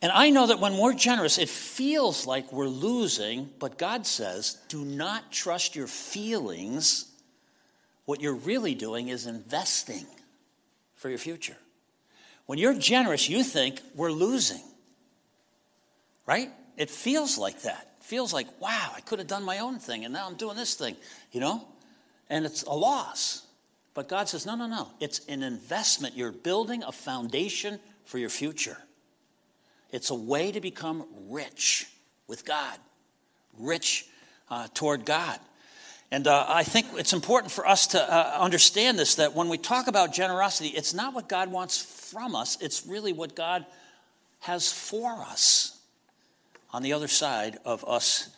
And 0.00 0.10
I 0.10 0.30
know 0.30 0.46
that 0.46 0.58
when 0.58 0.78
we're 0.78 0.94
generous, 0.94 1.36
it 1.36 1.50
feels 1.50 2.26
like 2.26 2.50
we're 2.50 2.64
losing, 2.68 3.50
but 3.58 3.76
God 3.76 4.06
says, 4.06 4.56
do 4.70 4.86
not 4.86 5.30
trust 5.30 5.76
your 5.76 5.86
feelings 5.86 7.04
what 8.06 8.22
you're 8.22 8.32
really 8.32 8.74
doing 8.74 9.08
is 9.08 9.26
investing 9.26 10.06
for 10.94 11.10
your 11.10 11.18
future. 11.18 11.58
When 12.46 12.58
you're 12.58 12.72
generous, 12.72 13.28
you 13.28 13.44
think 13.44 13.82
we're 13.94 14.12
losing, 14.12 14.62
right? 16.30 16.48
It 16.76 16.90
feels 16.90 17.38
like 17.38 17.62
that. 17.62 17.88
It 17.98 18.04
feels 18.04 18.32
like, 18.32 18.46
wow, 18.60 18.92
I 18.96 19.00
could 19.00 19.18
have 19.18 19.26
done 19.26 19.42
my 19.42 19.58
own 19.58 19.80
thing 19.80 20.04
and 20.04 20.14
now 20.14 20.28
I'm 20.28 20.36
doing 20.36 20.56
this 20.56 20.74
thing, 20.74 20.94
you 21.32 21.40
know? 21.40 21.66
And 22.28 22.46
it's 22.46 22.62
a 22.62 22.72
loss. 22.72 23.44
But 23.94 24.08
God 24.08 24.28
says, 24.28 24.46
no, 24.46 24.54
no, 24.54 24.68
no. 24.68 24.86
It's 25.00 25.26
an 25.26 25.42
investment. 25.42 26.16
You're 26.16 26.30
building 26.30 26.84
a 26.84 26.92
foundation 26.92 27.80
for 28.04 28.18
your 28.18 28.28
future. 28.28 28.78
It's 29.90 30.10
a 30.10 30.14
way 30.14 30.52
to 30.52 30.60
become 30.60 31.04
rich 31.28 31.88
with 32.28 32.44
God, 32.44 32.78
rich 33.58 34.06
uh, 34.48 34.68
toward 34.72 35.04
God. 35.04 35.40
And 36.12 36.28
uh, 36.28 36.46
I 36.48 36.62
think 36.62 36.86
it's 36.96 37.12
important 37.12 37.50
for 37.50 37.66
us 37.66 37.88
to 37.88 38.00
uh, 38.00 38.38
understand 38.38 39.00
this 39.00 39.16
that 39.16 39.34
when 39.34 39.48
we 39.48 39.58
talk 39.58 39.88
about 39.88 40.12
generosity, 40.12 40.68
it's 40.68 40.94
not 40.94 41.12
what 41.12 41.28
God 41.28 41.50
wants 41.50 41.82
from 42.12 42.36
us, 42.36 42.56
it's 42.60 42.86
really 42.86 43.12
what 43.12 43.34
God 43.34 43.66
has 44.38 44.72
for 44.72 45.22
us 45.22 45.79
on 46.72 46.82
the 46.82 46.92
other 46.92 47.08
side 47.08 47.58
of 47.64 47.84
us 47.86 48.30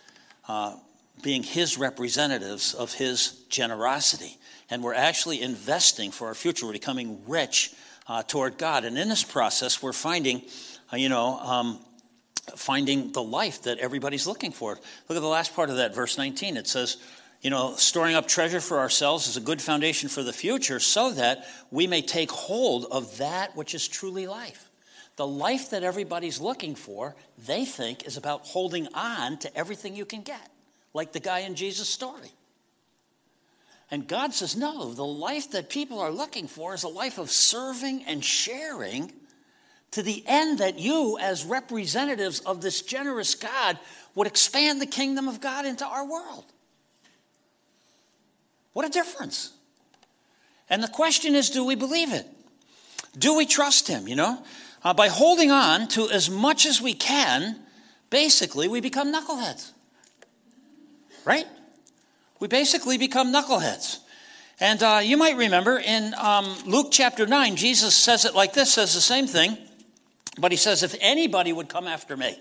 uh, 0.49 0.77
being 1.23 1.43
His 1.43 1.79
representatives 1.79 2.75
of 2.75 2.93
His 2.95 3.45
generosity. 3.49 4.39
And 4.71 4.83
we're 4.83 4.95
actually 4.95 5.43
investing 5.43 6.11
for 6.11 6.29
our 6.29 6.35
future. 6.35 6.67
We're 6.67 6.73
becoming 6.73 7.23
rich 7.27 7.73
uh, 8.09 8.23
toward 8.23 8.59
God. 8.59 8.85
And 8.85 8.99
in 8.99 9.09
this 9.09 9.23
process, 9.23 9.83
we're 9.83 9.93
finding, 9.93 10.43
uh, 10.93 10.97
you 10.97 11.09
know, 11.09 11.39
um, 11.39 11.79
finding 12.57 13.13
the 13.13 13.23
life 13.23 13.63
that 13.63 13.79
everybody's 13.79 14.27
looking 14.27 14.51
for. 14.51 14.71
Look 15.09 15.17
at 15.17 15.21
the 15.21 15.27
last 15.27 15.55
part 15.55 15.71
of 15.71 15.77
that, 15.77 15.95
verse 15.95 16.19
19. 16.19 16.57
It 16.57 16.67
says, 16.67 16.97
you 17.41 17.51
know, 17.51 17.75
storing 17.77 18.15
up 18.15 18.29
treasure 18.29 18.61
for 18.61 18.79
ourselves 18.79 19.29
is 19.29 19.37
a 19.37 19.41
good 19.41 19.61
foundation 19.61 20.09
for 20.09 20.23
the 20.23 20.33
future 20.33 20.81
so 20.81 21.13
that 21.13 21.47
we 21.71 21.87
may 21.87 22.01
take 22.01 22.31
hold 22.31 22.87
of 22.91 23.19
that 23.19 23.57
which 23.57 23.75
is 23.75 23.87
truly 23.87 24.27
life. 24.27 24.71
The 25.17 25.27
life 25.27 25.71
that 25.71 25.83
everybody's 25.83 26.41
looking 26.41 26.75
for, 26.75 27.15
they 27.47 27.65
think, 27.65 28.07
is 28.07 28.17
about 28.17 28.47
holding 28.47 28.89
on 28.95 29.39
to 29.39 29.57
everything 29.57 29.95
you 29.95 30.05
can 30.05 30.23
get, 30.23 30.51
like 30.95 31.13
the 31.13 31.21
guy 31.21 31.41
in 31.41 31.55
Jesus' 31.55 31.89
story. 31.89 32.31
And 33.91 34.09
God 34.09 34.33
says, 34.33 34.57
no, 34.57 34.95
the 34.95 35.05
life 35.05 35.51
that 35.51 35.69
people 35.69 36.01
are 36.01 36.11
looking 36.11 36.49
for 36.49 36.73
is 36.73 36.83
a 36.83 36.89
life 36.89 37.19
of 37.19 37.31
serving 37.31 38.05
and 38.05 38.25
sharing 38.25 39.13
to 39.91 40.03
the 40.03 40.25
end 40.27 40.59
that 40.59 40.79
you, 40.79 41.19
as 41.21 41.45
representatives 41.45 42.41
of 42.41 42.63
this 42.63 42.81
generous 42.81 43.35
God, 43.35 43.79
would 44.15 44.27
expand 44.27 44.81
the 44.81 44.87
kingdom 44.87 45.29
of 45.29 45.43
God 45.43 45.67
into 45.67 45.87
our 45.87 46.07
world. 46.07 46.47
What 48.73 48.87
a 48.87 48.89
difference. 48.89 49.53
And 50.71 50.83
the 50.83 50.89
question 50.89 51.35
is 51.35 51.51
do 51.51 51.65
we 51.65 51.75
believe 51.75 52.15
it? 52.15 52.27
Do 53.19 53.37
we 53.37 53.45
trust 53.45 53.89
Him? 53.89 54.09
You 54.09 54.17
know, 54.17 54.43
uh, 54.85 54.95
by 54.95 55.09
holding 55.09 55.51
on 55.51 55.89
to 55.89 56.11
as 56.11 56.29
much 56.31 56.67
as 56.67 56.81
we 56.81 56.95
can, 56.95 57.57
basically 58.11 58.69
we 58.69 58.81
become 58.81 59.13
knuckleheads. 59.13 59.71
Right? 61.25 61.47
We 62.41 62.49
basically 62.49 62.99
become 62.99 63.33
knuckleheads. 63.33 63.99
And 64.61 64.83
uh, 64.83 65.01
you 65.03 65.17
might 65.17 65.37
remember 65.37 65.79
in 65.79 66.15
um, 66.15 66.55
Luke 66.67 66.89
chapter 66.91 67.27
9, 67.27 67.57
Jesus 67.57 67.95
says 67.95 68.25
it 68.25 68.35
like 68.35 68.53
this, 68.53 68.75
says 68.75 68.95
the 68.95 69.01
same 69.01 69.27
thing, 69.27 69.57
but 70.39 70.53
he 70.53 70.57
says, 70.57 70.83
If 70.83 70.95
anybody 71.01 71.53
would 71.53 71.69
come 71.69 71.87
after 71.87 72.17
me, 72.17 72.39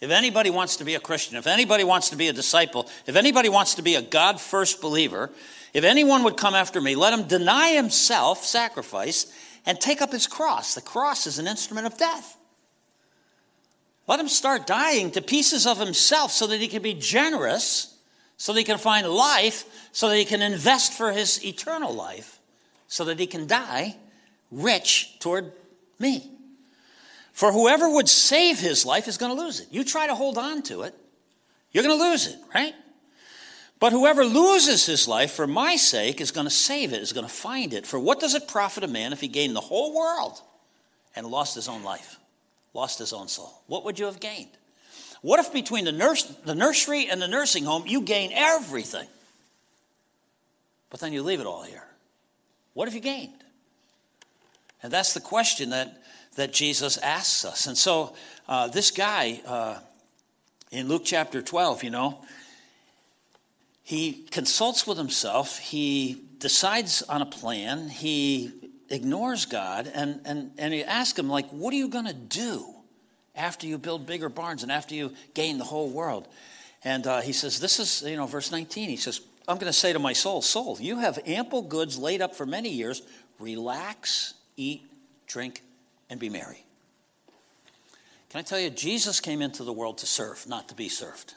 if 0.00 0.10
anybody 0.10 0.50
wants 0.50 0.76
to 0.76 0.84
be 0.84 0.94
a 0.94 1.00
Christian, 1.00 1.36
if 1.36 1.46
anybody 1.46 1.82
wants 1.82 2.10
to 2.10 2.16
be 2.16 2.28
a 2.28 2.32
disciple, 2.32 2.88
if 3.06 3.16
anybody 3.16 3.48
wants 3.48 3.74
to 3.74 3.82
be 3.82 3.96
a 3.96 4.02
God 4.02 4.40
first 4.40 4.80
believer, 4.80 5.30
if 5.74 5.84
anyone 5.84 6.22
would 6.22 6.36
come 6.36 6.54
after 6.54 6.80
me, 6.80 6.94
let 6.94 7.12
him 7.12 7.26
deny 7.26 7.70
himself, 7.70 8.44
sacrifice, 8.44 9.26
and 9.66 9.80
take 9.80 10.00
up 10.00 10.12
his 10.12 10.26
cross. 10.26 10.74
The 10.74 10.80
cross 10.80 11.26
is 11.26 11.38
an 11.38 11.46
instrument 11.46 11.86
of 11.86 11.98
death. 11.98 12.36
Let 14.06 14.20
him 14.20 14.28
start 14.28 14.66
dying 14.66 15.10
to 15.12 15.20
pieces 15.20 15.66
of 15.66 15.78
himself 15.78 16.32
so 16.32 16.46
that 16.46 16.60
he 16.60 16.68
can 16.68 16.82
be 16.82 16.94
generous, 16.94 17.94
so 18.38 18.52
that 18.52 18.58
he 18.58 18.64
can 18.64 18.78
find 18.78 19.06
life, 19.06 19.64
so 19.92 20.08
that 20.08 20.16
he 20.16 20.24
can 20.24 20.40
invest 20.40 20.94
for 20.94 21.12
his 21.12 21.44
eternal 21.44 21.92
life, 21.92 22.40
so 22.86 23.04
that 23.04 23.18
he 23.18 23.26
can 23.26 23.46
die 23.46 23.96
rich 24.50 25.18
toward 25.18 25.52
me. 25.98 26.30
For 27.32 27.52
whoever 27.52 27.88
would 27.88 28.08
save 28.08 28.58
his 28.58 28.86
life 28.86 29.08
is 29.08 29.18
going 29.18 29.36
to 29.36 29.40
lose 29.40 29.60
it. 29.60 29.68
You 29.70 29.84
try 29.84 30.06
to 30.06 30.14
hold 30.14 30.38
on 30.38 30.62
to 30.62 30.82
it, 30.82 30.94
you're 31.70 31.84
going 31.84 31.98
to 31.98 32.04
lose 32.10 32.26
it, 32.26 32.38
right? 32.54 32.74
But 33.80 33.92
whoever 33.92 34.24
loses 34.24 34.86
his 34.86 35.06
life 35.06 35.32
for 35.32 35.46
my 35.46 35.76
sake 35.76 36.20
is 36.20 36.32
going 36.32 36.46
to 36.46 36.50
save 36.50 36.92
it, 36.92 37.00
is 37.00 37.12
going 37.12 37.26
to 37.26 37.32
find 37.32 37.72
it. 37.72 37.86
For 37.86 37.98
what 37.98 38.18
does 38.18 38.34
it 38.34 38.48
profit 38.48 38.82
a 38.82 38.88
man 38.88 39.12
if 39.12 39.20
he 39.20 39.28
gained 39.28 39.54
the 39.54 39.60
whole 39.60 39.94
world 39.94 40.40
and 41.14 41.26
lost 41.26 41.54
his 41.54 41.68
own 41.68 41.84
life, 41.84 42.18
lost 42.74 42.98
his 42.98 43.12
own 43.12 43.28
soul? 43.28 43.62
What 43.66 43.84
would 43.84 43.98
you 43.98 44.06
have 44.06 44.18
gained? 44.18 44.50
What 45.22 45.38
if 45.38 45.52
between 45.52 45.84
the, 45.84 45.92
nurse, 45.92 46.24
the 46.44 46.54
nursery 46.54 47.08
and 47.08 47.22
the 47.22 47.28
nursing 47.28 47.64
home 47.64 47.84
you 47.86 48.02
gain 48.02 48.30
everything, 48.32 49.08
but 50.90 51.00
then 51.00 51.12
you 51.12 51.22
leave 51.22 51.40
it 51.40 51.46
all 51.46 51.62
here? 51.62 51.86
What 52.74 52.86
have 52.88 52.94
you 52.94 53.00
gained? 53.00 53.44
And 54.82 54.92
that's 54.92 55.14
the 55.14 55.20
question 55.20 55.70
that, 55.70 56.00
that 56.36 56.52
Jesus 56.52 56.98
asks 56.98 57.44
us. 57.44 57.66
And 57.66 57.76
so 57.76 58.14
uh, 58.48 58.68
this 58.68 58.90
guy 58.90 59.40
uh, 59.44 59.78
in 60.70 60.88
Luke 60.88 61.02
chapter 61.04 61.42
12, 61.42 61.84
you 61.84 61.90
know, 61.90 62.24
he 63.88 64.12
consults 64.30 64.86
with 64.86 64.98
himself, 64.98 65.58
he 65.58 66.22
decides 66.40 67.00
on 67.00 67.22
a 67.22 67.26
plan, 67.26 67.88
he 67.88 68.52
ignores 68.90 69.46
God, 69.46 69.90
and, 69.94 70.20
and, 70.26 70.50
and 70.58 70.74
he 70.74 70.84
asks 70.84 71.18
him, 71.18 71.30
like, 71.30 71.48
what 71.48 71.72
are 71.72 71.78
you 71.78 71.88
going 71.88 72.04
to 72.04 72.12
do 72.12 72.66
after 73.34 73.66
you 73.66 73.78
build 73.78 74.04
bigger 74.04 74.28
barns 74.28 74.62
and 74.62 74.70
after 74.70 74.94
you 74.94 75.14
gain 75.32 75.56
the 75.56 75.64
whole 75.64 75.88
world? 75.88 76.28
And 76.84 77.06
uh, 77.06 77.22
he 77.22 77.32
says, 77.32 77.60
this 77.60 77.80
is, 77.80 78.02
you 78.06 78.18
know, 78.18 78.26
verse 78.26 78.52
19. 78.52 78.90
He 78.90 78.98
says, 78.98 79.22
I'm 79.48 79.56
going 79.56 79.72
to 79.72 79.78
say 79.78 79.94
to 79.94 79.98
my 79.98 80.12
soul, 80.12 80.42
soul, 80.42 80.76
you 80.78 80.98
have 80.98 81.18
ample 81.24 81.62
goods 81.62 81.96
laid 81.96 82.20
up 82.20 82.36
for 82.36 82.44
many 82.44 82.68
years. 82.68 83.00
Relax, 83.38 84.34
eat, 84.58 84.82
drink, 85.26 85.62
and 86.10 86.20
be 86.20 86.28
merry. 86.28 86.62
Can 88.28 88.40
I 88.40 88.42
tell 88.42 88.60
you, 88.60 88.68
Jesus 88.68 89.18
came 89.18 89.40
into 89.40 89.64
the 89.64 89.72
world 89.72 89.96
to 89.96 90.06
serve, 90.06 90.46
not 90.46 90.68
to 90.68 90.74
be 90.74 90.90
served. 90.90 91.36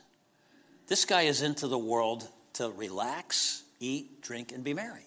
This 0.87 1.05
guy 1.05 1.21
is 1.21 1.41
into 1.41 1.69
the 1.69 1.77
world 1.77 2.27
to 2.61 2.69
relax, 2.69 3.63
eat, 3.79 4.21
drink, 4.21 4.51
and 4.51 4.63
be 4.63 4.73
merry. 4.73 5.05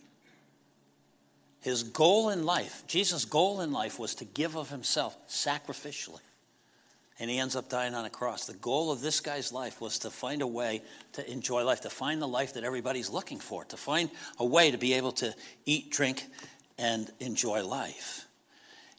His 1.60 1.82
goal 1.82 2.28
in 2.28 2.44
life, 2.44 2.84
Jesus' 2.86 3.24
goal 3.24 3.60
in 3.60 3.72
life 3.72 3.98
was 3.98 4.16
to 4.16 4.24
give 4.24 4.56
of 4.56 4.68
himself 4.68 5.16
sacrificially. 5.28 6.20
And 7.20 7.30
he 7.30 7.38
ends 7.38 7.54
up 7.54 7.68
dying 7.68 7.94
on 7.94 8.04
a 8.04 8.10
cross. 8.10 8.46
The 8.46 8.54
goal 8.54 8.90
of 8.90 9.00
this 9.00 9.20
guy's 9.20 9.52
life 9.52 9.80
was 9.80 10.00
to 10.00 10.10
find 10.10 10.42
a 10.42 10.46
way 10.46 10.82
to 11.12 11.30
enjoy 11.30 11.64
life, 11.64 11.82
to 11.82 11.90
find 11.90 12.20
the 12.20 12.28
life 12.28 12.54
that 12.54 12.64
everybody's 12.64 13.08
looking 13.08 13.38
for, 13.38 13.64
to 13.66 13.76
find 13.76 14.10
a 14.38 14.44
way 14.44 14.72
to 14.72 14.78
be 14.78 14.94
able 14.94 15.12
to 15.12 15.32
eat, 15.64 15.90
drink, 15.92 16.26
and 16.76 17.10
enjoy 17.20 17.64
life. 17.64 18.26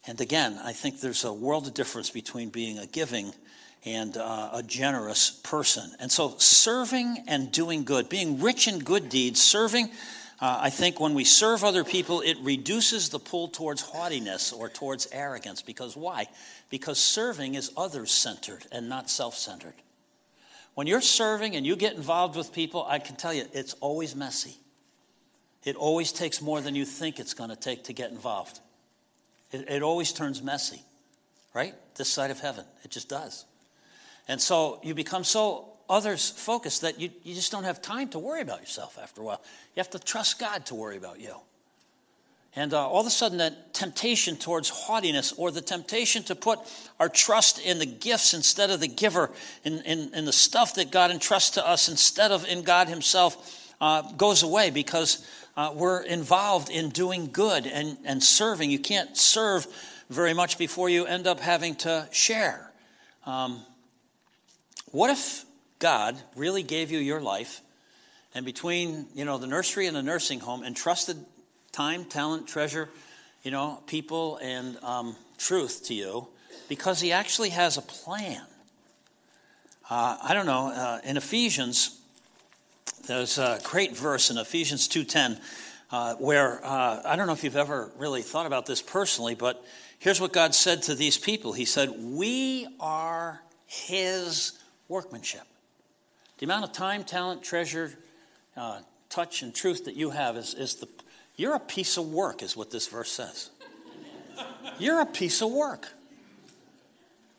And 0.07 0.19
again, 0.21 0.57
I 0.63 0.71
think 0.71 1.01
there's 1.01 1.25
a 1.25 1.33
world 1.33 1.67
of 1.67 1.73
difference 1.73 2.09
between 2.09 2.49
being 2.49 2.77
a 2.77 2.87
giving 2.87 3.33
and 3.85 4.17
uh, 4.17 4.49
a 4.53 4.63
generous 4.63 5.29
person. 5.29 5.91
And 5.99 6.11
so, 6.11 6.35
serving 6.37 7.23
and 7.27 7.51
doing 7.51 7.83
good, 7.83 8.09
being 8.09 8.41
rich 8.41 8.67
in 8.67 8.79
good 8.79 9.09
deeds, 9.09 9.41
serving, 9.41 9.89
uh, 10.41 10.59
I 10.61 10.69
think 10.69 10.99
when 10.99 11.13
we 11.13 11.23
serve 11.23 11.63
other 11.63 11.83
people, 11.83 12.21
it 12.21 12.37
reduces 12.41 13.09
the 13.09 13.19
pull 13.19 13.47
towards 13.47 13.81
haughtiness 13.81 14.51
or 14.51 14.69
towards 14.69 15.07
arrogance. 15.11 15.61
Because 15.61 15.95
why? 15.95 16.27
Because 16.69 16.99
serving 16.99 17.55
is 17.55 17.71
others 17.77 18.11
centered 18.11 18.65
and 18.71 18.89
not 18.89 19.09
self 19.09 19.35
centered. 19.35 19.75
When 20.73 20.87
you're 20.87 20.99
serving 20.99 21.55
and 21.55 21.65
you 21.65 21.77
get 21.77 21.93
involved 21.93 22.35
with 22.35 22.51
people, 22.51 22.85
I 22.85 22.99
can 22.99 23.15
tell 23.15 23.33
you 23.33 23.45
it's 23.53 23.75
always 23.75 24.15
messy. 24.15 24.57
It 25.63 25.77
always 25.77 26.11
takes 26.11 26.41
more 26.41 26.59
than 26.59 26.75
you 26.75 26.85
think 26.85 27.19
it's 27.19 27.33
going 27.33 27.49
to 27.49 27.55
take 27.55 27.85
to 27.85 27.93
get 27.93 28.11
involved. 28.11 28.59
It, 29.51 29.69
it 29.69 29.83
always 29.83 30.11
turns 30.11 30.43
messy, 30.43 30.81
right? 31.53 31.73
This 31.95 32.09
side 32.09 32.29
of 32.29 32.39
heaven. 32.39 32.65
It 32.83 32.91
just 32.91 33.07
does. 33.07 33.45
And 34.27 34.41
so 34.41 34.79
you 34.83 34.95
become 34.95 35.23
so 35.23 35.65
others 35.89 36.29
focused 36.29 36.81
that 36.81 36.99
you, 36.99 37.11
you 37.23 37.35
just 37.35 37.51
don't 37.51 37.63
have 37.63 37.81
time 37.81 38.09
to 38.09 38.19
worry 38.19 38.41
about 38.41 38.59
yourself 38.59 38.97
after 39.01 39.21
a 39.21 39.23
while. 39.23 39.41
You 39.75 39.79
have 39.79 39.91
to 39.91 39.99
trust 39.99 40.39
God 40.39 40.65
to 40.67 40.75
worry 40.75 40.97
about 40.97 41.19
you. 41.19 41.35
And 42.57 42.73
uh, 42.73 42.87
all 42.87 43.01
of 43.01 43.07
a 43.07 43.11
sudden, 43.11 43.39
that 43.39 43.73
temptation 43.73 44.37
towards 44.37 44.69
haughtiness 44.69 45.33
or 45.33 45.51
the 45.51 45.61
temptation 45.61 46.23
to 46.23 46.35
put 46.35 46.59
our 47.01 47.09
trust 47.09 47.59
in 47.59 47.79
the 47.79 47.85
gifts 47.85 48.33
instead 48.33 48.69
of 48.69 48.79
the 48.79 48.87
giver, 48.87 49.29
in, 49.65 49.81
in, 49.81 50.13
in 50.13 50.23
the 50.25 50.31
stuff 50.31 50.75
that 50.75 50.89
God 50.89 51.11
entrusts 51.11 51.51
to 51.51 51.67
us 51.67 51.89
instead 51.89 52.31
of 52.31 52.45
in 52.47 52.63
God 52.63 52.87
Himself, 52.87 53.73
uh, 53.81 54.03
goes 54.13 54.41
away 54.41 54.69
because 54.69 55.27
uh, 55.57 55.73
we're 55.75 56.01
involved 56.03 56.69
in 56.69 56.89
doing 56.89 57.29
good 57.31 57.67
and, 57.67 57.97
and 58.05 58.23
serving. 58.23 58.71
You 58.71 58.79
can't 58.79 59.17
serve 59.17 59.67
very 60.09 60.33
much 60.33 60.57
before 60.57 60.87
you 60.87 61.05
end 61.05 61.27
up 61.27 61.41
having 61.41 61.75
to 61.75 62.07
share. 62.13 62.71
Um, 63.25 63.65
what 64.95 65.09
if 65.09 65.43
God 65.77 66.15
really 66.37 66.63
gave 66.63 66.89
you 66.89 66.99
your 66.99 67.19
life 67.19 67.59
and 68.33 68.45
between, 68.45 69.07
you 69.13 69.25
know, 69.25 69.37
the 69.37 69.45
nursery 69.45 69.87
and 69.87 69.95
the 69.95 70.01
nursing 70.01 70.39
home 70.39 70.63
entrusted 70.63 71.17
time, 71.73 72.05
talent, 72.05 72.47
treasure, 72.47 72.87
you 73.43 73.51
know, 73.51 73.83
people 73.87 74.37
and 74.41 74.81
um, 74.81 75.17
truth 75.37 75.83
to 75.87 75.93
you 75.93 76.29
because 76.69 77.01
he 77.01 77.11
actually 77.11 77.49
has 77.49 77.75
a 77.75 77.81
plan. 77.81 78.41
Uh, 79.89 80.17
I 80.23 80.33
don't 80.33 80.45
know, 80.45 80.67
uh, 80.67 81.01
in 81.03 81.17
Ephesians, 81.17 81.99
there's 83.05 83.37
a 83.37 83.59
great 83.65 83.97
verse 83.97 84.31
in 84.31 84.37
Ephesians 84.37 84.87
2.10. 84.87 85.41
uh, 85.91 86.15
where 86.15 86.65
uh, 86.65 87.01
I 87.03 87.17
don't 87.17 87.27
know 87.27 87.33
if 87.33 87.43
you've 87.43 87.57
ever 87.57 87.91
really 87.97 88.21
thought 88.21 88.45
about 88.45 88.65
this 88.65 88.81
personally, 88.81 89.35
but 89.35 89.61
here's 89.99 90.21
what 90.21 90.31
God 90.31 90.55
said 90.55 90.83
to 90.83 90.95
these 90.95 91.17
people 91.17 91.51
He 91.51 91.65
said, 91.65 91.89
We 91.99 92.65
are 92.79 93.41
His 93.65 94.57
workmanship. 94.87 95.43
The 96.37 96.45
amount 96.45 96.65
of 96.65 96.71
time, 96.71 97.03
talent, 97.03 97.43
treasure, 97.43 97.91
uh, 98.57 98.81
touch, 99.09 99.41
and 99.41 99.53
truth 99.53 99.85
that 99.85 99.95
you 99.95 100.09
have 100.09 100.35
is, 100.37 100.53
is 100.53 100.75
the, 100.75 100.87
you're 101.35 101.55
a 101.55 101.59
piece 101.59 101.97
of 101.97 102.11
work, 102.11 102.43
is 102.43 102.55
what 102.55 102.71
this 102.71 102.87
verse 102.87 103.11
says. 103.11 103.49
You're 104.79 105.01
a 105.01 105.05
piece 105.05 105.41
of 105.41 105.51
work. 105.51 105.87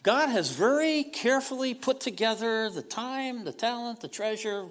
God 0.03 0.29
has 0.29 0.51
very 0.51 1.05
carefully 1.05 1.75
put 1.75 2.01
together 2.01 2.71
the 2.71 2.83
time, 2.83 3.45
the 3.45 3.53
talent, 3.53 4.01
the 4.01 4.09
treasure, 4.09 4.67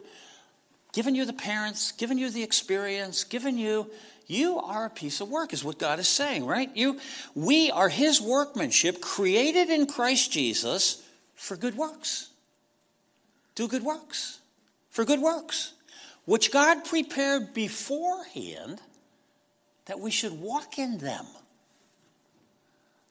given 0.94 1.14
you 1.14 1.26
the 1.26 1.34
parents, 1.34 1.92
given 1.92 2.18
you 2.18 2.30
the 2.30 2.42
experience, 2.42 3.24
given 3.24 3.58
you 3.58 3.92
you 4.28 4.58
are 4.58 4.86
a 4.86 4.90
piece 4.90 5.22
of 5.22 5.30
work 5.30 5.54
is 5.54 5.64
what 5.64 5.78
God 5.78 6.00
is 6.00 6.08
saying, 6.08 6.46
right? 6.46 6.72
You 6.76 7.00
we 7.36 7.70
are 7.70 7.90
his 7.90 8.20
workmanship 8.22 9.02
created 9.02 9.70
in 9.70 9.86
Christ 9.86 10.32
Jesus 10.32 11.04
for 11.36 11.56
good 11.56 11.76
works. 11.76 12.30
Do 13.56 13.68
good 13.68 13.84
works. 13.84 14.40
For 14.90 15.04
good 15.04 15.20
works, 15.20 15.74
which 16.26 16.52
God 16.52 16.86
prepared 16.86 17.54
beforehand 17.54 18.80
that 19.86 20.00
we 20.00 20.12
should 20.12 20.40
walk 20.40 20.80
in 20.80 21.00
them. 21.00 21.26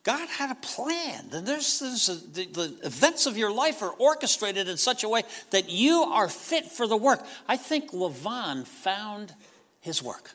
God 0.02 0.28
had 0.28 0.50
a 0.50 0.54
plan. 0.56 1.28
There's, 1.30 1.80
there's 1.80 2.08
a, 2.10 2.14
the, 2.14 2.46
the, 2.46 2.86
events 2.86 3.26
of 3.26 3.38
your 3.38 3.50
life 3.50 3.82
are 3.82 3.90
orchestrated 3.90 4.68
in 4.68 4.76
such 4.76 5.02
a 5.02 5.08
way 5.08 5.22
that 5.50 5.70
you 5.70 6.02
are 6.02 6.28
fit 6.28 6.66
for 6.66 6.86
the 6.86 6.96
work. 6.96 7.24
I 7.48 7.56
think 7.56 7.90
Lavan 7.92 8.66
found 8.66 9.34
his 9.80 10.02
work. 10.02 10.32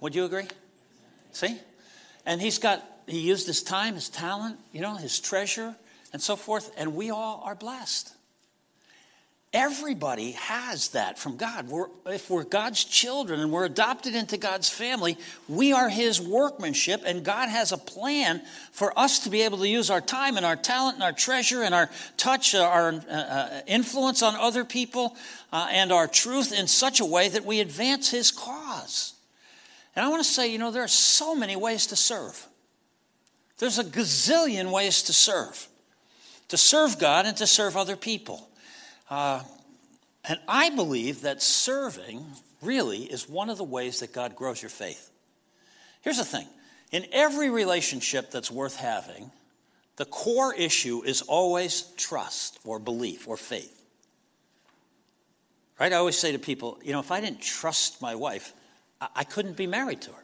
Would 0.00 0.14
you 0.14 0.24
agree? 0.24 0.46
See? 1.32 1.58
And 2.24 2.40
he's 2.40 2.58
got, 2.58 2.84
he 3.08 3.20
used 3.20 3.48
his 3.48 3.62
time, 3.62 3.94
his 3.94 4.08
talent, 4.08 4.58
you 4.72 4.80
know, 4.80 4.94
his 4.94 5.18
treasure, 5.18 5.74
and 6.12 6.22
so 6.22 6.36
forth, 6.36 6.70
and 6.76 6.94
we 6.94 7.10
all 7.10 7.42
are 7.44 7.56
blessed. 7.56 8.13
Everybody 9.54 10.32
has 10.32 10.88
that 10.88 11.16
from 11.16 11.36
God. 11.36 11.68
We're, 11.68 11.86
if 12.06 12.28
we're 12.28 12.42
God's 12.42 12.82
children 12.82 13.38
and 13.38 13.52
we're 13.52 13.66
adopted 13.66 14.16
into 14.16 14.36
God's 14.36 14.68
family, 14.68 15.16
we 15.46 15.72
are 15.72 15.88
His 15.88 16.20
workmanship, 16.20 17.02
and 17.06 17.24
God 17.24 17.48
has 17.48 17.70
a 17.70 17.78
plan 17.78 18.42
for 18.72 18.98
us 18.98 19.20
to 19.20 19.30
be 19.30 19.42
able 19.42 19.58
to 19.58 19.68
use 19.68 19.90
our 19.90 20.00
time 20.00 20.36
and 20.36 20.44
our 20.44 20.56
talent 20.56 20.96
and 20.96 21.04
our 21.04 21.12
treasure 21.12 21.62
and 21.62 21.72
our 21.72 21.88
touch, 22.16 22.56
uh, 22.56 22.64
our 22.64 22.94
uh, 23.08 23.12
uh, 23.12 23.60
influence 23.68 24.24
on 24.24 24.34
other 24.34 24.64
people, 24.64 25.16
uh, 25.52 25.68
and 25.70 25.92
our 25.92 26.08
truth 26.08 26.52
in 26.52 26.66
such 26.66 26.98
a 26.98 27.04
way 27.04 27.28
that 27.28 27.44
we 27.44 27.60
advance 27.60 28.10
His 28.10 28.32
cause. 28.32 29.12
And 29.94 30.04
I 30.04 30.08
want 30.08 30.24
to 30.24 30.28
say, 30.28 30.50
you 30.50 30.58
know, 30.58 30.72
there 30.72 30.82
are 30.82 30.88
so 30.88 31.36
many 31.36 31.54
ways 31.54 31.86
to 31.86 31.96
serve. 31.96 32.48
There's 33.58 33.78
a 33.78 33.84
gazillion 33.84 34.72
ways 34.72 35.04
to 35.04 35.12
serve, 35.12 35.68
to 36.48 36.56
serve 36.56 36.98
God 36.98 37.24
and 37.24 37.36
to 37.36 37.46
serve 37.46 37.76
other 37.76 37.94
people. 37.94 38.48
Uh, 39.14 39.40
and 40.28 40.40
I 40.48 40.70
believe 40.70 41.20
that 41.20 41.40
serving 41.40 42.26
really 42.60 43.04
is 43.04 43.28
one 43.28 43.48
of 43.48 43.58
the 43.58 43.62
ways 43.62 44.00
that 44.00 44.12
God 44.12 44.34
grows 44.34 44.60
your 44.60 44.70
faith. 44.70 45.08
Here's 46.00 46.18
the 46.18 46.24
thing 46.24 46.48
in 46.90 47.06
every 47.12 47.48
relationship 47.48 48.32
that's 48.32 48.50
worth 48.50 48.74
having, 48.74 49.30
the 49.94 50.04
core 50.04 50.52
issue 50.52 51.04
is 51.04 51.22
always 51.22 51.82
trust 51.96 52.58
or 52.64 52.80
belief 52.80 53.28
or 53.28 53.36
faith. 53.36 53.84
Right? 55.78 55.92
I 55.92 55.96
always 55.96 56.18
say 56.18 56.32
to 56.32 56.40
people, 56.40 56.80
you 56.82 56.90
know, 56.90 56.98
if 56.98 57.12
I 57.12 57.20
didn't 57.20 57.40
trust 57.40 58.02
my 58.02 58.16
wife, 58.16 58.52
I 59.14 59.22
couldn't 59.22 59.56
be 59.56 59.68
married 59.68 60.00
to 60.02 60.10
her. 60.10 60.23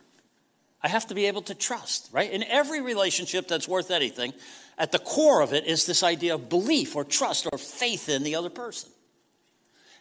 I 0.82 0.88
have 0.88 1.06
to 1.08 1.14
be 1.14 1.26
able 1.26 1.42
to 1.42 1.54
trust, 1.54 2.08
right? 2.12 2.30
In 2.30 2.42
every 2.44 2.80
relationship 2.80 3.48
that's 3.48 3.68
worth 3.68 3.90
anything, 3.90 4.32
at 4.78 4.92
the 4.92 4.98
core 4.98 5.42
of 5.42 5.52
it 5.52 5.66
is 5.66 5.84
this 5.84 6.02
idea 6.02 6.34
of 6.34 6.48
belief 6.48 6.96
or 6.96 7.04
trust 7.04 7.46
or 7.52 7.58
faith 7.58 8.08
in 8.08 8.22
the 8.22 8.34
other 8.34 8.48
person. 8.48 8.90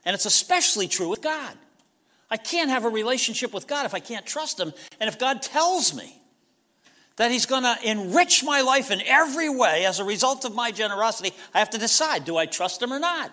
And 0.06 0.14
it's 0.14 0.26
especially 0.26 0.88
true 0.88 1.10
with 1.10 1.22
God. 1.22 1.54
I 2.32 2.38
can't 2.38 2.70
have 2.70 2.86
a 2.86 2.90
relationship 2.90 3.54
with 3.54 3.68
God 3.68 3.86
if 3.86 3.94
I 3.94 4.00
can't 4.00 4.26
trust 4.26 4.60
Him. 4.60 4.72
And 5.00 5.10
if 5.10 5.20
God 5.20 5.42
tells 5.42 5.94
me 5.94 6.16
that 7.18 7.32
He's 7.32 7.46
going 7.46 7.64
to 7.64 7.76
enrich 7.84 8.44
my 8.46 8.62
life 8.62 8.92
in 8.92 9.02
every 9.06 9.50
way 9.50 9.86
as 9.86 10.00
a 10.00 10.06
result 10.06 10.46
of 10.46 10.56
my 10.56 10.72
generosity, 10.72 11.36
I 11.54 11.60
have 11.60 11.72
to 11.72 11.78
decide 11.78 12.24
do 12.24 12.38
I 12.38 12.46
trust 12.46 12.82
Him 12.82 12.94
or 12.94 13.00
not? 13.00 13.32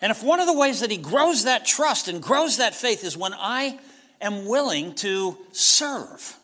And 0.00 0.10
if 0.10 0.22
one 0.22 0.38
of 0.38 0.46
the 0.46 0.56
ways 0.56 0.80
that 0.80 0.90
He 0.90 0.98
grows 0.98 1.44
that 1.44 1.64
trust 1.64 2.08
and 2.08 2.22
grows 2.22 2.58
that 2.58 2.74
faith 2.74 3.04
is 3.04 3.16
when 3.16 3.32
I 3.32 3.78
am 4.20 4.46
willing 4.46 4.94
to 4.96 5.36
serve, 5.52 6.36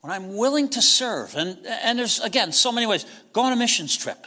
when 0.00 0.12
I'm 0.12 0.36
willing 0.36 0.68
to 0.70 0.82
serve, 0.82 1.36
and, 1.36 1.58
and 1.66 1.98
there's, 1.98 2.20
again, 2.20 2.52
so 2.52 2.72
many 2.72 2.86
ways. 2.86 3.06
Go 3.32 3.42
on 3.42 3.52
a 3.52 3.56
missions 3.56 3.96
trip, 3.96 4.26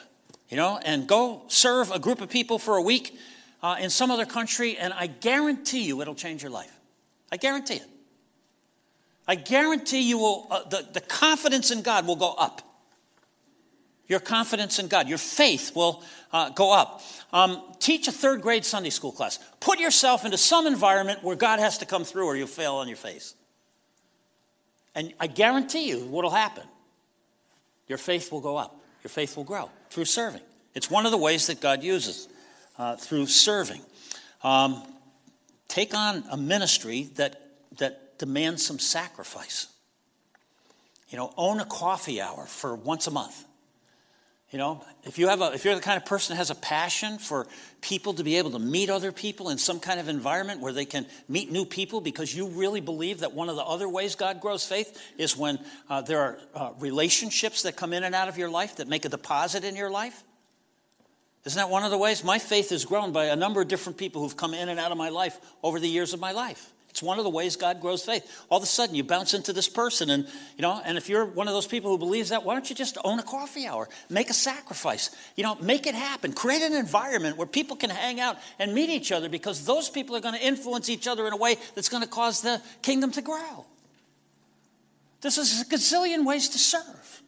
you 0.49 0.57
know, 0.57 0.79
and 0.83 1.07
go 1.07 1.43
serve 1.47 1.91
a 1.91 1.99
group 1.99 2.21
of 2.21 2.29
people 2.29 2.59
for 2.59 2.77
a 2.77 2.81
week 2.81 3.17
uh, 3.61 3.77
in 3.79 3.89
some 3.89 4.11
other 4.11 4.25
country, 4.25 4.77
and 4.77 4.93
I 4.93 5.07
guarantee 5.07 5.83
you 5.83 6.01
it'll 6.01 6.15
change 6.15 6.41
your 6.41 6.51
life. 6.51 6.71
I 7.31 7.37
guarantee 7.37 7.75
it. 7.75 7.87
I 9.27 9.35
guarantee 9.35 10.01
you 10.01 10.17
will, 10.17 10.47
uh, 10.51 10.63
the, 10.69 10.87
the 10.93 11.01
confidence 11.01 11.71
in 11.71 11.81
God 11.81 12.05
will 12.07 12.15
go 12.15 12.33
up. 12.33 12.61
Your 14.07 14.19
confidence 14.19 14.77
in 14.77 14.87
God, 14.87 15.07
your 15.09 15.17
faith 15.17 15.75
will 15.75 16.03
uh, 16.31 16.49
go 16.49 16.71
up. 16.71 17.01
Um, 17.33 17.61
teach 17.79 18.07
a 18.07 18.11
third 18.11 18.41
grade 18.41 18.63
Sunday 18.63 18.91
school 18.91 19.11
class. 19.11 19.39
Put 19.59 19.79
yourself 19.79 20.25
into 20.25 20.37
some 20.37 20.67
environment 20.67 21.23
where 21.23 21.35
God 21.35 21.59
has 21.59 21.79
to 21.79 21.85
come 21.85 22.03
through 22.03 22.25
or 22.25 22.35
you'll 22.35 22.47
fail 22.47 22.75
on 22.75 22.87
your 22.87 22.97
face. 22.97 23.33
And 24.93 25.13
I 25.19 25.27
guarantee 25.27 25.89
you 25.89 25.99
what'll 26.05 26.31
happen. 26.31 26.63
Your 27.87 27.97
faith 27.97 28.31
will 28.31 28.41
go 28.41 28.57
up, 28.57 28.79
your 29.03 29.09
faith 29.09 29.37
will 29.37 29.43
grow 29.43 29.69
through 29.89 30.05
serving. 30.05 30.41
It's 30.73 30.89
one 30.89 31.05
of 31.05 31.11
the 31.11 31.17
ways 31.17 31.47
that 31.47 31.61
God 31.61 31.83
uses 31.83 32.27
uh, 32.77 32.95
through 32.95 33.27
serving. 33.27 33.81
Um, 34.43 34.83
take 35.67 35.93
on 35.93 36.23
a 36.29 36.37
ministry 36.37 37.09
that, 37.15 37.41
that 37.77 38.19
demands 38.19 38.65
some 38.65 38.79
sacrifice. 38.79 39.67
You 41.09 41.17
know, 41.17 41.33
own 41.37 41.59
a 41.59 41.65
coffee 41.65 42.19
hour 42.19 42.45
for 42.45 42.75
once 42.75 43.07
a 43.07 43.11
month. 43.11 43.45
You 44.55 44.59
know, 44.59 44.81
if, 45.03 45.19
you 45.19 45.27
have 45.27 45.41
a, 45.41 45.51
if 45.51 45.65
you're 45.65 45.75
the 45.75 45.81
kind 45.81 45.97
of 45.97 46.05
person 46.05 46.33
that 46.33 46.37
has 46.37 46.49
a 46.49 46.55
passion 46.55 47.17
for 47.17 47.45
people 47.81 48.13
to 48.13 48.23
be 48.23 48.37
able 48.37 48.51
to 48.51 48.59
meet 48.59 48.89
other 48.89 49.11
people 49.11 49.49
in 49.49 49.57
some 49.57 49.81
kind 49.81 49.99
of 49.99 50.07
environment 50.07 50.61
where 50.61 50.71
they 50.71 50.85
can 50.85 51.07
meet 51.27 51.51
new 51.51 51.65
people 51.65 51.99
because 51.99 52.33
you 52.33 52.47
really 52.47 52.79
believe 52.79 53.19
that 53.19 53.33
one 53.33 53.49
of 53.49 53.57
the 53.57 53.63
other 53.65 53.89
ways 53.89 54.15
God 54.15 54.39
grows 54.39 54.65
faith 54.65 54.97
is 55.17 55.35
when 55.35 55.59
uh, 55.89 56.03
there 56.03 56.21
are 56.21 56.39
uh, 56.55 56.69
relationships 56.79 57.63
that 57.63 57.75
come 57.75 57.91
in 57.91 58.05
and 58.05 58.15
out 58.15 58.29
of 58.29 58.37
your 58.37 58.47
life 58.47 58.77
that 58.77 58.87
make 58.87 59.03
a 59.03 59.09
deposit 59.09 59.65
in 59.65 59.75
your 59.75 59.89
life. 59.89 60.23
Isn't 61.43 61.57
that 61.57 61.69
one 61.69 61.83
of 61.83 61.91
the 61.91 61.97
ways? 61.97 62.23
My 62.23 62.39
faith 62.39 62.69
has 62.69 62.85
grown 62.85 63.11
by 63.11 63.25
a 63.25 63.35
number 63.35 63.59
of 63.59 63.67
different 63.67 63.97
people 63.97 64.21
who've 64.21 64.37
come 64.37 64.53
in 64.53 64.69
and 64.69 64.79
out 64.79 64.93
of 64.93 64.97
my 64.97 65.09
life 65.09 65.37
over 65.63 65.81
the 65.81 65.89
years 65.89 66.13
of 66.13 66.21
my 66.21 66.31
life. 66.31 66.71
It's 66.95 67.03
one 67.03 67.17
of 67.17 67.25
the 67.25 67.29
ways 67.29 67.57
God 67.57 67.81
grows 67.81 68.05
faith. 68.05 68.45
All 68.47 68.57
of 68.57 68.63
a 68.63 68.67
sudden, 68.67 68.95
you 68.95 69.03
bounce 69.03 69.33
into 69.33 69.51
this 69.51 69.67
person, 69.67 70.09
and 70.09 70.25
you 70.55 70.61
know, 70.61 70.81
and 70.85 70.97
if 70.97 71.09
you're 71.09 71.25
one 71.25 71.49
of 71.49 71.53
those 71.53 71.67
people 71.67 71.91
who 71.91 71.97
believes 71.97 72.29
that, 72.29 72.45
why 72.45 72.53
don't 72.53 72.69
you 72.69 72.73
just 72.75 72.97
own 73.03 73.19
a 73.19 73.23
coffee 73.23 73.67
hour? 73.67 73.89
Make 74.09 74.29
a 74.29 74.33
sacrifice. 74.33 75.13
You 75.35 75.43
know, 75.43 75.55
make 75.55 75.87
it 75.87 75.93
happen. 75.93 76.31
Create 76.31 76.61
an 76.61 76.71
environment 76.71 77.35
where 77.35 77.47
people 77.47 77.75
can 77.75 77.89
hang 77.89 78.21
out 78.21 78.37
and 78.59 78.73
meet 78.73 78.89
each 78.89 79.11
other 79.11 79.27
because 79.27 79.65
those 79.65 79.89
people 79.89 80.15
are 80.15 80.21
going 80.21 80.35
to 80.35 80.41
influence 80.41 80.89
each 80.89 81.05
other 81.05 81.27
in 81.27 81.33
a 81.33 81.35
way 81.35 81.57
that's 81.75 81.89
going 81.89 82.01
to 82.01 82.07
cause 82.07 82.41
the 82.41 82.61
kingdom 82.81 83.11
to 83.11 83.21
grow. 83.21 83.65
This 85.19 85.37
is 85.37 85.63
a 85.63 85.65
gazillion 85.65 86.23
ways 86.23 86.47
to 86.47 86.57
serve, 86.57 87.21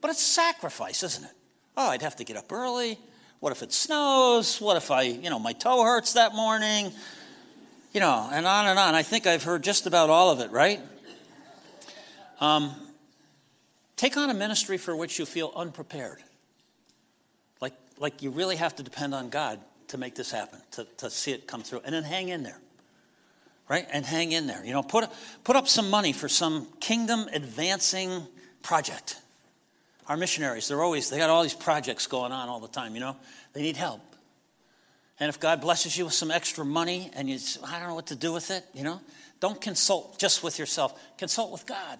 but 0.00 0.10
it's 0.10 0.22
sacrifice, 0.22 1.02
isn't 1.02 1.24
it? 1.24 1.32
Oh, 1.76 1.90
I'd 1.90 2.00
have 2.00 2.16
to 2.16 2.24
get 2.24 2.38
up 2.38 2.50
early. 2.50 2.98
What 3.40 3.52
if 3.52 3.62
it 3.62 3.74
snows? 3.74 4.62
What 4.62 4.78
if 4.78 4.90
I, 4.90 5.02
you 5.02 5.28
know, 5.28 5.38
my 5.38 5.52
toe 5.52 5.82
hurts 5.82 6.14
that 6.14 6.34
morning? 6.34 6.90
You 7.92 8.00
know, 8.00 8.28
and 8.32 8.46
on 8.46 8.66
and 8.66 8.78
on. 8.78 8.94
I 8.94 9.02
think 9.02 9.26
I've 9.26 9.42
heard 9.42 9.62
just 9.62 9.86
about 9.86 10.10
all 10.10 10.30
of 10.30 10.40
it, 10.40 10.50
right? 10.50 10.80
Um, 12.40 12.74
take 13.96 14.16
on 14.16 14.30
a 14.30 14.34
ministry 14.34 14.78
for 14.78 14.94
which 14.94 15.18
you 15.18 15.26
feel 15.26 15.52
unprepared. 15.54 16.22
Like, 17.60 17.74
like 17.98 18.22
you 18.22 18.30
really 18.30 18.56
have 18.56 18.76
to 18.76 18.82
depend 18.82 19.14
on 19.14 19.28
God 19.28 19.60
to 19.88 19.98
make 19.98 20.14
this 20.14 20.30
happen, 20.30 20.60
to, 20.72 20.86
to 20.98 21.10
see 21.10 21.32
it 21.32 21.46
come 21.46 21.62
through. 21.62 21.80
And 21.84 21.94
then 21.94 22.04
hang 22.04 22.28
in 22.28 22.42
there, 22.42 22.58
right? 23.68 23.86
And 23.92 24.06
hang 24.06 24.32
in 24.32 24.46
there. 24.46 24.64
You 24.64 24.72
know, 24.72 24.82
put, 24.82 25.10
put 25.44 25.56
up 25.56 25.66
some 25.66 25.90
money 25.90 26.12
for 26.12 26.28
some 26.28 26.68
kingdom 26.78 27.28
advancing 27.32 28.22
project. 28.62 29.16
Our 30.06 30.16
missionaries, 30.16 30.68
they're 30.68 30.82
always, 30.82 31.10
they 31.10 31.18
got 31.18 31.30
all 31.30 31.42
these 31.42 31.54
projects 31.54 32.06
going 32.06 32.32
on 32.32 32.48
all 32.48 32.60
the 32.60 32.68
time, 32.68 32.94
you 32.94 33.00
know? 33.00 33.16
They 33.52 33.62
need 33.62 33.76
help. 33.76 34.00
And 35.20 35.28
if 35.28 35.38
God 35.38 35.60
blesses 35.60 35.96
you 35.96 36.06
with 36.06 36.14
some 36.14 36.30
extra 36.30 36.64
money 36.64 37.10
and 37.14 37.28
you, 37.28 37.38
I 37.64 37.78
don't 37.78 37.88
know 37.88 37.94
what 37.94 38.06
to 38.06 38.16
do 38.16 38.32
with 38.32 38.50
it, 38.50 38.64
you 38.72 38.82
know, 38.82 39.00
don't 39.38 39.60
consult 39.60 40.18
just 40.18 40.42
with 40.42 40.58
yourself, 40.58 40.98
consult 41.18 41.52
with 41.52 41.66
God. 41.66 41.98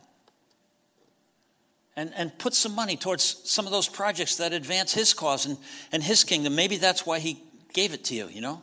And, 1.97 2.13
and 2.17 2.37
put 2.39 2.55
some 2.55 2.75
money 2.75 2.97
towards 2.97 3.23
some 3.45 3.67
of 3.67 3.73
those 3.73 3.89
projects 3.89 4.37
that 4.37 4.55
advance 4.55 4.95
His 4.95 5.13
cause 5.13 5.45
and, 5.45 5.59
and 5.93 6.03
His 6.03 6.25
kingdom. 6.25 6.55
Maybe 6.55 6.77
that's 6.79 7.05
why 7.05 7.19
He 7.19 7.43
gave 7.75 7.93
it 7.93 8.05
to 8.05 8.15
you, 8.15 8.29
you 8.29 8.41
know? 8.41 8.63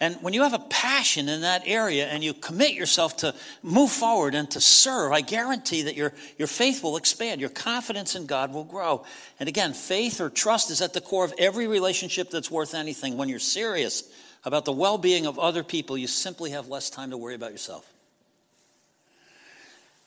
And 0.00 0.16
when 0.16 0.34
you 0.34 0.42
have 0.42 0.54
a 0.54 0.58
passion 0.58 1.28
in 1.28 1.42
that 1.42 1.62
area 1.66 2.06
and 2.08 2.22
you 2.24 2.34
commit 2.34 2.72
yourself 2.72 3.18
to 3.18 3.34
move 3.62 3.90
forward 3.90 4.34
and 4.34 4.50
to 4.50 4.60
serve, 4.60 5.12
I 5.12 5.20
guarantee 5.20 5.82
that 5.82 5.94
your, 5.94 6.12
your 6.36 6.48
faith 6.48 6.82
will 6.82 6.96
expand. 6.96 7.40
Your 7.40 7.50
confidence 7.50 8.16
in 8.16 8.26
God 8.26 8.52
will 8.52 8.64
grow. 8.64 9.04
And 9.38 9.48
again, 9.48 9.72
faith 9.72 10.20
or 10.20 10.30
trust 10.30 10.70
is 10.70 10.80
at 10.80 10.94
the 10.94 11.00
core 11.00 11.24
of 11.24 11.32
every 11.38 11.68
relationship 11.68 12.30
that's 12.30 12.50
worth 12.50 12.74
anything. 12.74 13.16
When 13.16 13.28
you're 13.28 13.38
serious 13.38 14.02
about 14.44 14.64
the 14.64 14.72
well 14.72 14.98
being 14.98 15.26
of 15.26 15.38
other 15.38 15.62
people, 15.62 15.96
you 15.96 16.08
simply 16.08 16.50
have 16.50 16.68
less 16.68 16.90
time 16.90 17.10
to 17.10 17.16
worry 17.16 17.36
about 17.36 17.52
yourself. 17.52 17.88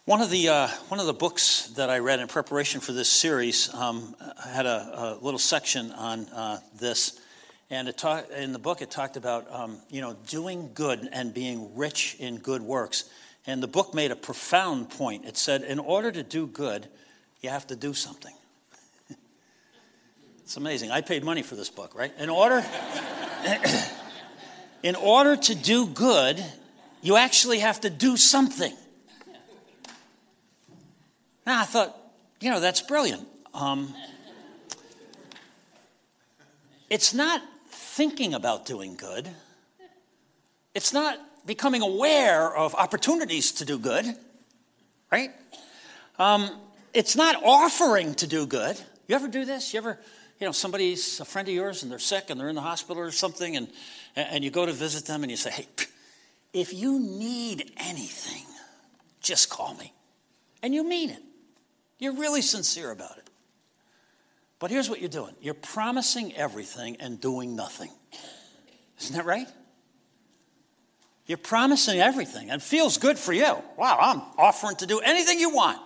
One 0.04 0.21
of 0.21 0.30
the, 0.30 0.50
uh, 0.50 0.67
one 0.88 1.00
of 1.00 1.06
the 1.06 1.13
books 1.13 1.67
that 1.76 1.89
I 1.89 2.00
read 2.00 2.19
in 2.19 2.28
preparation 2.28 2.80
for 2.80 2.93
this 2.93 3.10
series 3.10 3.73
um, 3.73 4.15
had 4.41 4.65
a, 4.65 5.17
a, 5.19 5.23
little 5.23 5.39
section 5.39 5.91
on 5.91 6.28
uh, 6.28 6.60
this. 6.80 7.19
And 7.69 7.89
it 7.89 7.97
talk, 7.97 8.30
in 8.30 8.53
the 8.53 8.60
book, 8.60 8.82
it 8.82 8.89
talked 8.89 9.17
about 9.17 9.51
um, 9.51 9.80
you 9.89 10.01
know 10.01 10.15
doing 10.27 10.71
good 10.73 11.10
and 11.12 11.34
being 11.34 11.75
rich 11.75 12.15
in 12.19 12.38
good 12.38 12.62
works. 12.62 13.10
And 13.45 13.63
the 13.63 13.67
book 13.67 13.93
made 13.93 14.12
a 14.12 14.15
profound 14.15 14.89
point. 14.89 15.25
It 15.25 15.38
said, 15.38 15.63
in 15.63 15.80
order 15.80 16.12
to 16.12 16.21
do 16.21 16.47
good, 16.47 16.88
you 17.41 17.49
have 17.49 17.65
to 17.67 17.77
do 17.77 17.93
something. 17.93 18.34
it's 20.39 20.58
amazing. 20.58 20.91
I 20.91 20.99
paid 20.99 21.23
money 21.23 21.43
for 21.43 21.56
this 21.56 21.69
book, 21.69 21.95
right? 21.95 22.12
In 22.19 22.30
order, 22.30 22.65
in 24.84 24.95
order 24.95 25.38
to 25.38 25.56
do 25.56 25.88
good, 25.88 26.43
you 27.01 27.15
actually 27.15 27.60
have 27.60 27.80
to 27.82 27.89
do 27.89 28.17
something. 28.17 28.73
Now 31.45 31.62
I 31.62 31.63
thought, 31.63 31.95
you 32.41 32.51
know, 32.51 32.60
that's 32.60 32.82
brilliant. 32.82 33.25
Um, 33.53 33.93
it's 36.89 37.13
not 37.13 37.41
thinking 37.97 38.36
about 38.36 38.67
doing 38.67 38.95
good, 38.95 39.27
it's 40.75 40.93
not 40.93 41.17
becoming 41.47 41.81
aware 41.81 42.55
of 42.55 42.75
opportunities 42.75 43.53
to 43.53 43.65
do 43.65 43.79
good, 43.79 44.05
right? 45.12 45.31
Um, 46.19 46.51
it's 46.93 47.15
not 47.15 47.43
offering 47.43 48.13
to 48.15 48.27
do 48.27 48.45
good. 48.45 48.79
You 49.07 49.15
ever 49.15 49.27
do 49.27 49.45
this? 49.45 49.73
You 49.73 49.79
ever, 49.79 49.97
you 50.39 50.45
know, 50.45 50.51
somebody's 50.51 51.19
a 51.19 51.25
friend 51.25 51.47
of 51.47 51.55
yours 51.55 51.81
and 51.81 51.91
they're 51.91 51.97
sick 51.97 52.29
and 52.29 52.39
they're 52.39 52.49
in 52.49 52.55
the 52.55 52.62
hospital 52.62 53.01
or 53.01 53.10
something, 53.10 53.57
and, 53.57 53.67
and 54.15 54.43
you 54.43 54.51
go 54.51 54.67
to 54.67 54.73
visit 54.73 55.07
them 55.07 55.23
and 55.23 55.31
you 55.31 55.38
say, 55.38 55.49
hey, 55.49 55.65
if 56.53 56.75
you 56.75 56.99
need 56.99 57.71
anything, 57.77 58.45
just 59.21 59.49
call 59.49 59.73
me. 59.73 59.91
And 60.62 60.71
you 60.71 60.88
mean 60.88 61.10
it. 61.10 61.23
You're 61.97 62.13
really 62.13 62.43
sincere 62.43 62.91
about 62.91 63.17
it. 63.17 63.27
But 64.60 64.72
here's 64.72 64.89
what 64.89 65.00
you're 65.00 65.10
doing 65.10 65.36
you're 65.41 65.54
promising 65.54 66.36
everything 66.36 66.98
and 67.00 67.20
doing 67.20 67.56
nothing. 67.56 67.91
Isn't 69.00 69.15
that 69.15 69.26
right? 69.26 69.48
You're 71.26 71.38
promising 71.38 72.00
everything 72.00 72.50
and 72.50 72.63
feels 72.63 72.98
good 72.98 73.20
for 73.20 73.34
you. 73.34 73.58
Wow, 73.78 73.98
I'm 74.00 74.22
offering 74.38 74.78
to 74.78 74.86
do 74.86 75.00
anything 75.00 75.39
you 75.39 75.50
want. 75.50 75.82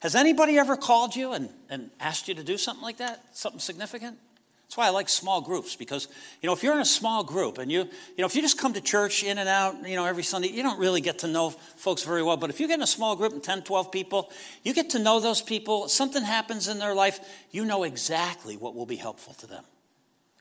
Has 0.00 0.14
anybody 0.14 0.58
ever 0.58 0.76
called 0.76 1.16
you 1.16 1.32
and, 1.32 1.48
and 1.70 1.90
asked 2.00 2.28
you 2.28 2.34
to 2.34 2.42
do 2.42 2.58
something 2.58 2.82
like 2.82 2.98
that? 2.98 3.24
Something 3.36 3.60
significant? 3.60 4.18
That's 4.66 4.76
why 4.76 4.86
I 4.86 4.90
like 4.90 5.08
small 5.08 5.40
groups 5.40 5.76
because, 5.76 6.08
you 6.42 6.48
know, 6.48 6.52
if 6.52 6.64
you're 6.64 6.74
in 6.74 6.80
a 6.80 6.84
small 6.84 7.22
group 7.22 7.58
and 7.58 7.70
you, 7.70 7.82
you 7.82 8.18
know, 8.18 8.26
if 8.26 8.34
you 8.34 8.42
just 8.42 8.58
come 8.58 8.72
to 8.72 8.80
church 8.80 9.22
in 9.22 9.38
and 9.38 9.48
out, 9.48 9.88
you 9.88 9.94
know, 9.94 10.04
every 10.04 10.24
Sunday, 10.24 10.48
you 10.48 10.64
don't 10.64 10.80
really 10.80 11.00
get 11.00 11.20
to 11.20 11.28
know 11.28 11.50
folks 11.50 12.02
very 12.02 12.22
well. 12.22 12.36
But 12.36 12.50
if 12.50 12.58
you 12.58 12.66
get 12.66 12.74
in 12.74 12.82
a 12.82 12.86
small 12.86 13.14
group 13.14 13.32
of 13.32 13.42
10, 13.42 13.62
12 13.62 13.92
people, 13.92 14.32
you 14.64 14.74
get 14.74 14.90
to 14.90 14.98
know 14.98 15.20
those 15.20 15.40
people. 15.40 15.88
Something 15.88 16.24
happens 16.24 16.66
in 16.66 16.80
their 16.80 16.94
life, 16.94 17.20
you 17.52 17.64
know 17.64 17.84
exactly 17.84 18.56
what 18.56 18.74
will 18.74 18.86
be 18.86 18.96
helpful 18.96 19.34
to 19.34 19.46
them. 19.46 19.62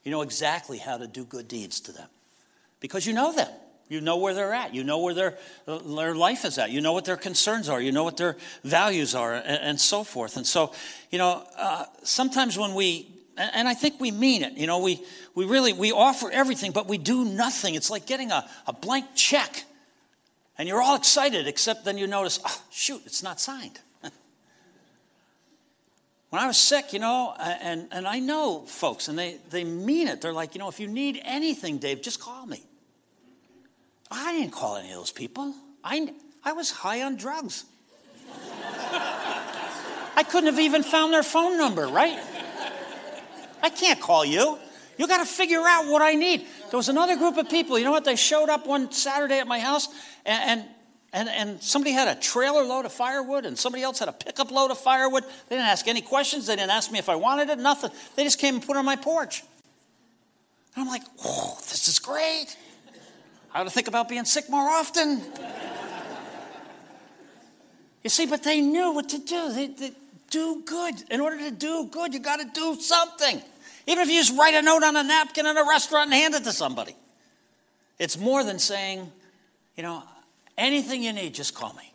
You 0.04 0.12
know 0.12 0.24
exactly 0.24 0.80
how 0.80 0.98
to 0.98 1.06
do 1.08 1.24
good 1.24 1.48
deeds 1.48 1.80
to 1.82 1.92
them 1.92 2.08
because 2.80 3.06
you 3.06 3.14
know 3.14 3.32
them. 3.32 3.50
You 3.88 4.02
know 4.02 4.18
where 4.18 4.34
they're 4.34 4.54
at. 4.54 4.74
You 4.74 4.84
know 4.84 5.00
where 5.00 5.14
their, 5.14 5.38
their 5.68 6.16
life 6.16 6.44
is 6.44 6.58
at. 6.58 6.72
You 6.72 6.82
know 6.82 6.94
what 6.94 7.06
their 7.06 7.18
concerns 7.18 7.70
are. 7.70 7.80
You 7.80 7.92
know 7.92 8.04
what 8.04 8.18
their 8.18 8.36
values 8.64 9.14
are, 9.14 9.36
and, 9.36 9.46
and 9.46 9.80
so 9.80 10.04
forth. 10.04 10.38
And 10.38 10.48
so, 10.48 10.74
you 11.12 11.20
know, 11.20 11.44
uh, 11.56 11.86
sometimes 12.02 12.58
when 12.58 12.74
we 12.74 13.15
and 13.38 13.68
I 13.68 13.74
think 13.74 14.00
we 14.00 14.12
mean 14.12 14.44
it. 14.44 14.54
You 14.54 14.68
know, 14.68 14.80
we, 14.80 15.04
we 15.34 15.46
really, 15.46 15.74
we 15.74 15.92
offer 15.92 16.32
everything, 16.32 16.72
but 16.72 16.88
we 16.88 16.98
do 16.98 17.26
nothing. 17.26 17.76
It's 17.76 17.90
like 17.90 18.06
getting 18.06 18.32
a, 18.32 18.48
a 18.68 18.74
blank 18.74 19.08
check. 19.16 19.66
And 20.58 20.70
you're 20.70 20.82
all 20.82 20.96
excited, 20.96 21.48
except 21.48 21.84
then 21.84 21.98
you 21.98 22.08
notice, 22.08 22.40
oh, 22.46 22.62
shoot, 22.72 23.02
it's 23.06 23.22
not 23.22 23.42
signed. 23.42 23.78
when 26.30 26.42
I 26.42 26.48
was 26.48 26.58
sick, 26.58 26.94
you 26.94 27.00
know, 27.00 27.36
and, 27.40 27.88
and 27.92 28.08
I 28.08 28.20
know 28.20 28.62
folks, 28.62 29.10
and 29.10 29.20
they, 29.20 29.38
they 29.50 29.66
mean 29.66 30.08
it. 30.08 30.22
They're 30.22 30.32
like, 30.32 30.56
you 30.56 30.60
know, 30.60 30.70
if 30.70 30.80
you 30.80 30.88
need 30.88 31.20
anything, 31.26 31.78
Dave, 31.78 32.02
just 32.02 32.22
call 32.22 32.46
me. 32.46 32.64
I 34.10 34.34
didn't 34.34 34.54
call 34.54 34.78
any 34.78 34.92
of 34.92 34.96
those 34.96 35.12
people. 35.12 35.54
I, 35.84 36.14
I 36.44 36.54
was 36.54 36.72
high 36.72 37.02
on 37.02 37.18
drugs. 37.18 37.66
I 40.16 40.24
couldn't 40.24 40.50
have 40.50 40.60
even 40.60 40.84
found 40.84 41.12
their 41.12 41.24
phone 41.24 41.58
number, 41.58 41.88
right? 41.88 42.18
I 43.66 43.70
can't 43.70 44.00
call 44.00 44.24
you. 44.24 44.60
You 44.96 45.08
got 45.08 45.18
to 45.18 45.26
figure 45.26 45.60
out 45.60 45.88
what 45.88 46.04
I 46.04 46.14
need. 46.14 46.46
There 46.70 46.78
was 46.78 46.88
another 46.88 47.18
group 47.18 47.36
of 47.38 47.50
people. 47.50 47.80
You 47.80 47.86
know 47.86 47.92
what? 47.92 48.06
They 48.06 48.16
showed 48.16 48.48
up 48.48 48.68
one 48.68 48.92
Saturday 48.92 49.40
at 49.40 49.48
my 49.48 49.60
house, 49.60 49.88
and, 50.24 50.60
and 50.62 50.70
and, 51.14 51.30
and 51.30 51.64
somebody 51.64 51.94
had 51.94 52.10
a 52.10 52.20
trailer 52.20 52.64
load 52.64 52.84
of 52.84 52.92
firewood, 52.92 53.46
and 53.46 53.58
somebody 53.58 53.84
else 53.84 54.00
had 54.00 54.10
a 54.10 54.12
pickup 54.12 54.52
load 54.52 54.70
of 54.70 54.78
firewood. 54.78 55.24
They 55.48 55.56
didn't 55.56 55.70
ask 55.70 55.88
any 55.88 56.02
questions. 56.02 56.46
They 56.46 56.58
didn't 56.58 56.72
ask 56.72 56.92
me 56.92 57.00
if 57.00 57.08
I 57.08 57.16
wanted 57.16 57.50
it, 57.50 57.58
nothing. 57.58 57.90
They 58.18 58.26
just 58.26 58.38
came 58.38 58.56
and 58.56 58.64
put 58.64 58.76
it 58.76 58.80
on 58.80 58.86
my 58.86 58.98
porch. 58.98 59.42
And 60.76 60.84
I'm 60.84 60.88
like, 60.90 61.04
whoa, 61.18 61.56
this 61.56 61.88
is 61.88 62.00
great. 62.00 62.58
I 63.54 63.62
ought 63.62 63.64
to 63.64 63.70
think 63.70 63.88
about 63.88 64.10
being 64.10 64.26
sick 64.26 64.50
more 64.50 64.70
often. 64.70 65.22
you 68.04 68.10
see, 68.10 68.26
but 68.26 68.44
they 68.44 68.60
knew 68.60 68.92
what 68.92 69.08
to 69.10 69.18
do. 69.18 69.54
They, 69.54 69.68
they, 69.68 69.92
do 70.30 70.64
good. 70.66 70.96
In 71.10 71.22
order 71.22 71.38
to 71.38 71.52
do 71.52 71.88
good, 71.92 72.14
you 72.14 72.20
got 72.20 72.40
to 72.40 72.50
do 72.54 72.76
something. 72.80 73.42
Even 73.88 74.04
if 74.04 74.10
you 74.10 74.20
just 74.20 74.38
write 74.38 74.54
a 74.54 74.62
note 74.62 74.84
on 74.84 74.96
a 74.96 75.04
napkin 75.04 75.46
in 75.46 75.58
a 75.58 75.64
restaurant 75.64 76.12
and 76.12 76.14
hand 76.14 76.34
it 76.34 76.44
to 76.44 76.52
somebody. 76.52 76.96
It's 78.00 78.18
more 78.18 78.44
than 78.44 78.60
saying, 78.60 79.12
you 79.76 79.84
know, 79.84 80.04
anything 80.58 81.04
you 81.04 81.14
need, 81.14 81.34
just 81.34 81.54
call 81.54 81.74
me. 81.74 81.94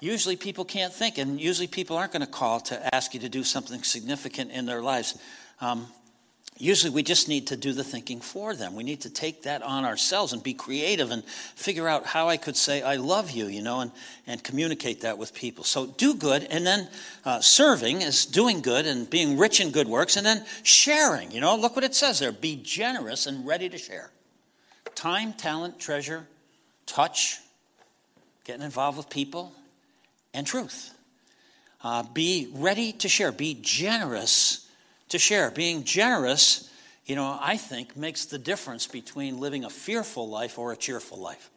Usually 0.00 0.36
people 0.36 0.64
can't 0.64 0.92
think, 0.92 1.18
and 1.18 1.40
usually 1.40 1.66
people 1.66 1.96
aren't 1.96 2.12
going 2.12 2.24
to 2.24 2.30
call 2.30 2.60
to 2.60 2.94
ask 2.94 3.12
you 3.12 3.20
to 3.20 3.28
do 3.28 3.44
something 3.44 3.82
significant 3.82 4.50
in 4.50 4.64
their 4.64 4.80
lives. 4.80 5.18
Um, 5.60 5.88
Usually, 6.60 6.92
we 6.92 7.02
just 7.02 7.26
need 7.26 7.46
to 7.46 7.56
do 7.56 7.72
the 7.72 7.82
thinking 7.82 8.20
for 8.20 8.54
them. 8.54 8.74
We 8.74 8.82
need 8.82 9.00
to 9.00 9.10
take 9.10 9.44
that 9.44 9.62
on 9.62 9.86
ourselves 9.86 10.34
and 10.34 10.42
be 10.42 10.52
creative 10.52 11.10
and 11.10 11.24
figure 11.24 11.88
out 11.88 12.04
how 12.04 12.28
I 12.28 12.36
could 12.36 12.54
say, 12.54 12.82
I 12.82 12.96
love 12.96 13.30
you, 13.30 13.46
you 13.46 13.62
know, 13.62 13.80
and, 13.80 13.90
and 14.26 14.44
communicate 14.44 15.00
that 15.00 15.16
with 15.16 15.32
people. 15.32 15.64
So, 15.64 15.86
do 15.86 16.14
good, 16.14 16.44
and 16.44 16.66
then 16.66 16.86
uh, 17.24 17.40
serving 17.40 18.02
is 18.02 18.26
doing 18.26 18.60
good 18.60 18.84
and 18.84 19.08
being 19.08 19.38
rich 19.38 19.58
in 19.58 19.70
good 19.70 19.88
works, 19.88 20.18
and 20.18 20.26
then 20.26 20.44
sharing. 20.62 21.30
You 21.30 21.40
know, 21.40 21.56
look 21.56 21.74
what 21.74 21.84
it 21.84 21.94
says 21.94 22.18
there 22.18 22.30
be 22.30 22.60
generous 22.62 23.26
and 23.26 23.46
ready 23.46 23.70
to 23.70 23.78
share. 23.78 24.10
Time, 24.94 25.32
talent, 25.32 25.78
treasure, 25.78 26.26
touch, 26.84 27.38
getting 28.44 28.62
involved 28.62 28.98
with 28.98 29.08
people, 29.08 29.54
and 30.34 30.46
truth. 30.46 30.94
Uh, 31.82 32.02
be 32.02 32.50
ready 32.52 32.92
to 32.92 33.08
share, 33.08 33.32
be 33.32 33.56
generous 33.62 34.69
to 35.10 35.18
share. 35.18 35.50
Being 35.50 35.84
generous, 35.84 36.70
you 37.04 37.14
know, 37.14 37.38
I 37.40 37.56
think 37.56 37.96
makes 37.96 38.24
the 38.24 38.38
difference 38.38 38.86
between 38.86 39.38
living 39.38 39.64
a 39.64 39.70
fearful 39.70 40.28
life 40.28 40.58
or 40.58 40.72
a 40.72 40.76
cheerful 40.76 41.18
life. 41.18 41.50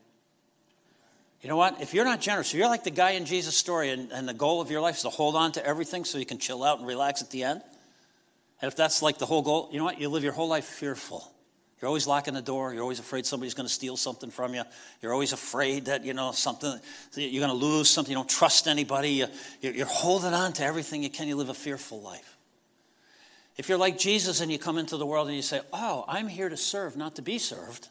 You 1.42 1.50
know 1.50 1.58
what? 1.58 1.82
If 1.82 1.94
you're 1.94 2.06
not 2.06 2.22
generous, 2.22 2.54
if 2.54 2.58
you're 2.58 2.70
like 2.70 2.84
the 2.84 2.92
guy 2.92 3.12
in 3.12 3.26
Jesus' 3.26 3.58
story 3.58 3.90
and, 3.90 4.12
and 4.12 4.28
the 4.28 4.34
goal 4.34 4.62
of 4.62 4.72
your 4.72 4.80
life 4.80 4.96
is 4.96 5.02
to 5.02 5.10
hold 5.10 5.36
on 5.36 5.52
to 5.54 5.66
everything 5.66 6.06
so 6.06 6.18
you 6.18 6.26
can 6.26 6.38
chill 6.38 6.64
out 6.64 6.80
and 6.80 6.88
relax 6.88 7.22
at 7.22 7.32
the 7.32 7.44
end, 7.44 7.62
and 8.62 8.72
if 8.72 8.78
that's 8.78 9.02
like 9.02 9.18
the 9.18 9.26
whole 9.26 9.42
goal, 9.42 9.68
you 9.72 9.78
know 9.78 9.84
what? 9.84 10.00
You 10.00 10.08
live 10.08 10.24
your 10.24 10.32
whole 10.32 10.48
life 10.48 10.64
fearful. 10.64 11.30
You're 11.82 11.90
always 11.90 12.08
locking 12.08 12.34
the 12.34 12.42
door. 12.42 12.74
You're 12.74 12.82
always 12.82 13.00
afraid 13.00 13.26
somebody's 13.26 13.54
going 13.54 13.68
to 13.68 13.74
steal 13.74 13.98
something 13.98 14.32
from 14.32 14.54
you. 14.54 14.64
You're 15.02 15.12
always 15.12 15.34
afraid 15.34 15.86
that, 15.86 16.06
you 16.06 16.14
know, 16.14 16.32
something, 16.32 16.80
you're 17.14 17.46
going 17.46 17.60
to 17.60 17.66
lose 17.66 17.90
something. 17.90 18.10
You 18.10 18.16
don't 18.16 18.30
trust 18.30 18.68
anybody. 18.68 19.26
You're 19.60 19.86
holding 19.86 20.34
on 20.34 20.54
to 20.54 20.64
everything 20.64 21.04
you 21.04 21.10
can. 21.10 21.28
You 21.28 21.36
live 21.36 21.50
a 21.50 21.54
fearful 21.54 22.02
life. 22.02 22.33
If 23.58 23.70
you're 23.70 23.78
like 23.78 24.00
Jesus 24.00 24.42
and 24.42 24.52
you 24.52 24.58
come 24.58 24.78
into 24.78 24.98
the 24.98 25.06
world 25.06 25.28
and 25.28 25.36
you 25.36 25.42
say, 25.42 25.62
Oh, 25.72 26.06
I'm 26.08 26.28
here 26.28 26.50
to 26.50 26.58
serve, 26.58 26.98
not 26.98 27.16
to 27.16 27.22
be 27.22 27.38
served. 27.38 27.90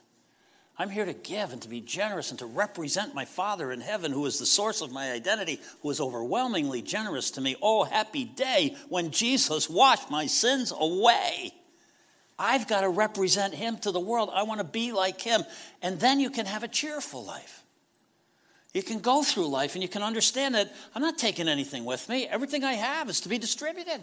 I'm 0.78 0.90
here 0.90 1.04
to 1.04 1.12
give 1.12 1.52
and 1.52 1.60
to 1.62 1.68
be 1.68 1.80
generous 1.80 2.30
and 2.30 2.38
to 2.40 2.46
represent 2.46 3.14
my 3.14 3.24
Father 3.24 3.70
in 3.70 3.80
heaven, 3.80 4.10
who 4.10 4.26
is 4.26 4.38
the 4.38 4.46
source 4.46 4.80
of 4.80 4.90
my 4.90 5.12
identity, 5.12 5.60
who 5.82 5.90
is 5.90 6.00
overwhelmingly 6.00 6.82
generous 6.82 7.30
to 7.32 7.40
me. 7.40 7.56
Oh, 7.62 7.84
happy 7.84 8.24
day 8.24 8.74
when 8.88 9.10
Jesus 9.10 9.68
washed 9.68 10.10
my 10.10 10.26
sins 10.26 10.72
away. 10.76 11.52
I've 12.38 12.66
got 12.66 12.80
to 12.80 12.88
represent 12.88 13.54
him 13.54 13.76
to 13.78 13.92
the 13.92 14.00
world. 14.00 14.30
I 14.32 14.42
want 14.44 14.58
to 14.58 14.64
be 14.64 14.92
like 14.92 15.20
him. 15.20 15.44
And 15.82 16.00
then 16.00 16.18
you 16.18 16.30
can 16.30 16.46
have 16.46 16.64
a 16.64 16.68
cheerful 16.68 17.22
life. 17.22 17.62
You 18.72 18.82
can 18.82 19.00
go 19.00 19.22
through 19.22 19.48
life 19.48 19.74
and 19.74 19.82
you 19.82 19.88
can 19.88 20.02
understand 20.02 20.54
that 20.54 20.74
I'm 20.94 21.02
not 21.02 21.18
taking 21.18 21.46
anything 21.46 21.84
with 21.84 22.08
me. 22.08 22.26
Everything 22.26 22.64
I 22.64 22.72
have 22.72 23.10
is 23.10 23.20
to 23.20 23.28
be 23.28 23.36
distributed 23.36 24.00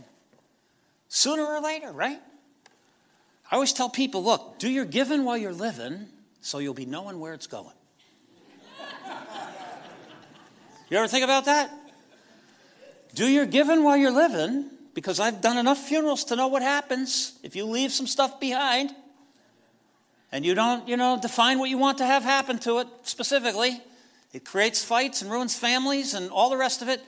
sooner 1.10 1.44
or 1.44 1.60
later, 1.60 1.92
right? 1.92 2.20
I 3.52 3.56
always 3.56 3.74
tell 3.74 3.90
people 3.90 4.24
look, 4.24 4.60
do 4.60 4.70
your 4.70 4.86
giving 4.86 5.26
while 5.26 5.38
you're 5.38 5.52
living 5.52 6.08
so 6.42 6.60
you'll 6.60 6.74
be 6.74 6.86
knowing 6.86 7.20
where 7.20 7.34
it's 7.34 7.48
going. 7.48 7.74
you 10.90 10.98
ever 10.98 11.08
think 11.08 11.24
about 11.24 11.46
that? 11.46 11.72
Do 13.16 13.28
your 13.28 13.46
giving 13.46 13.84
while 13.84 13.98
you're 13.98 14.12
living 14.12 14.70
because 14.94 15.20
I've 15.20 15.42
done 15.42 15.58
enough 15.58 15.80
funerals 15.80 16.26
to 16.26 16.36
know 16.36 16.48
what 16.48 16.62
happens 16.62 17.38
if 17.44 17.56
you 17.56 17.66
leave 17.66 17.92
some 17.92 18.08
stuff 18.08 18.40
behind 18.40 18.92
and 20.32 20.46
you 20.46 20.54
don't, 20.54 20.88
you 20.88 20.96
know, 20.96 21.18
define 21.20 21.58
what 21.58 21.70
you 21.70 21.78
want 21.78 21.98
to 21.98 22.06
have 22.06 22.24
happen 22.24 22.60
to 22.60 22.80
it 22.80 22.88
specifically. 23.04 23.82
It 24.32 24.46
creates 24.46 24.84
fights 24.84 25.24
and 25.24 25.32
ruins 25.32 25.56
families 25.56 26.14
and 26.14 26.30
all 26.30 26.52
the 26.52 26.58
rest 26.58 26.84
of 26.84 26.90
it. 26.90 27.02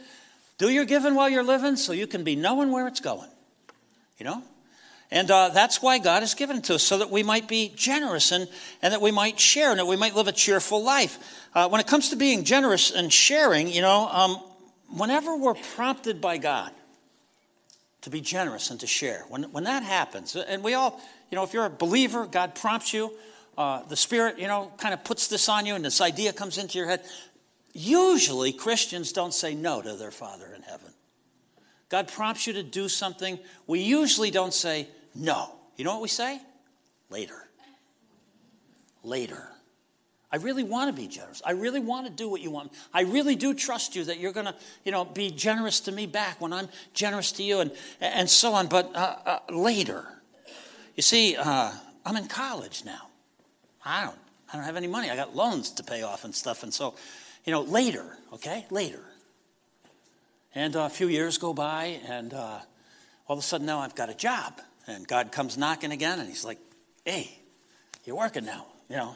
Do 0.57 0.69
your 0.69 0.85
giving 0.85 1.13
while 1.13 1.29
you're 1.29 1.43
living 1.43 1.75
so 1.75 1.93
you 1.93 2.07
can 2.07 2.23
be 2.23 2.35
knowing 2.35 2.71
where 2.71 2.87
it's 2.87 2.99
going. 2.99 3.29
You 4.21 4.25
know? 4.25 4.43
And 5.09 5.31
uh, 5.31 5.49
that's 5.49 5.81
why 5.81 5.97
God 5.97 6.21
has 6.21 6.35
given 6.35 6.57
it 6.57 6.65
to 6.65 6.75
us, 6.75 6.83
so 6.83 6.99
that 6.99 7.09
we 7.09 7.23
might 7.23 7.47
be 7.47 7.73
generous 7.75 8.31
and, 8.31 8.47
and 8.83 8.93
that 8.93 9.01
we 9.01 9.09
might 9.09 9.39
share 9.39 9.71
and 9.71 9.79
that 9.79 9.87
we 9.87 9.95
might 9.95 10.15
live 10.15 10.27
a 10.27 10.31
cheerful 10.31 10.83
life. 10.83 11.17
Uh, 11.55 11.67
when 11.69 11.81
it 11.81 11.87
comes 11.87 12.09
to 12.09 12.15
being 12.15 12.43
generous 12.43 12.91
and 12.91 13.11
sharing, 13.11 13.67
you 13.67 13.81
know, 13.81 14.07
um, 14.11 14.35
whenever 14.95 15.35
we're 15.35 15.55
prompted 15.55 16.21
by 16.21 16.37
God 16.37 16.71
to 18.01 18.11
be 18.11 18.21
generous 18.21 18.69
and 18.69 18.79
to 18.81 18.85
share, 18.85 19.25
when, 19.27 19.41
when 19.45 19.63
that 19.63 19.81
happens, 19.81 20.35
and 20.35 20.63
we 20.63 20.75
all, 20.75 21.01
you 21.31 21.35
know, 21.35 21.43
if 21.43 21.51
you're 21.51 21.65
a 21.65 21.69
believer, 21.71 22.27
God 22.27 22.53
prompts 22.53 22.93
you, 22.93 23.11
uh, 23.57 23.81
the 23.85 23.97
Spirit, 23.97 24.37
you 24.37 24.47
know, 24.47 24.71
kind 24.77 24.93
of 24.93 25.03
puts 25.03 25.29
this 25.29 25.49
on 25.49 25.65
you, 25.65 25.73
and 25.73 25.83
this 25.83 25.99
idea 25.99 26.31
comes 26.31 26.59
into 26.59 26.77
your 26.77 26.85
head. 26.85 27.01
Usually, 27.73 28.53
Christians 28.53 29.13
don't 29.13 29.33
say 29.33 29.55
no 29.55 29.81
to 29.81 29.95
their 29.95 30.11
Father 30.11 30.53
in 30.55 30.61
heaven. 30.61 30.90
God 31.91 32.07
prompts 32.07 32.47
you 32.47 32.53
to 32.53 32.63
do 32.63 32.87
something. 32.87 33.37
We 33.67 33.81
usually 33.81 34.31
don't 34.31 34.53
say, 34.53 34.87
no. 35.13 35.53
You 35.75 35.83
know 35.83 35.91
what 35.91 36.01
we 36.01 36.07
say? 36.07 36.39
Later. 37.09 37.35
Later. 39.03 39.49
I 40.31 40.37
really 40.37 40.63
want 40.63 40.95
to 40.95 40.99
be 40.99 41.09
generous. 41.09 41.41
I 41.45 41.51
really 41.51 41.81
want 41.81 42.07
to 42.07 42.11
do 42.13 42.29
what 42.29 42.39
you 42.39 42.49
want. 42.49 42.71
I 42.93 43.01
really 43.01 43.35
do 43.35 43.53
trust 43.53 43.97
you 43.97 44.05
that 44.05 44.19
you're 44.19 44.31
going 44.31 44.45
to, 44.45 44.55
you 44.85 44.93
know, 44.93 45.03
be 45.03 45.31
generous 45.31 45.81
to 45.81 45.91
me 45.91 46.05
back 46.07 46.39
when 46.39 46.53
I'm 46.53 46.69
generous 46.93 47.33
to 47.33 47.43
you, 47.43 47.59
and 47.59 47.71
and 47.99 48.29
so 48.29 48.53
on. 48.53 48.67
But 48.67 48.95
uh, 48.95 49.15
uh, 49.25 49.39
later, 49.49 50.05
you 50.95 51.03
see, 51.03 51.35
uh, 51.35 51.73
I'm 52.05 52.15
in 52.15 52.27
college 52.27 52.83
now. 52.85 53.09
I 53.83 54.05
don't, 54.05 54.17
I 54.53 54.55
don't 54.55 54.65
have 54.65 54.77
any 54.77 54.87
money. 54.87 55.09
I 55.09 55.17
got 55.17 55.35
loans 55.35 55.71
to 55.71 55.83
pay 55.83 56.03
off 56.03 56.23
and 56.23 56.33
stuff, 56.33 56.63
and 56.63 56.73
so, 56.73 56.95
you 57.43 57.51
know, 57.51 57.63
later. 57.63 58.17
Okay, 58.31 58.65
later. 58.69 59.03
And 60.53 60.75
uh, 60.75 60.81
a 60.81 60.89
few 60.89 61.07
years 61.07 61.37
go 61.37 61.53
by, 61.53 61.99
and 62.07 62.33
uh, 62.33 62.59
all 63.27 63.33
of 63.33 63.39
a 63.39 63.41
sudden 63.41 63.65
now 63.65 63.79
I've 63.79 63.95
got 63.95 64.09
a 64.09 64.13
job. 64.13 64.59
And 64.87 65.07
God 65.07 65.31
comes 65.31 65.57
knocking 65.57 65.91
again, 65.91 66.19
and 66.19 66.27
He's 66.27 66.43
like, 66.43 66.57
hey, 67.05 67.31
you're 68.03 68.17
working 68.17 68.45
now, 68.45 68.65
you 68.89 68.97
know. 68.97 69.15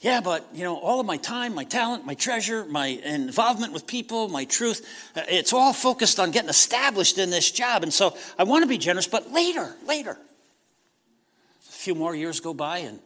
Yeah, 0.00 0.20
but, 0.20 0.46
you 0.52 0.62
know, 0.62 0.76
all 0.76 1.00
of 1.00 1.06
my 1.06 1.16
time, 1.16 1.54
my 1.54 1.64
talent, 1.64 2.04
my 2.04 2.14
treasure, 2.14 2.66
my 2.66 2.86
involvement 2.86 3.72
with 3.72 3.86
people, 3.86 4.28
my 4.28 4.44
truth, 4.44 4.86
uh, 5.16 5.22
it's 5.28 5.52
all 5.52 5.72
focused 5.72 6.20
on 6.20 6.30
getting 6.30 6.50
established 6.50 7.18
in 7.18 7.30
this 7.30 7.50
job. 7.50 7.82
And 7.82 7.92
so 7.92 8.16
I 8.38 8.44
want 8.44 8.62
to 8.62 8.68
be 8.68 8.78
generous, 8.78 9.06
but 9.06 9.32
later, 9.32 9.74
later. 9.86 10.12
A 10.12 11.72
few 11.72 11.94
more 11.94 12.14
years 12.14 12.40
go 12.40 12.52
by, 12.52 12.78
and 12.78 13.00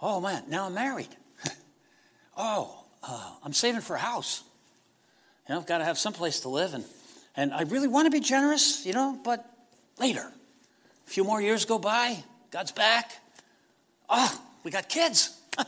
oh 0.00 0.20
man, 0.20 0.44
now 0.48 0.66
I'm 0.66 0.74
married. 0.74 1.14
oh, 2.36 2.84
uh, 3.02 3.32
I'm 3.44 3.52
saving 3.52 3.82
for 3.82 3.96
a 3.96 4.00
house. 4.00 4.42
You 5.50 5.56
know, 5.56 5.62
I've 5.62 5.66
got 5.66 5.78
to 5.78 5.84
have 5.84 5.98
someplace 5.98 6.38
to 6.42 6.48
live, 6.48 6.74
and, 6.74 6.84
and 7.34 7.52
I 7.52 7.62
really 7.62 7.88
want 7.88 8.06
to 8.06 8.10
be 8.12 8.20
generous, 8.20 8.86
you 8.86 8.92
know, 8.92 9.18
but 9.24 9.44
later. 9.98 10.20
A 10.20 11.10
few 11.10 11.24
more 11.24 11.42
years 11.42 11.64
go 11.64 11.76
by, 11.76 12.22
God's 12.52 12.70
back. 12.70 13.10
Oh, 14.08 14.40
we 14.62 14.70
got 14.70 14.88
kids. 14.88 15.36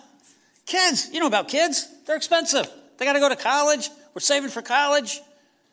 kids, 0.67 1.11
you 1.13 1.19
know 1.19 1.27
about 1.27 1.49
kids. 1.49 1.89
They're 2.07 2.15
expensive. 2.15 2.71
They 2.97 3.05
got 3.05 3.15
to 3.15 3.19
go 3.19 3.29
to 3.29 3.35
college. 3.35 3.91
We're 4.15 4.21
saving 4.21 4.51
for 4.51 4.63
college. 4.63 5.21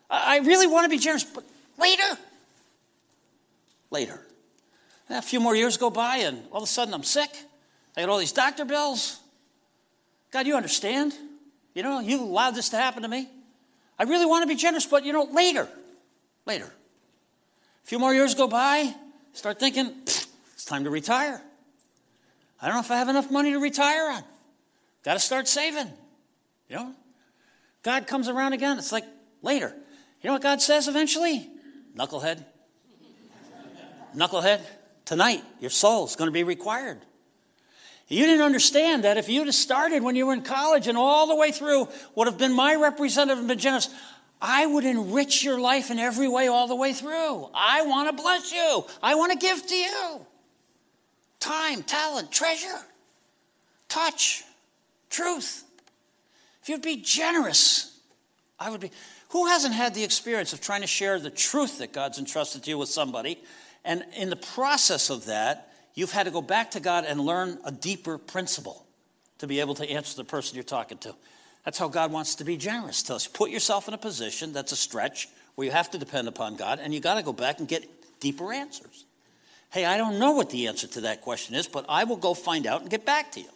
I 0.09 0.39
really 0.39 0.65
want 0.65 0.85
to 0.85 0.89
be 0.89 0.97
generous, 0.97 1.23
but 1.23 1.43
later. 1.77 2.17
Later. 3.91 4.19
A 5.11 5.21
few 5.21 5.39
more 5.39 5.55
years 5.55 5.77
go 5.77 5.91
by, 5.91 6.17
and 6.21 6.41
all 6.51 6.57
of 6.57 6.63
a 6.63 6.65
sudden 6.65 6.95
I'm 6.95 7.03
sick. 7.03 7.29
I 7.95 8.01
got 8.01 8.09
all 8.09 8.17
these 8.17 8.31
doctor 8.31 8.65
bills. 8.65 9.19
God, 10.31 10.47
you 10.47 10.55
understand. 10.55 11.13
You 11.75 11.83
know, 11.83 11.99
you 11.99 12.23
allowed 12.23 12.55
this 12.55 12.69
to 12.69 12.77
happen 12.77 13.03
to 13.03 13.07
me. 13.07 13.29
I 13.99 14.03
really 14.03 14.25
want 14.25 14.43
to 14.43 14.47
be 14.47 14.55
generous, 14.55 14.85
but 14.85 15.03
you 15.03 15.11
know, 15.11 15.23
later. 15.23 15.67
Later. 16.45 16.65
A 16.65 17.87
few 17.87 17.99
more 17.99 18.13
years 18.13 18.33
go 18.33 18.47
by. 18.47 18.95
Start 19.33 19.59
thinking, 19.59 19.93
it's 20.05 20.65
time 20.65 20.85
to 20.85 20.89
retire. 20.89 21.41
I 22.61 22.65
don't 22.65 22.75
know 22.75 22.81
if 22.81 22.91
I 22.91 22.95
have 22.95 23.09
enough 23.09 23.29
money 23.29 23.51
to 23.51 23.59
retire 23.59 24.11
on. 24.11 24.23
Got 25.03 25.13
to 25.13 25.19
start 25.19 25.47
saving. 25.47 25.91
You 26.69 26.75
know? 26.77 26.93
God 27.83 28.07
comes 28.07 28.27
around 28.27 28.53
again. 28.53 28.77
It's 28.77 28.91
like 28.91 29.05
later. 29.41 29.75
You 30.21 30.27
know 30.27 30.33
what 30.33 30.41
God 30.41 30.61
says 30.61 30.87
eventually? 30.87 31.49
Knucklehead. 31.95 32.43
Knucklehead. 34.15 34.61
Tonight, 35.05 35.43
your 35.59 35.69
soul 35.69 36.05
is 36.05 36.15
going 36.15 36.27
to 36.27 36.33
be 36.33 36.43
required. 36.43 36.99
You 38.09 38.25
didn't 38.25 38.41
understand 38.41 39.03
that 39.03 39.17
if 39.17 39.29
you'd 39.29 39.45
have 39.45 39.55
started 39.55 40.01
when 40.01 40.15
you 40.15 40.25
were 40.25 40.33
in 40.33 40.41
college 40.41 40.87
and 40.87 40.97
all 40.97 41.27
the 41.27 41.35
way 41.35 41.51
through 41.51 41.87
would 42.15 42.27
have 42.27 42.39
been 42.39 42.53
my 42.53 42.73
representative 42.73 43.37
and 43.37 43.47
been 43.47 43.59
generous, 43.59 43.87
I 44.41 44.65
would 44.65 44.83
enrich 44.83 45.43
your 45.43 45.59
life 45.59 45.91
in 45.91 45.99
every 45.99 46.27
way 46.27 46.47
all 46.47 46.67
the 46.67 46.75
way 46.75 46.91
through. 46.91 47.49
I 47.53 47.83
want 47.83 48.09
to 48.09 48.21
bless 48.21 48.51
you. 48.51 48.85
I 49.03 49.13
want 49.13 49.31
to 49.33 49.37
give 49.37 49.65
to 49.65 49.75
you 49.75 50.25
time, 51.39 51.83
talent, 51.83 52.31
treasure, 52.31 52.79
touch, 53.89 54.43
truth. 55.11 55.63
If 56.63 56.69
you'd 56.69 56.81
be 56.81 56.97
generous, 56.97 57.99
I 58.59 58.71
would 58.71 58.81
be. 58.81 58.91
Who 59.29 59.45
hasn't 59.45 59.75
had 59.75 59.93
the 59.93 60.03
experience 60.03 60.53
of 60.53 60.61
trying 60.61 60.81
to 60.81 60.87
share 60.87 61.19
the 61.19 61.29
truth 61.29 61.77
that 61.77 61.93
God's 61.93 62.17
entrusted 62.17 62.63
to 62.63 62.71
you 62.71 62.77
with 62.79 62.89
somebody? 62.89 63.39
And 63.85 64.03
in 64.15 64.31
the 64.31 64.35
process 64.35 65.11
of 65.11 65.25
that, 65.25 65.68
you've 65.95 66.11
had 66.11 66.23
to 66.23 66.31
go 66.31 66.41
back 66.41 66.71
to 66.71 66.79
God 66.79 67.05
and 67.07 67.19
learn 67.19 67.59
a 67.63 67.71
deeper 67.71 68.17
principle 68.17 68.85
to 69.39 69.47
be 69.47 69.59
able 69.59 69.75
to 69.75 69.89
answer 69.89 70.15
the 70.15 70.23
person 70.23 70.55
you're 70.55 70.63
talking 70.63 70.97
to. 70.99 71.15
That's 71.65 71.77
how 71.77 71.87
God 71.87 72.11
wants 72.11 72.35
to 72.35 72.43
be 72.43 72.57
generous 72.57 73.03
to 73.03 73.15
us. 73.15 73.27
Put 73.27 73.49
yourself 73.51 73.87
in 73.87 73.93
a 73.93 73.97
position 73.97 74.53
that's 74.53 74.71
a 74.71 74.77
stretch 74.77 75.27
where 75.55 75.65
you 75.65 75.71
have 75.71 75.91
to 75.91 75.97
depend 75.97 76.27
upon 76.27 76.55
God, 76.55 76.79
and 76.81 76.93
you 76.93 76.99
got 76.99 77.15
to 77.15 77.23
go 77.23 77.33
back 77.33 77.59
and 77.59 77.67
get 77.67 77.85
deeper 78.19 78.53
answers. 78.53 79.05
Hey, 79.71 79.85
I 79.85 79.97
don't 79.97 80.19
know 80.19 80.31
what 80.31 80.49
the 80.49 80.67
answer 80.67 80.87
to 80.87 81.01
that 81.01 81.21
question 81.21 81.53
is, 81.55 81.67
but 81.67 81.85
I 81.87 82.05
will 82.05 82.15
go 82.17 82.33
find 82.33 82.65
out 82.65 82.81
and 82.81 82.89
get 82.89 83.05
back 83.05 83.31
to 83.33 83.41
you. 83.41 83.49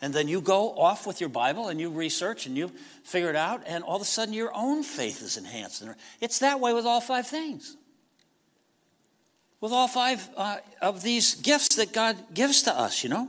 And 0.00 0.14
then 0.14 0.28
you 0.28 0.40
go 0.40 0.70
off 0.78 1.06
with 1.06 1.20
your 1.20 1.28
Bible 1.28 1.68
and 1.68 1.80
you 1.80 1.90
research 1.90 2.46
and 2.46 2.56
you 2.56 2.70
figure 3.04 3.30
it 3.30 3.36
out, 3.36 3.62
and 3.66 3.84
all 3.84 3.96
of 3.96 4.02
a 4.02 4.06
sudden 4.06 4.32
your 4.32 4.50
own 4.54 4.82
faith 4.82 5.22
is 5.22 5.36
enhanced. 5.36 5.84
It's 6.20 6.38
that 6.38 6.60
way 6.60 6.72
with 6.72 6.86
all 6.86 7.00
five 7.00 7.26
things. 7.26 7.76
With 9.60 9.72
all 9.72 9.88
five 9.88 10.28
uh, 10.36 10.58
of 10.80 11.02
these 11.02 11.34
gifts 11.34 11.76
that 11.76 11.92
God 11.92 12.16
gives 12.32 12.62
to 12.62 12.72
us, 12.72 13.02
you 13.02 13.10
know? 13.10 13.28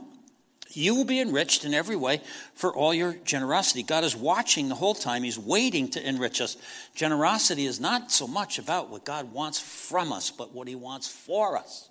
You 0.72 0.94
will 0.94 1.04
be 1.04 1.20
enriched 1.20 1.64
in 1.64 1.74
every 1.74 1.96
way 1.96 2.22
for 2.54 2.72
all 2.72 2.94
your 2.94 3.14
generosity. 3.24 3.82
God 3.82 4.04
is 4.04 4.14
watching 4.14 4.68
the 4.68 4.76
whole 4.76 4.94
time. 4.94 5.24
He's 5.24 5.38
waiting 5.38 5.88
to 5.90 6.08
enrich 6.08 6.40
us. 6.40 6.56
Generosity 6.94 7.66
is 7.66 7.80
not 7.80 8.12
so 8.12 8.28
much 8.28 8.60
about 8.60 8.88
what 8.88 9.04
God 9.04 9.32
wants 9.32 9.58
from 9.58 10.12
us, 10.12 10.30
but 10.30 10.52
what 10.52 10.68
He 10.68 10.76
wants 10.76 11.08
for 11.08 11.56
us, 11.56 11.88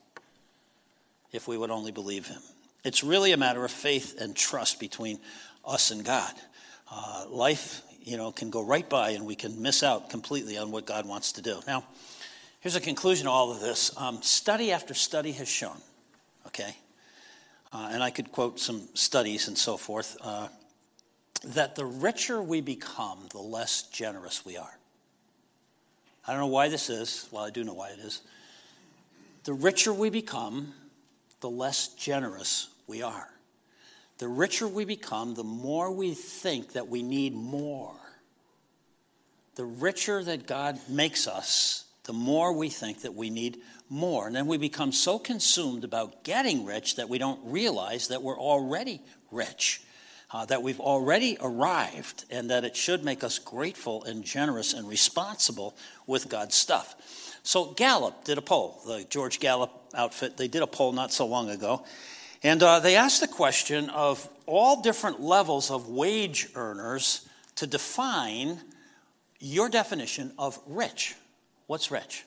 if 1.33 1.45
we 1.45 1.57
would 1.57 1.71
only 1.71 1.91
believe 1.91 2.27
Him. 2.27 2.41
It's 2.85 3.03
really 3.03 3.33
a 3.33 3.37
matter 3.37 3.65
of 3.65 3.71
faith 3.71 4.19
and 4.21 4.33
trust 4.33 4.79
between 4.79 5.19
us 5.65 5.91
and 5.91 6.05
God. 6.05 6.33
Uh, 6.89 7.25
life, 7.27 7.81
you 8.01 8.15
know, 8.15 8.31
can 8.31 8.49
go 8.49 8.63
right 8.63 8.89
by 8.89 9.09
and 9.09 9.25
we 9.25 9.35
can 9.35 9.61
miss 9.61 9.83
out 9.83 10.09
completely 10.09 10.57
on 10.57 10.71
what 10.71 10.85
God 10.85 11.05
wants 11.05 11.33
to 11.33 11.41
do. 11.41 11.59
Now, 11.67 11.83
here's 12.60 12.76
a 12.76 12.82
conclusion 12.82 13.26
to 13.26 13.32
all 13.32 13.51
of 13.51 13.60
this. 13.60 13.95
Um, 13.97 14.22
study 14.22 14.72
after 14.72 14.93
study 14.93 15.32
has 15.34 15.47
shown, 15.47 15.78
okay, 16.47 16.76
uh, 17.72 17.89
and 17.91 18.03
I 18.03 18.10
could 18.10 18.32
quote 18.32 18.60
some 18.60 18.88
studies 18.93 19.47
and 19.47 19.57
so 19.57 19.78
forth, 19.78 20.18
uh, 20.22 20.47
that 21.43 21.76
the 21.76 21.86
richer 21.86 22.41
we 22.41 22.62
become, 22.62 23.28
the 23.32 23.39
less 23.39 23.84
generous 23.84 24.45
we 24.45 24.57
are. 24.57 24.78
I 26.28 26.32
don't 26.32 26.41
know 26.41 26.47
why 26.47 26.70
this 26.70 26.89
is. 26.89 27.28
Well, 27.32 27.43
I 27.43 27.49
do 27.49 27.64
know 27.64 27.74
why 27.74 27.89
it 27.89 27.99
is. 27.99 28.22
The 29.45 29.53
richer 29.53 29.93
we 29.93 30.10
become, 30.10 30.74
the 31.39 31.49
less 31.49 31.88
generous 31.89 32.70
we 32.88 33.01
are. 33.01 33.30
The 34.18 34.28
richer 34.28 34.68
we 34.68 34.84
become, 34.84 35.34
the 35.34 35.45
more 35.45 35.91
we 35.91 36.14
think 36.14 36.74
that 36.74 36.89
we 36.89 37.01
need 37.01 37.34
more. 37.34 37.95
The 39.55 39.64
richer 39.64 40.24
that 40.24 40.45
God 40.45 40.78
makes 40.89 41.26
us, 41.26 41.86
the 42.10 42.14
more 42.14 42.53
we 42.53 42.70
think 42.70 43.03
that 43.03 43.14
we 43.14 43.30
need 43.30 43.62
more. 43.88 44.26
And 44.26 44.36
then 44.36 44.47
we 44.47 44.57
become 44.57 44.91
so 44.91 45.20
consumed 45.20 45.84
about 45.84 46.24
getting 46.24 46.66
rich 46.66 46.95
that 46.95 47.07
we 47.07 47.20
don't 47.20 47.39
realize 47.43 48.07
that 48.07 48.24
we're 48.24 48.39
already 48.39 48.99
rich, 49.30 49.84
uh, 50.32 50.43
that 50.45 50.64
we've 50.64 50.80
already 50.80 51.38
arrived, 51.39 52.26
and 52.32 52.49
that 52.49 52.66
it 52.66 52.76
should 52.76 53.03
make 53.03 53.24
us 53.24 53.38
grateful 53.38 54.03
and 54.05 54.24
generous 54.24 54.74
and 54.74 54.89
responsible 54.89 55.76
with 56.07 56.30
God's 56.30 56.55
stuff. 56.55 56.95
So 57.43 57.74
Gallup 57.74 58.24
did 58.24 58.39
a 58.39 58.41
poll, 58.41 58.82
the 58.88 59.05
George 59.07 59.39
Gallup 59.39 59.72
outfit, 59.93 60.36
they 60.36 60.47
did 60.47 60.64
a 60.64 60.68
poll 60.68 60.91
not 60.91 61.14
so 61.14 61.28
long 61.28 61.51
ago. 61.51 61.86
And 62.41 62.64
uh, 62.64 62.80
they 62.80 62.95
asked 62.95 63.22
the 63.22 63.28
question 63.28 63.91
of 63.91 64.28
all 64.47 64.82
different 64.82 65.22
levels 65.22 65.70
of 65.70 65.89
wage 65.89 66.47
earners 66.55 67.30
to 67.57 67.68
define 67.68 68.60
your 69.39 69.70
definition 69.70 70.34
of 70.39 70.60
rich. 70.66 71.14
What's 71.70 71.91
rich? 71.91 72.26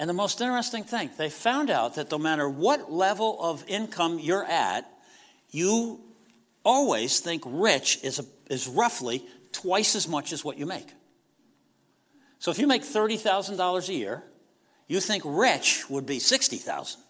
And 0.00 0.10
the 0.10 0.14
most 0.14 0.40
interesting 0.40 0.82
thing, 0.82 1.10
they 1.16 1.30
found 1.30 1.70
out 1.70 1.94
that 1.94 2.10
no 2.10 2.18
matter 2.18 2.48
what 2.48 2.90
level 2.90 3.38
of 3.40 3.64
income 3.68 4.18
you're 4.18 4.44
at, 4.44 4.84
you 5.52 6.00
always 6.64 7.20
think 7.20 7.44
rich 7.46 8.00
is, 8.02 8.18
a, 8.18 8.24
is 8.52 8.66
roughly 8.66 9.24
twice 9.52 9.94
as 9.94 10.08
much 10.08 10.32
as 10.32 10.44
what 10.44 10.58
you 10.58 10.66
make. 10.66 10.88
So 12.40 12.50
if 12.50 12.58
you 12.58 12.66
make 12.66 12.82
$30,000 12.82 13.88
a 13.88 13.94
year, 13.94 14.24
you 14.88 14.98
think 14.98 15.22
rich 15.24 15.88
would 15.88 16.04
be 16.04 16.18
60,000. 16.18 17.00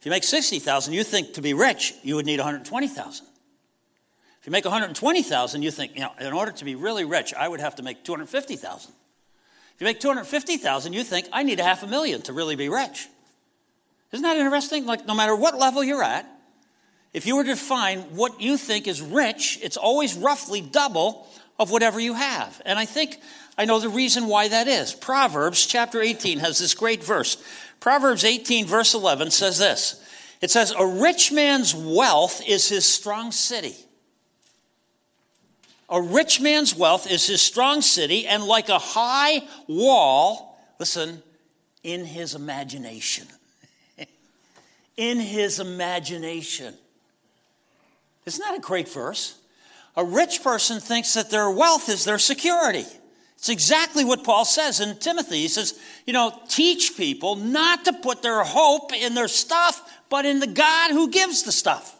If 0.00 0.04
you 0.04 0.10
make 0.10 0.24
60,000, 0.24 0.92
you 0.92 1.02
think 1.02 1.32
to 1.32 1.40
be 1.40 1.54
rich, 1.54 1.94
you 2.02 2.16
would 2.16 2.26
need 2.26 2.40
120,000. 2.40 3.26
If 4.38 4.46
you 4.46 4.52
make 4.52 4.66
120,000, 4.66 5.62
you 5.62 5.70
think, 5.70 5.94
you 5.94 6.02
know, 6.02 6.12
in 6.20 6.34
order 6.34 6.52
to 6.52 6.64
be 6.66 6.74
really 6.74 7.06
rich, 7.06 7.32
I 7.32 7.48
would 7.48 7.60
have 7.60 7.76
to 7.76 7.82
make 7.82 8.04
250,000. 8.04 8.92
If 9.78 9.82
you 9.82 9.84
make 9.84 10.00
250,000, 10.00 10.92
you 10.92 11.04
think 11.04 11.28
I 11.32 11.44
need 11.44 11.60
a 11.60 11.62
half 11.62 11.84
a 11.84 11.86
million 11.86 12.20
to 12.22 12.32
really 12.32 12.56
be 12.56 12.68
rich. 12.68 13.06
Isn't 14.10 14.24
that 14.24 14.36
interesting? 14.36 14.86
Like 14.86 15.06
no 15.06 15.14
matter 15.14 15.36
what 15.36 15.56
level 15.56 15.84
you're 15.84 16.02
at, 16.02 16.26
if 17.12 17.26
you 17.26 17.36
were 17.36 17.44
to 17.44 17.50
define 17.50 18.00
what 18.16 18.40
you 18.40 18.56
think 18.56 18.88
is 18.88 19.00
rich, 19.00 19.56
it's 19.62 19.76
always 19.76 20.16
roughly 20.16 20.60
double 20.60 21.28
of 21.60 21.70
whatever 21.70 22.00
you 22.00 22.14
have. 22.14 22.60
And 22.66 22.76
I 22.76 22.86
think 22.86 23.20
I 23.56 23.66
know 23.66 23.78
the 23.78 23.88
reason 23.88 24.26
why 24.26 24.48
that 24.48 24.66
is. 24.66 24.92
Proverbs 24.92 25.64
chapter 25.64 26.02
18 26.02 26.40
has 26.40 26.58
this 26.58 26.74
great 26.74 27.04
verse. 27.04 27.36
Proverbs 27.78 28.24
18, 28.24 28.66
verse 28.66 28.94
11 28.94 29.30
says 29.30 29.58
this 29.58 30.04
It 30.40 30.50
says, 30.50 30.74
A 30.76 30.84
rich 30.84 31.30
man's 31.30 31.72
wealth 31.72 32.42
is 32.48 32.68
his 32.68 32.84
strong 32.84 33.30
city. 33.30 33.76
A 35.90 36.00
rich 36.00 36.40
man's 36.40 36.76
wealth 36.76 37.10
is 37.10 37.26
his 37.26 37.40
strong 37.40 37.80
city, 37.80 38.26
and 38.26 38.44
like 38.44 38.68
a 38.68 38.78
high 38.78 39.42
wall, 39.66 40.58
listen, 40.78 41.22
in 41.82 42.04
his 42.04 42.34
imagination. 42.34 43.26
in 44.96 45.18
his 45.18 45.60
imagination. 45.60 46.74
Isn't 48.26 48.44
that 48.44 48.58
a 48.58 48.60
great 48.60 48.88
verse? 48.88 49.38
A 49.96 50.04
rich 50.04 50.42
person 50.42 50.78
thinks 50.78 51.14
that 51.14 51.30
their 51.30 51.50
wealth 51.50 51.88
is 51.88 52.04
their 52.04 52.18
security. 52.18 52.84
It's 53.36 53.48
exactly 53.48 54.04
what 54.04 54.24
Paul 54.24 54.44
says 54.44 54.80
in 54.80 54.98
Timothy. 54.98 55.38
He 55.38 55.48
says, 55.48 55.78
you 56.06 56.12
know, 56.12 56.38
teach 56.48 56.96
people 56.96 57.36
not 57.36 57.84
to 57.86 57.92
put 57.92 58.20
their 58.20 58.42
hope 58.44 58.92
in 58.92 59.14
their 59.14 59.28
stuff, 59.28 59.80
but 60.10 60.26
in 60.26 60.40
the 60.40 60.46
God 60.46 60.90
who 60.90 61.08
gives 61.08 61.44
the 61.44 61.52
stuff. 61.52 61.97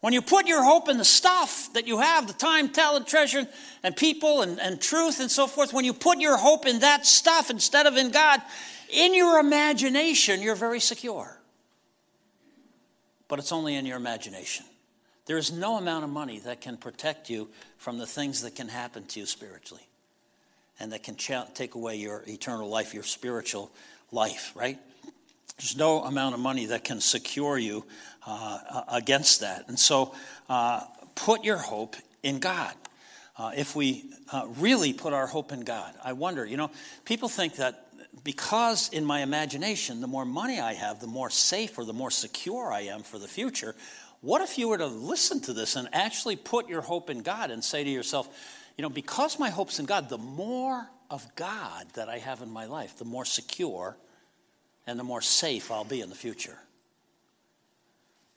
When 0.00 0.14
you 0.14 0.22
put 0.22 0.46
your 0.46 0.64
hope 0.64 0.88
in 0.88 0.96
the 0.96 1.04
stuff 1.04 1.72
that 1.74 1.86
you 1.86 1.98
have, 1.98 2.26
the 2.26 2.32
time, 2.32 2.70
talent, 2.70 3.06
treasure, 3.06 3.46
and 3.82 3.94
people 3.94 4.40
and, 4.40 4.58
and 4.58 4.80
truth 4.80 5.20
and 5.20 5.30
so 5.30 5.46
forth, 5.46 5.74
when 5.74 5.84
you 5.84 5.92
put 5.92 6.18
your 6.18 6.38
hope 6.38 6.66
in 6.66 6.80
that 6.80 7.04
stuff 7.04 7.50
instead 7.50 7.86
of 7.86 7.96
in 7.96 8.10
God, 8.10 8.40
in 8.90 9.14
your 9.14 9.38
imagination, 9.38 10.40
you're 10.40 10.54
very 10.54 10.80
secure. 10.80 11.38
But 13.28 13.38
it's 13.38 13.52
only 13.52 13.76
in 13.76 13.84
your 13.84 13.98
imagination. 13.98 14.64
There 15.26 15.36
is 15.36 15.52
no 15.52 15.76
amount 15.76 16.04
of 16.04 16.10
money 16.10 16.38
that 16.40 16.62
can 16.62 16.78
protect 16.78 17.28
you 17.28 17.50
from 17.76 17.98
the 17.98 18.06
things 18.06 18.42
that 18.42 18.56
can 18.56 18.68
happen 18.68 19.04
to 19.04 19.20
you 19.20 19.26
spiritually 19.26 19.86
and 20.80 20.92
that 20.92 21.02
can 21.02 21.14
take 21.54 21.74
away 21.74 21.96
your 21.96 22.24
eternal 22.26 22.68
life, 22.68 22.94
your 22.94 23.02
spiritual 23.02 23.70
life, 24.10 24.50
right? 24.54 24.78
There's 25.58 25.76
no 25.76 26.02
amount 26.02 26.34
of 26.34 26.40
money 26.40 26.66
that 26.66 26.84
can 26.84 27.00
secure 27.00 27.58
you 27.58 27.84
uh, 28.26 28.82
against 28.88 29.40
that. 29.40 29.68
And 29.68 29.78
so 29.78 30.14
uh, 30.48 30.84
put 31.14 31.44
your 31.44 31.58
hope 31.58 31.96
in 32.22 32.38
God. 32.38 32.74
Uh, 33.36 33.52
if 33.56 33.74
we 33.74 34.04
uh, 34.32 34.46
really 34.58 34.92
put 34.92 35.12
our 35.12 35.26
hope 35.26 35.52
in 35.52 35.60
God, 35.60 35.94
I 36.04 36.12
wonder, 36.12 36.44
you 36.44 36.56
know, 36.56 36.70
people 37.04 37.28
think 37.28 37.56
that 37.56 37.86
because 38.24 38.90
in 38.90 39.04
my 39.04 39.20
imagination, 39.20 40.00
the 40.00 40.06
more 40.06 40.24
money 40.24 40.60
I 40.60 40.74
have, 40.74 41.00
the 41.00 41.06
more 41.06 41.30
safe 41.30 41.78
or 41.78 41.84
the 41.84 41.92
more 41.92 42.10
secure 42.10 42.72
I 42.72 42.82
am 42.82 43.02
for 43.02 43.18
the 43.18 43.28
future. 43.28 43.74
What 44.20 44.42
if 44.42 44.58
you 44.58 44.68
were 44.68 44.78
to 44.78 44.86
listen 44.86 45.40
to 45.42 45.52
this 45.52 45.76
and 45.76 45.88
actually 45.92 46.36
put 46.36 46.68
your 46.68 46.82
hope 46.82 47.08
in 47.08 47.22
God 47.22 47.50
and 47.50 47.64
say 47.64 47.82
to 47.82 47.90
yourself, 47.90 48.28
you 48.76 48.82
know, 48.82 48.90
because 48.90 49.38
my 49.38 49.48
hope's 49.48 49.78
in 49.78 49.86
God, 49.86 50.08
the 50.08 50.18
more 50.18 50.90
of 51.08 51.26
God 51.34 51.86
that 51.94 52.08
I 52.08 52.18
have 52.18 52.42
in 52.42 52.50
my 52.50 52.66
life, 52.66 52.96
the 52.98 53.04
more 53.04 53.24
secure 53.24 53.96
and 54.86 54.98
the 54.98 55.04
more 55.04 55.22
safe 55.22 55.70
I'll 55.70 55.84
be 55.84 56.00
in 56.00 56.08
the 56.08 56.14
future. 56.14 56.58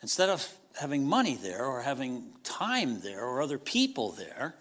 Instead 0.04 0.30
of 0.30 0.48
having 0.80 1.08
money 1.08 1.36
there 1.36 1.66
or 1.66 1.82
having 1.82 2.26
time 2.44 3.00
there 3.02 3.26
or 3.26 3.42
other 3.42 3.58
people 3.58 4.12
there 4.12 4.54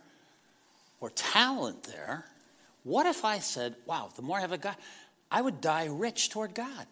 or 1.01 1.11
talent 1.11 1.83
there, 1.85 2.25
what 2.85 3.05
if 3.05 3.25
I 3.27 3.41
said, 3.41 3.75
wow, 3.85 4.09
the 4.17 4.23
more 4.23 4.39
I 4.39 4.41
have 4.41 4.53
a 4.53 4.59
God, 4.59 4.77
I 5.31 5.43
would 5.43 5.61
die 5.61 5.89
rich 5.91 6.31
toward 6.31 6.55
God? 6.55 6.87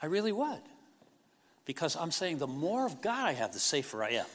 I 0.00 0.06
really 0.06 0.32
would. 0.32 0.60
Because 1.64 1.96
I'm 1.96 2.12
saying 2.12 2.38
the 2.38 2.46
more 2.46 2.86
of 2.86 3.02
God 3.02 3.26
I 3.26 3.32
have, 3.32 3.52
the 3.52 3.58
safer 3.58 4.04
I 4.04 4.10
am 4.10 4.26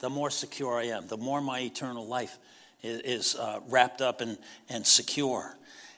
the 0.00 0.10
more 0.10 0.30
secure 0.30 0.78
I 0.78 0.84
am, 0.84 1.06
the 1.06 1.16
more 1.16 1.40
my 1.40 1.60
eternal 1.60 2.06
life 2.06 2.38
is, 2.82 3.34
uh, 3.34 3.60
wrapped 3.68 4.00
up 4.00 4.20
and, 4.20 4.38
and 4.68 4.86
secure. 4.86 5.56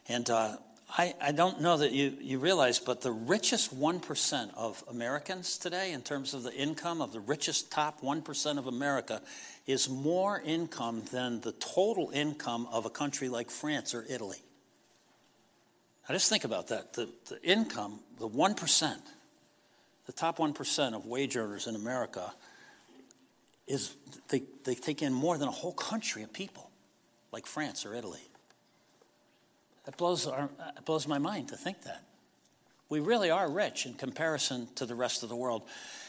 And 0.09 0.29
uh, 0.31 0.57
I, 0.97 1.15
I 1.21 1.33
don't 1.33 1.61
know 1.61 1.77
that 1.77 1.93
you, 1.93 2.17
you 2.21 2.39
realize, 2.39 2.79
but 2.79 3.03
the 3.03 3.13
richest 3.13 3.79
1% 3.79 4.55
of 4.55 4.83
Americans 4.89 5.59
today, 5.59 5.93
in 5.93 6.01
terms 6.01 6.33
of 6.33 6.43
the 6.43 6.55
income 6.55 7.03
of 7.03 7.13
the 7.13 7.21
richest 7.21 7.71
top 7.71 8.01
1% 8.01 8.59
of 8.59 8.67
America, 8.67 9.21
is 9.67 9.89
more 9.89 10.41
income 10.41 11.03
than 11.13 11.43
the 11.43 11.53
total 11.53 12.11
income 12.11 12.67
of 12.73 12.87
a 12.87 12.91
country 12.91 13.29
like 13.29 13.51
France 13.51 13.95
or 13.95 14.05
Italy. 14.09 14.39
Now, 16.09 16.15
just 16.15 16.31
think 16.31 16.45
about 16.45 16.69
that. 16.69 16.95
The, 16.95 17.09
the 17.29 17.43
income, 17.43 18.01
the 18.19 18.29
1%, 18.29 18.97
the 20.07 20.13
top 20.13 20.39
1% 20.39 20.95
of 20.95 21.05
wage 21.05 21.37
earners 21.37 21.67
in 21.67 21.75
America 21.75 22.33
is 23.67 23.95
they, 24.29 24.43
they 24.65 24.75
take 24.75 25.03
in 25.03 25.13
more 25.13 25.37
than 25.37 25.49
a 25.49 25.53
whole 25.53 25.75
country 25.75 26.23
of 26.23 26.33
people, 26.33 26.71
like 27.31 27.45
France 27.45 27.85
or 27.85 27.95
Italy. 27.95 28.23
Blows, 29.97 30.27
our, 30.27 30.49
it 30.77 30.85
blows 30.85 31.09
my 31.09 31.19
mind 31.19 31.49
to 31.49 31.57
think 31.57 31.83
that. 31.83 32.03
We 32.89 33.01
really 33.01 33.31
are 33.31 33.51
rich 33.51 33.85
in 33.87 33.95
comparison 33.95 34.69
to 34.77 34.87
the 34.87 34.95
rest 34.95 35.23
of 35.23 35.29
the 35.29 35.37
world. 35.37 35.63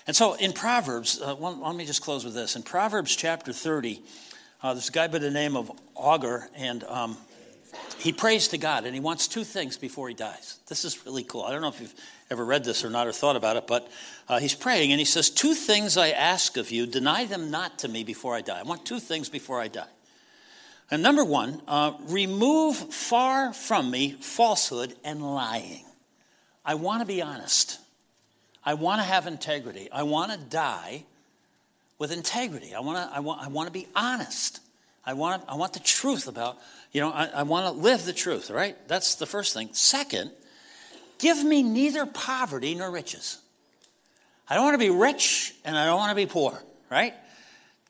And 0.08 0.16
so 0.16 0.34
in 0.34 0.54
Proverbs, 0.54 1.22
uh, 1.22 1.36
one, 1.36 1.62
let 1.62 1.76
me 1.76 1.86
just 1.86 2.02
close 2.02 2.24
with 2.24 2.34
this. 2.34 2.56
In 2.56 2.64
Proverbs 2.64 3.16
chapter 3.16 3.52
30, 3.52 4.02
uh, 4.62 4.74
there's 4.74 4.90
a 4.90 4.92
guy 4.92 5.08
by 5.08 5.20
the 5.20 5.32
name 5.32 5.56
of 5.56 5.72
Agur, 6.02 6.50
and 6.56 6.84
um, 6.86 7.18
he 7.98 8.12
prays 8.14 8.48
to 8.50 8.58
God, 8.58 8.86
and 8.86 8.94
he 8.94 9.00
wants 9.00 9.28
two 9.28 9.44
things 9.44 9.78
before 9.78 10.08
he 10.08 10.16
dies. 10.16 10.60
This 10.68 10.86
is 10.86 11.06
really 11.06 11.24
cool. 11.24 11.44
I 11.44 11.52
don't 11.52 11.62
know 11.62 11.68
if 11.68 11.82
you've 11.82 11.96
ever 12.32 12.46
read 12.46 12.64
this 12.64 12.84
or 12.84 12.90
not 12.90 13.08
or 13.08 13.12
thought 13.12 13.36
about 13.36 13.58
it, 13.58 13.68
but 13.68 13.90
uh, 14.28 14.40
he's 14.40 14.56
praying 14.56 14.92
and 14.92 15.00
he 15.00 15.06
says, 15.06 15.30
Two 15.30 15.54
things 15.54 15.98
I 15.98 16.10
ask 16.10 16.58
of 16.58 16.72
you, 16.72 16.88
deny 16.88 17.26
them 17.26 17.52
not 17.52 17.80
to 17.80 17.88
me 17.88 18.04
before 18.04 18.36
I 18.36 18.42
die. 18.42 18.60
I 18.60 18.64
want 18.64 18.86
two 18.86 19.00
things 19.00 19.30
before 19.30 19.60
I 19.60 19.68
die. 19.68 19.88
And 20.92 21.04
number 21.04 21.24
one, 21.24 21.62
uh, 21.68 21.94
remove 22.08 22.76
far 22.76 23.54
from 23.54 23.92
me 23.92 24.12
falsehood 24.20 24.96
and 25.04 25.22
lying. 25.22 25.86
I 26.66 26.76
want 26.76 27.02
to 27.02 27.06
be 27.06 27.22
honest. 27.22 27.80
I 28.66 28.74
want 28.74 29.00
to 29.00 29.06
have 29.06 29.28
integrity. 29.28 29.90
I 29.92 30.04
want 30.04 30.32
to 30.32 30.38
die 30.38 31.06
with 31.98 32.12
integrity. 32.12 32.74
I 32.74 32.80
want 32.80 32.98
to, 32.98 33.16
I 33.16 33.20
want, 33.20 33.42
I 33.42 33.48
want 33.48 33.68
to 33.68 33.74
be 33.74 33.88
honest. 33.96 34.62
I 35.06 35.14
want, 35.14 35.44
I 35.48 35.56
want 35.56 35.74
the 35.74 35.80
truth 35.80 36.28
about, 36.28 36.58
you 36.92 37.02
know, 37.02 37.12
I, 37.12 37.28
I 37.28 37.44
want 37.44 37.66
to 37.66 37.82
live 37.82 38.06
the 38.06 38.14
truth, 38.14 38.50
right? 38.50 38.76
That's 38.88 39.16
the 39.16 39.26
first 39.26 39.54
thing. 39.54 39.70
Second, 39.74 40.32
Give 41.20 41.44
me 41.44 41.62
neither 41.64 42.06
poverty 42.06 42.74
nor 42.74 42.90
riches. 42.90 43.38
I 44.50 44.56
don't 44.56 44.64
want 44.64 44.74
to 44.76 44.80
be 44.80 44.90
rich 44.90 45.54
and 45.64 45.78
I 45.78 45.86
don't 45.86 45.98
want 45.98 46.12
to 46.12 46.16
be 46.16 46.26
poor, 46.26 46.60
right? 46.90 47.14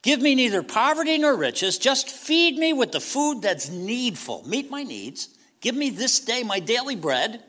Give 0.02 0.22
me 0.22 0.36
neither 0.36 0.64
poverty 0.64 1.18
nor 1.18 1.36
riches. 1.36 1.78
Just 1.78 2.10
feed 2.10 2.58
me 2.58 2.72
with 2.74 2.92
the 2.92 3.02
food 3.02 3.42
that's 3.42 3.70
needful. 3.70 4.44
Meet 4.48 4.70
my 4.70 4.84
needs. 4.84 5.30
Give 5.62 5.76
me 5.76 5.90
this 5.90 6.20
day 6.20 6.44
my 6.44 6.60
daily 6.60 6.96
bread. 6.96 7.44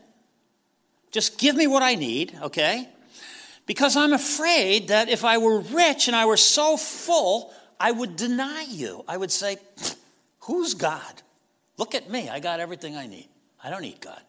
Just 1.13 1.39
give 1.39 1.57
me 1.57 1.67
what 1.67 1.83
I 1.83 1.95
need, 1.95 2.37
okay? 2.43 2.89
Because 3.67 3.97
I'm 3.97 4.13
afraid 4.13 4.89
that 4.89 5.09
if 5.09 5.25
I 5.25 5.39
were 5.39 5.61
rich 5.61 6.09
and 6.09 6.17
I 6.17 6.27
were 6.27 6.37
so 6.37 6.77
full, 6.77 7.53
I 7.79 7.93
would 7.93 8.17
deny 8.17 8.63
you. 8.69 9.05
I 9.07 9.17
would 9.17 9.31
say, 9.31 9.59
Who's 10.41 10.75
God? 10.75 11.23
Look 11.77 11.95
at 11.95 12.11
me. 12.11 12.29
I 12.29 12.41
got 12.41 12.61
everything 12.61 12.97
I 12.97 13.07
need. 13.07 13.29
I 13.63 13.71
don't 13.71 13.83
need 13.83 14.01
God. 14.01 14.21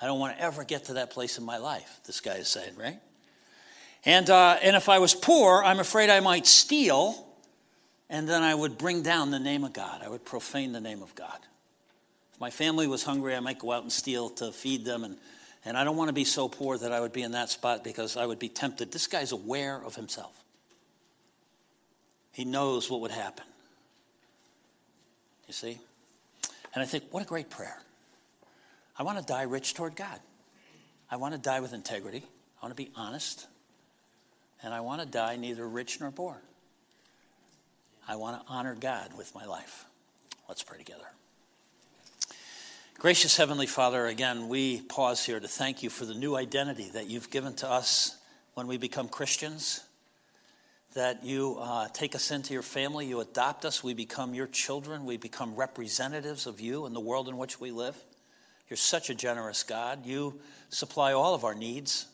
I 0.00 0.06
don't 0.06 0.18
want 0.18 0.36
to 0.36 0.42
ever 0.42 0.64
get 0.64 0.84
to 0.86 0.94
that 0.94 1.10
place 1.10 1.38
in 1.38 1.44
my 1.44 1.56
life, 1.56 2.00
this 2.04 2.20
guy 2.20 2.34
is 2.34 2.48
saying, 2.48 2.76
right? 2.76 3.00
And, 4.06 4.30
uh, 4.30 4.56
and 4.62 4.76
if 4.76 4.88
I 4.88 5.00
was 5.00 5.14
poor, 5.14 5.62
I'm 5.64 5.80
afraid 5.80 6.10
I 6.10 6.20
might 6.20 6.46
steal, 6.46 7.26
and 8.08 8.28
then 8.28 8.44
I 8.44 8.54
would 8.54 8.78
bring 8.78 9.02
down 9.02 9.32
the 9.32 9.40
name 9.40 9.64
of 9.64 9.72
God. 9.72 10.00
I 10.02 10.08
would 10.08 10.24
profane 10.24 10.70
the 10.70 10.80
name 10.80 11.02
of 11.02 11.12
God. 11.16 11.38
If 12.32 12.40
my 12.40 12.50
family 12.50 12.86
was 12.86 13.02
hungry, 13.02 13.34
I 13.34 13.40
might 13.40 13.58
go 13.58 13.72
out 13.72 13.82
and 13.82 13.90
steal 13.90 14.30
to 14.30 14.52
feed 14.52 14.84
them. 14.84 15.02
And, 15.02 15.16
and 15.64 15.76
I 15.76 15.82
don't 15.82 15.96
want 15.96 16.08
to 16.08 16.14
be 16.14 16.24
so 16.24 16.48
poor 16.48 16.78
that 16.78 16.92
I 16.92 17.00
would 17.00 17.12
be 17.12 17.22
in 17.22 17.32
that 17.32 17.50
spot 17.50 17.82
because 17.82 18.16
I 18.16 18.24
would 18.24 18.38
be 18.38 18.48
tempted. 18.48 18.92
This 18.92 19.08
guy's 19.08 19.32
aware 19.32 19.82
of 19.84 19.96
himself, 19.96 20.44
he 22.32 22.44
knows 22.44 22.88
what 22.88 23.00
would 23.00 23.10
happen. 23.10 23.44
You 25.48 25.52
see? 25.52 25.78
And 26.74 26.82
I 26.82 26.86
think, 26.86 27.04
what 27.10 27.22
a 27.22 27.26
great 27.26 27.50
prayer. 27.50 27.78
I 28.98 29.02
want 29.02 29.18
to 29.18 29.24
die 29.24 29.42
rich 29.42 29.74
toward 29.74 29.96
God. 29.96 30.20
I 31.10 31.16
want 31.16 31.34
to 31.34 31.40
die 31.40 31.60
with 31.60 31.72
integrity. 31.72 32.22
I 32.60 32.66
want 32.66 32.76
to 32.76 32.82
be 32.82 32.90
honest. 32.94 33.46
And 34.66 34.74
I 34.74 34.80
want 34.80 35.00
to 35.00 35.06
die 35.06 35.36
neither 35.36 35.66
rich 35.68 36.00
nor 36.00 36.10
poor. 36.10 36.36
I 38.08 38.16
want 38.16 38.42
to 38.42 38.52
honor 38.52 38.74
God 38.74 39.16
with 39.16 39.32
my 39.32 39.44
life. 39.44 39.84
Let's 40.48 40.64
pray 40.64 40.76
together. 40.76 41.04
Gracious 42.98 43.36
Heavenly 43.36 43.68
Father, 43.68 44.06
again, 44.06 44.48
we 44.48 44.80
pause 44.80 45.24
here 45.24 45.38
to 45.38 45.46
thank 45.46 45.84
you 45.84 45.88
for 45.88 46.04
the 46.04 46.14
new 46.14 46.34
identity 46.34 46.90
that 46.94 47.08
you've 47.08 47.30
given 47.30 47.54
to 47.54 47.70
us 47.70 48.16
when 48.54 48.66
we 48.66 48.76
become 48.76 49.06
Christians. 49.06 49.84
That 50.94 51.24
you 51.24 51.58
uh, 51.60 51.86
take 51.92 52.16
us 52.16 52.32
into 52.32 52.52
your 52.52 52.64
family, 52.64 53.06
you 53.06 53.20
adopt 53.20 53.64
us, 53.64 53.84
we 53.84 53.94
become 53.94 54.34
your 54.34 54.48
children, 54.48 55.04
we 55.04 55.16
become 55.16 55.54
representatives 55.54 56.44
of 56.48 56.60
you 56.60 56.86
in 56.86 56.92
the 56.92 56.98
world 56.98 57.28
in 57.28 57.36
which 57.36 57.60
we 57.60 57.70
live. 57.70 57.96
You're 58.68 58.78
such 58.78 59.10
a 59.10 59.14
generous 59.14 59.62
God. 59.62 60.04
You 60.04 60.40
supply 60.70 61.12
all 61.12 61.34
of 61.34 61.44
our 61.44 61.54
needs. 61.54 62.06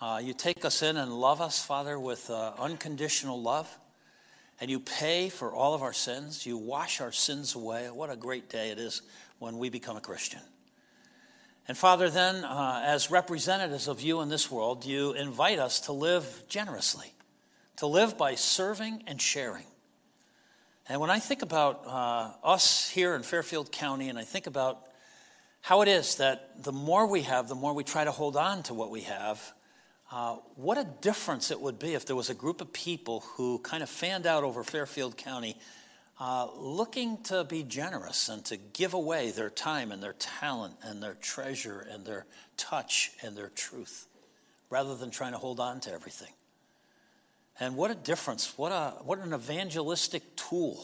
Uh, 0.00 0.20
you 0.22 0.34
take 0.34 0.64
us 0.64 0.82
in 0.82 0.96
and 0.96 1.12
love 1.12 1.40
us, 1.40 1.64
Father, 1.64 1.98
with 1.98 2.28
uh, 2.28 2.52
unconditional 2.58 3.40
love. 3.40 3.78
And 4.60 4.70
you 4.70 4.80
pay 4.80 5.28
for 5.28 5.52
all 5.52 5.74
of 5.74 5.82
our 5.82 5.92
sins. 5.92 6.46
You 6.46 6.56
wash 6.56 7.00
our 7.00 7.12
sins 7.12 7.54
away. 7.54 7.88
What 7.90 8.10
a 8.10 8.16
great 8.16 8.48
day 8.48 8.70
it 8.70 8.78
is 8.78 9.02
when 9.38 9.58
we 9.58 9.68
become 9.68 9.96
a 9.96 10.00
Christian. 10.00 10.40
And 11.66 11.76
Father, 11.76 12.10
then, 12.10 12.44
uh, 12.44 12.82
as 12.84 13.10
representatives 13.10 13.88
of 13.88 14.00
you 14.00 14.20
in 14.20 14.28
this 14.28 14.50
world, 14.50 14.84
you 14.84 15.12
invite 15.12 15.58
us 15.58 15.80
to 15.80 15.92
live 15.92 16.44
generously, 16.48 17.12
to 17.76 17.86
live 17.86 18.18
by 18.18 18.34
serving 18.34 19.02
and 19.06 19.20
sharing. 19.20 19.64
And 20.88 21.00
when 21.00 21.10
I 21.10 21.18
think 21.20 21.40
about 21.42 21.86
uh, 21.86 22.32
us 22.44 22.90
here 22.90 23.14
in 23.14 23.22
Fairfield 23.22 23.72
County, 23.72 24.10
and 24.10 24.18
I 24.18 24.24
think 24.24 24.46
about 24.46 24.86
how 25.62 25.80
it 25.80 25.88
is 25.88 26.16
that 26.16 26.62
the 26.62 26.72
more 26.72 27.06
we 27.06 27.22
have, 27.22 27.48
the 27.48 27.54
more 27.54 27.72
we 27.72 27.84
try 27.84 28.04
to 28.04 28.12
hold 28.12 28.36
on 28.36 28.62
to 28.64 28.74
what 28.74 28.90
we 28.90 29.00
have. 29.02 29.54
Uh, 30.14 30.36
what 30.54 30.78
a 30.78 30.84
difference 31.00 31.50
it 31.50 31.60
would 31.60 31.76
be 31.76 31.94
if 31.94 32.06
there 32.06 32.14
was 32.14 32.30
a 32.30 32.34
group 32.34 32.60
of 32.60 32.72
people 32.72 33.24
who 33.34 33.58
kind 33.58 33.82
of 33.82 33.88
fanned 33.88 34.28
out 34.28 34.44
over 34.44 34.62
Fairfield 34.62 35.16
County 35.16 35.56
uh, 36.20 36.46
looking 36.56 37.20
to 37.24 37.42
be 37.42 37.64
generous 37.64 38.28
and 38.28 38.44
to 38.44 38.56
give 38.56 38.94
away 38.94 39.32
their 39.32 39.50
time 39.50 39.90
and 39.90 40.00
their 40.00 40.12
talent 40.12 40.76
and 40.84 41.02
their 41.02 41.14
treasure 41.14 41.84
and 41.90 42.06
their 42.06 42.26
touch 42.56 43.10
and 43.24 43.36
their 43.36 43.48
truth 43.48 44.06
rather 44.70 44.94
than 44.94 45.10
trying 45.10 45.32
to 45.32 45.38
hold 45.38 45.58
on 45.58 45.80
to 45.80 45.92
everything. 45.92 46.32
And 47.58 47.74
what 47.74 47.90
a 47.90 47.96
difference, 47.96 48.56
what, 48.56 48.70
a, 48.70 48.90
what 49.02 49.18
an 49.18 49.34
evangelistic 49.34 50.36
tool. 50.36 50.80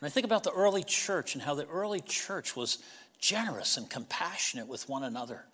And 0.00 0.06
I 0.06 0.10
think 0.10 0.24
about 0.24 0.44
the 0.44 0.52
early 0.52 0.84
church 0.84 1.34
and 1.34 1.42
how 1.42 1.56
the 1.56 1.66
early 1.66 2.02
church 2.02 2.54
was 2.54 2.78
generous 3.18 3.76
and 3.76 3.90
compassionate 3.90 4.68
with 4.68 4.88
one 4.88 5.02
another. 5.02 5.44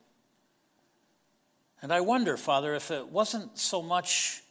And 1.82 1.92
I 1.92 2.00
wonder, 2.00 2.36
Father, 2.36 2.74
if 2.74 2.90
it 2.90 3.08
wasn't 3.08 3.58
so 3.58 3.82
much 3.82 4.42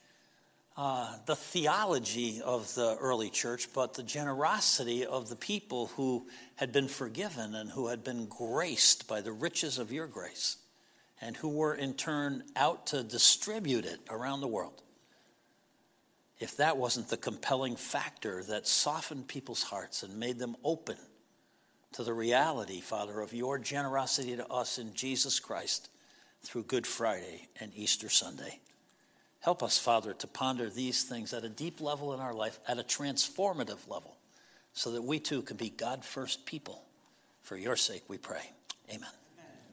uh, 0.75 1.15
the 1.25 1.35
theology 1.35 2.41
of 2.41 2.73
the 2.73 2.97
early 2.99 3.29
church, 3.29 3.71
but 3.73 3.93
the 3.93 4.03
generosity 4.03 5.05
of 5.05 5.29
the 5.29 5.35
people 5.35 5.87
who 5.95 6.27
had 6.55 6.71
been 6.71 6.87
forgiven 6.87 7.53
and 7.53 7.69
who 7.69 7.87
had 7.87 8.03
been 8.03 8.25
graced 8.25 9.07
by 9.07 9.21
the 9.21 9.31
riches 9.31 9.77
of 9.77 9.91
your 9.91 10.07
grace, 10.07 10.57
and 11.21 11.37
who 11.37 11.49
were 11.49 11.75
in 11.75 11.93
turn 11.93 12.43
out 12.55 12.87
to 12.87 13.03
distribute 13.03 13.85
it 13.85 13.99
around 14.09 14.41
the 14.41 14.47
world. 14.47 14.81
If 16.39 16.57
that 16.57 16.77
wasn't 16.77 17.07
the 17.07 17.17
compelling 17.17 17.75
factor 17.75 18.43
that 18.43 18.67
softened 18.67 19.27
people's 19.27 19.63
hearts 19.63 20.03
and 20.03 20.19
made 20.19 20.39
them 20.39 20.55
open 20.63 20.97
to 21.93 22.03
the 22.03 22.13
reality, 22.13 22.81
Father, 22.81 23.21
of 23.21 23.31
your 23.31 23.59
generosity 23.59 24.35
to 24.35 24.47
us 24.47 24.79
in 24.79 24.93
Jesus 24.95 25.39
Christ 25.39 25.89
through 26.43 26.63
Good 26.63 26.85
Friday 26.85 27.47
and 27.59 27.71
Easter 27.75 28.09
Sunday. 28.09 28.59
Help 29.39 29.63
us, 29.63 29.77
Father, 29.77 30.13
to 30.13 30.27
ponder 30.27 30.69
these 30.69 31.03
things 31.03 31.33
at 31.33 31.43
a 31.43 31.49
deep 31.49 31.81
level 31.81 32.13
in 32.13 32.19
our 32.19 32.33
life, 32.33 32.59
at 32.67 32.79
a 32.79 32.83
transformative 32.83 33.89
level, 33.89 34.15
so 34.73 34.91
that 34.91 35.01
we 35.01 35.19
too 35.19 35.41
can 35.41 35.57
be 35.57 35.69
God 35.69 36.05
first 36.05 36.45
people. 36.45 36.83
For 37.41 37.57
your 37.57 37.75
sake, 37.75 38.03
we 38.07 38.17
pray. 38.17 38.51
Amen. 38.89 39.09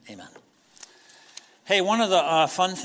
Amen. 0.09 0.27
Amen. 0.27 0.43
Hey, 1.65 1.81
one 1.81 2.01
of 2.01 2.11
the 2.11 2.17
uh, 2.17 2.47
fun 2.49 2.71
things. 2.71 2.85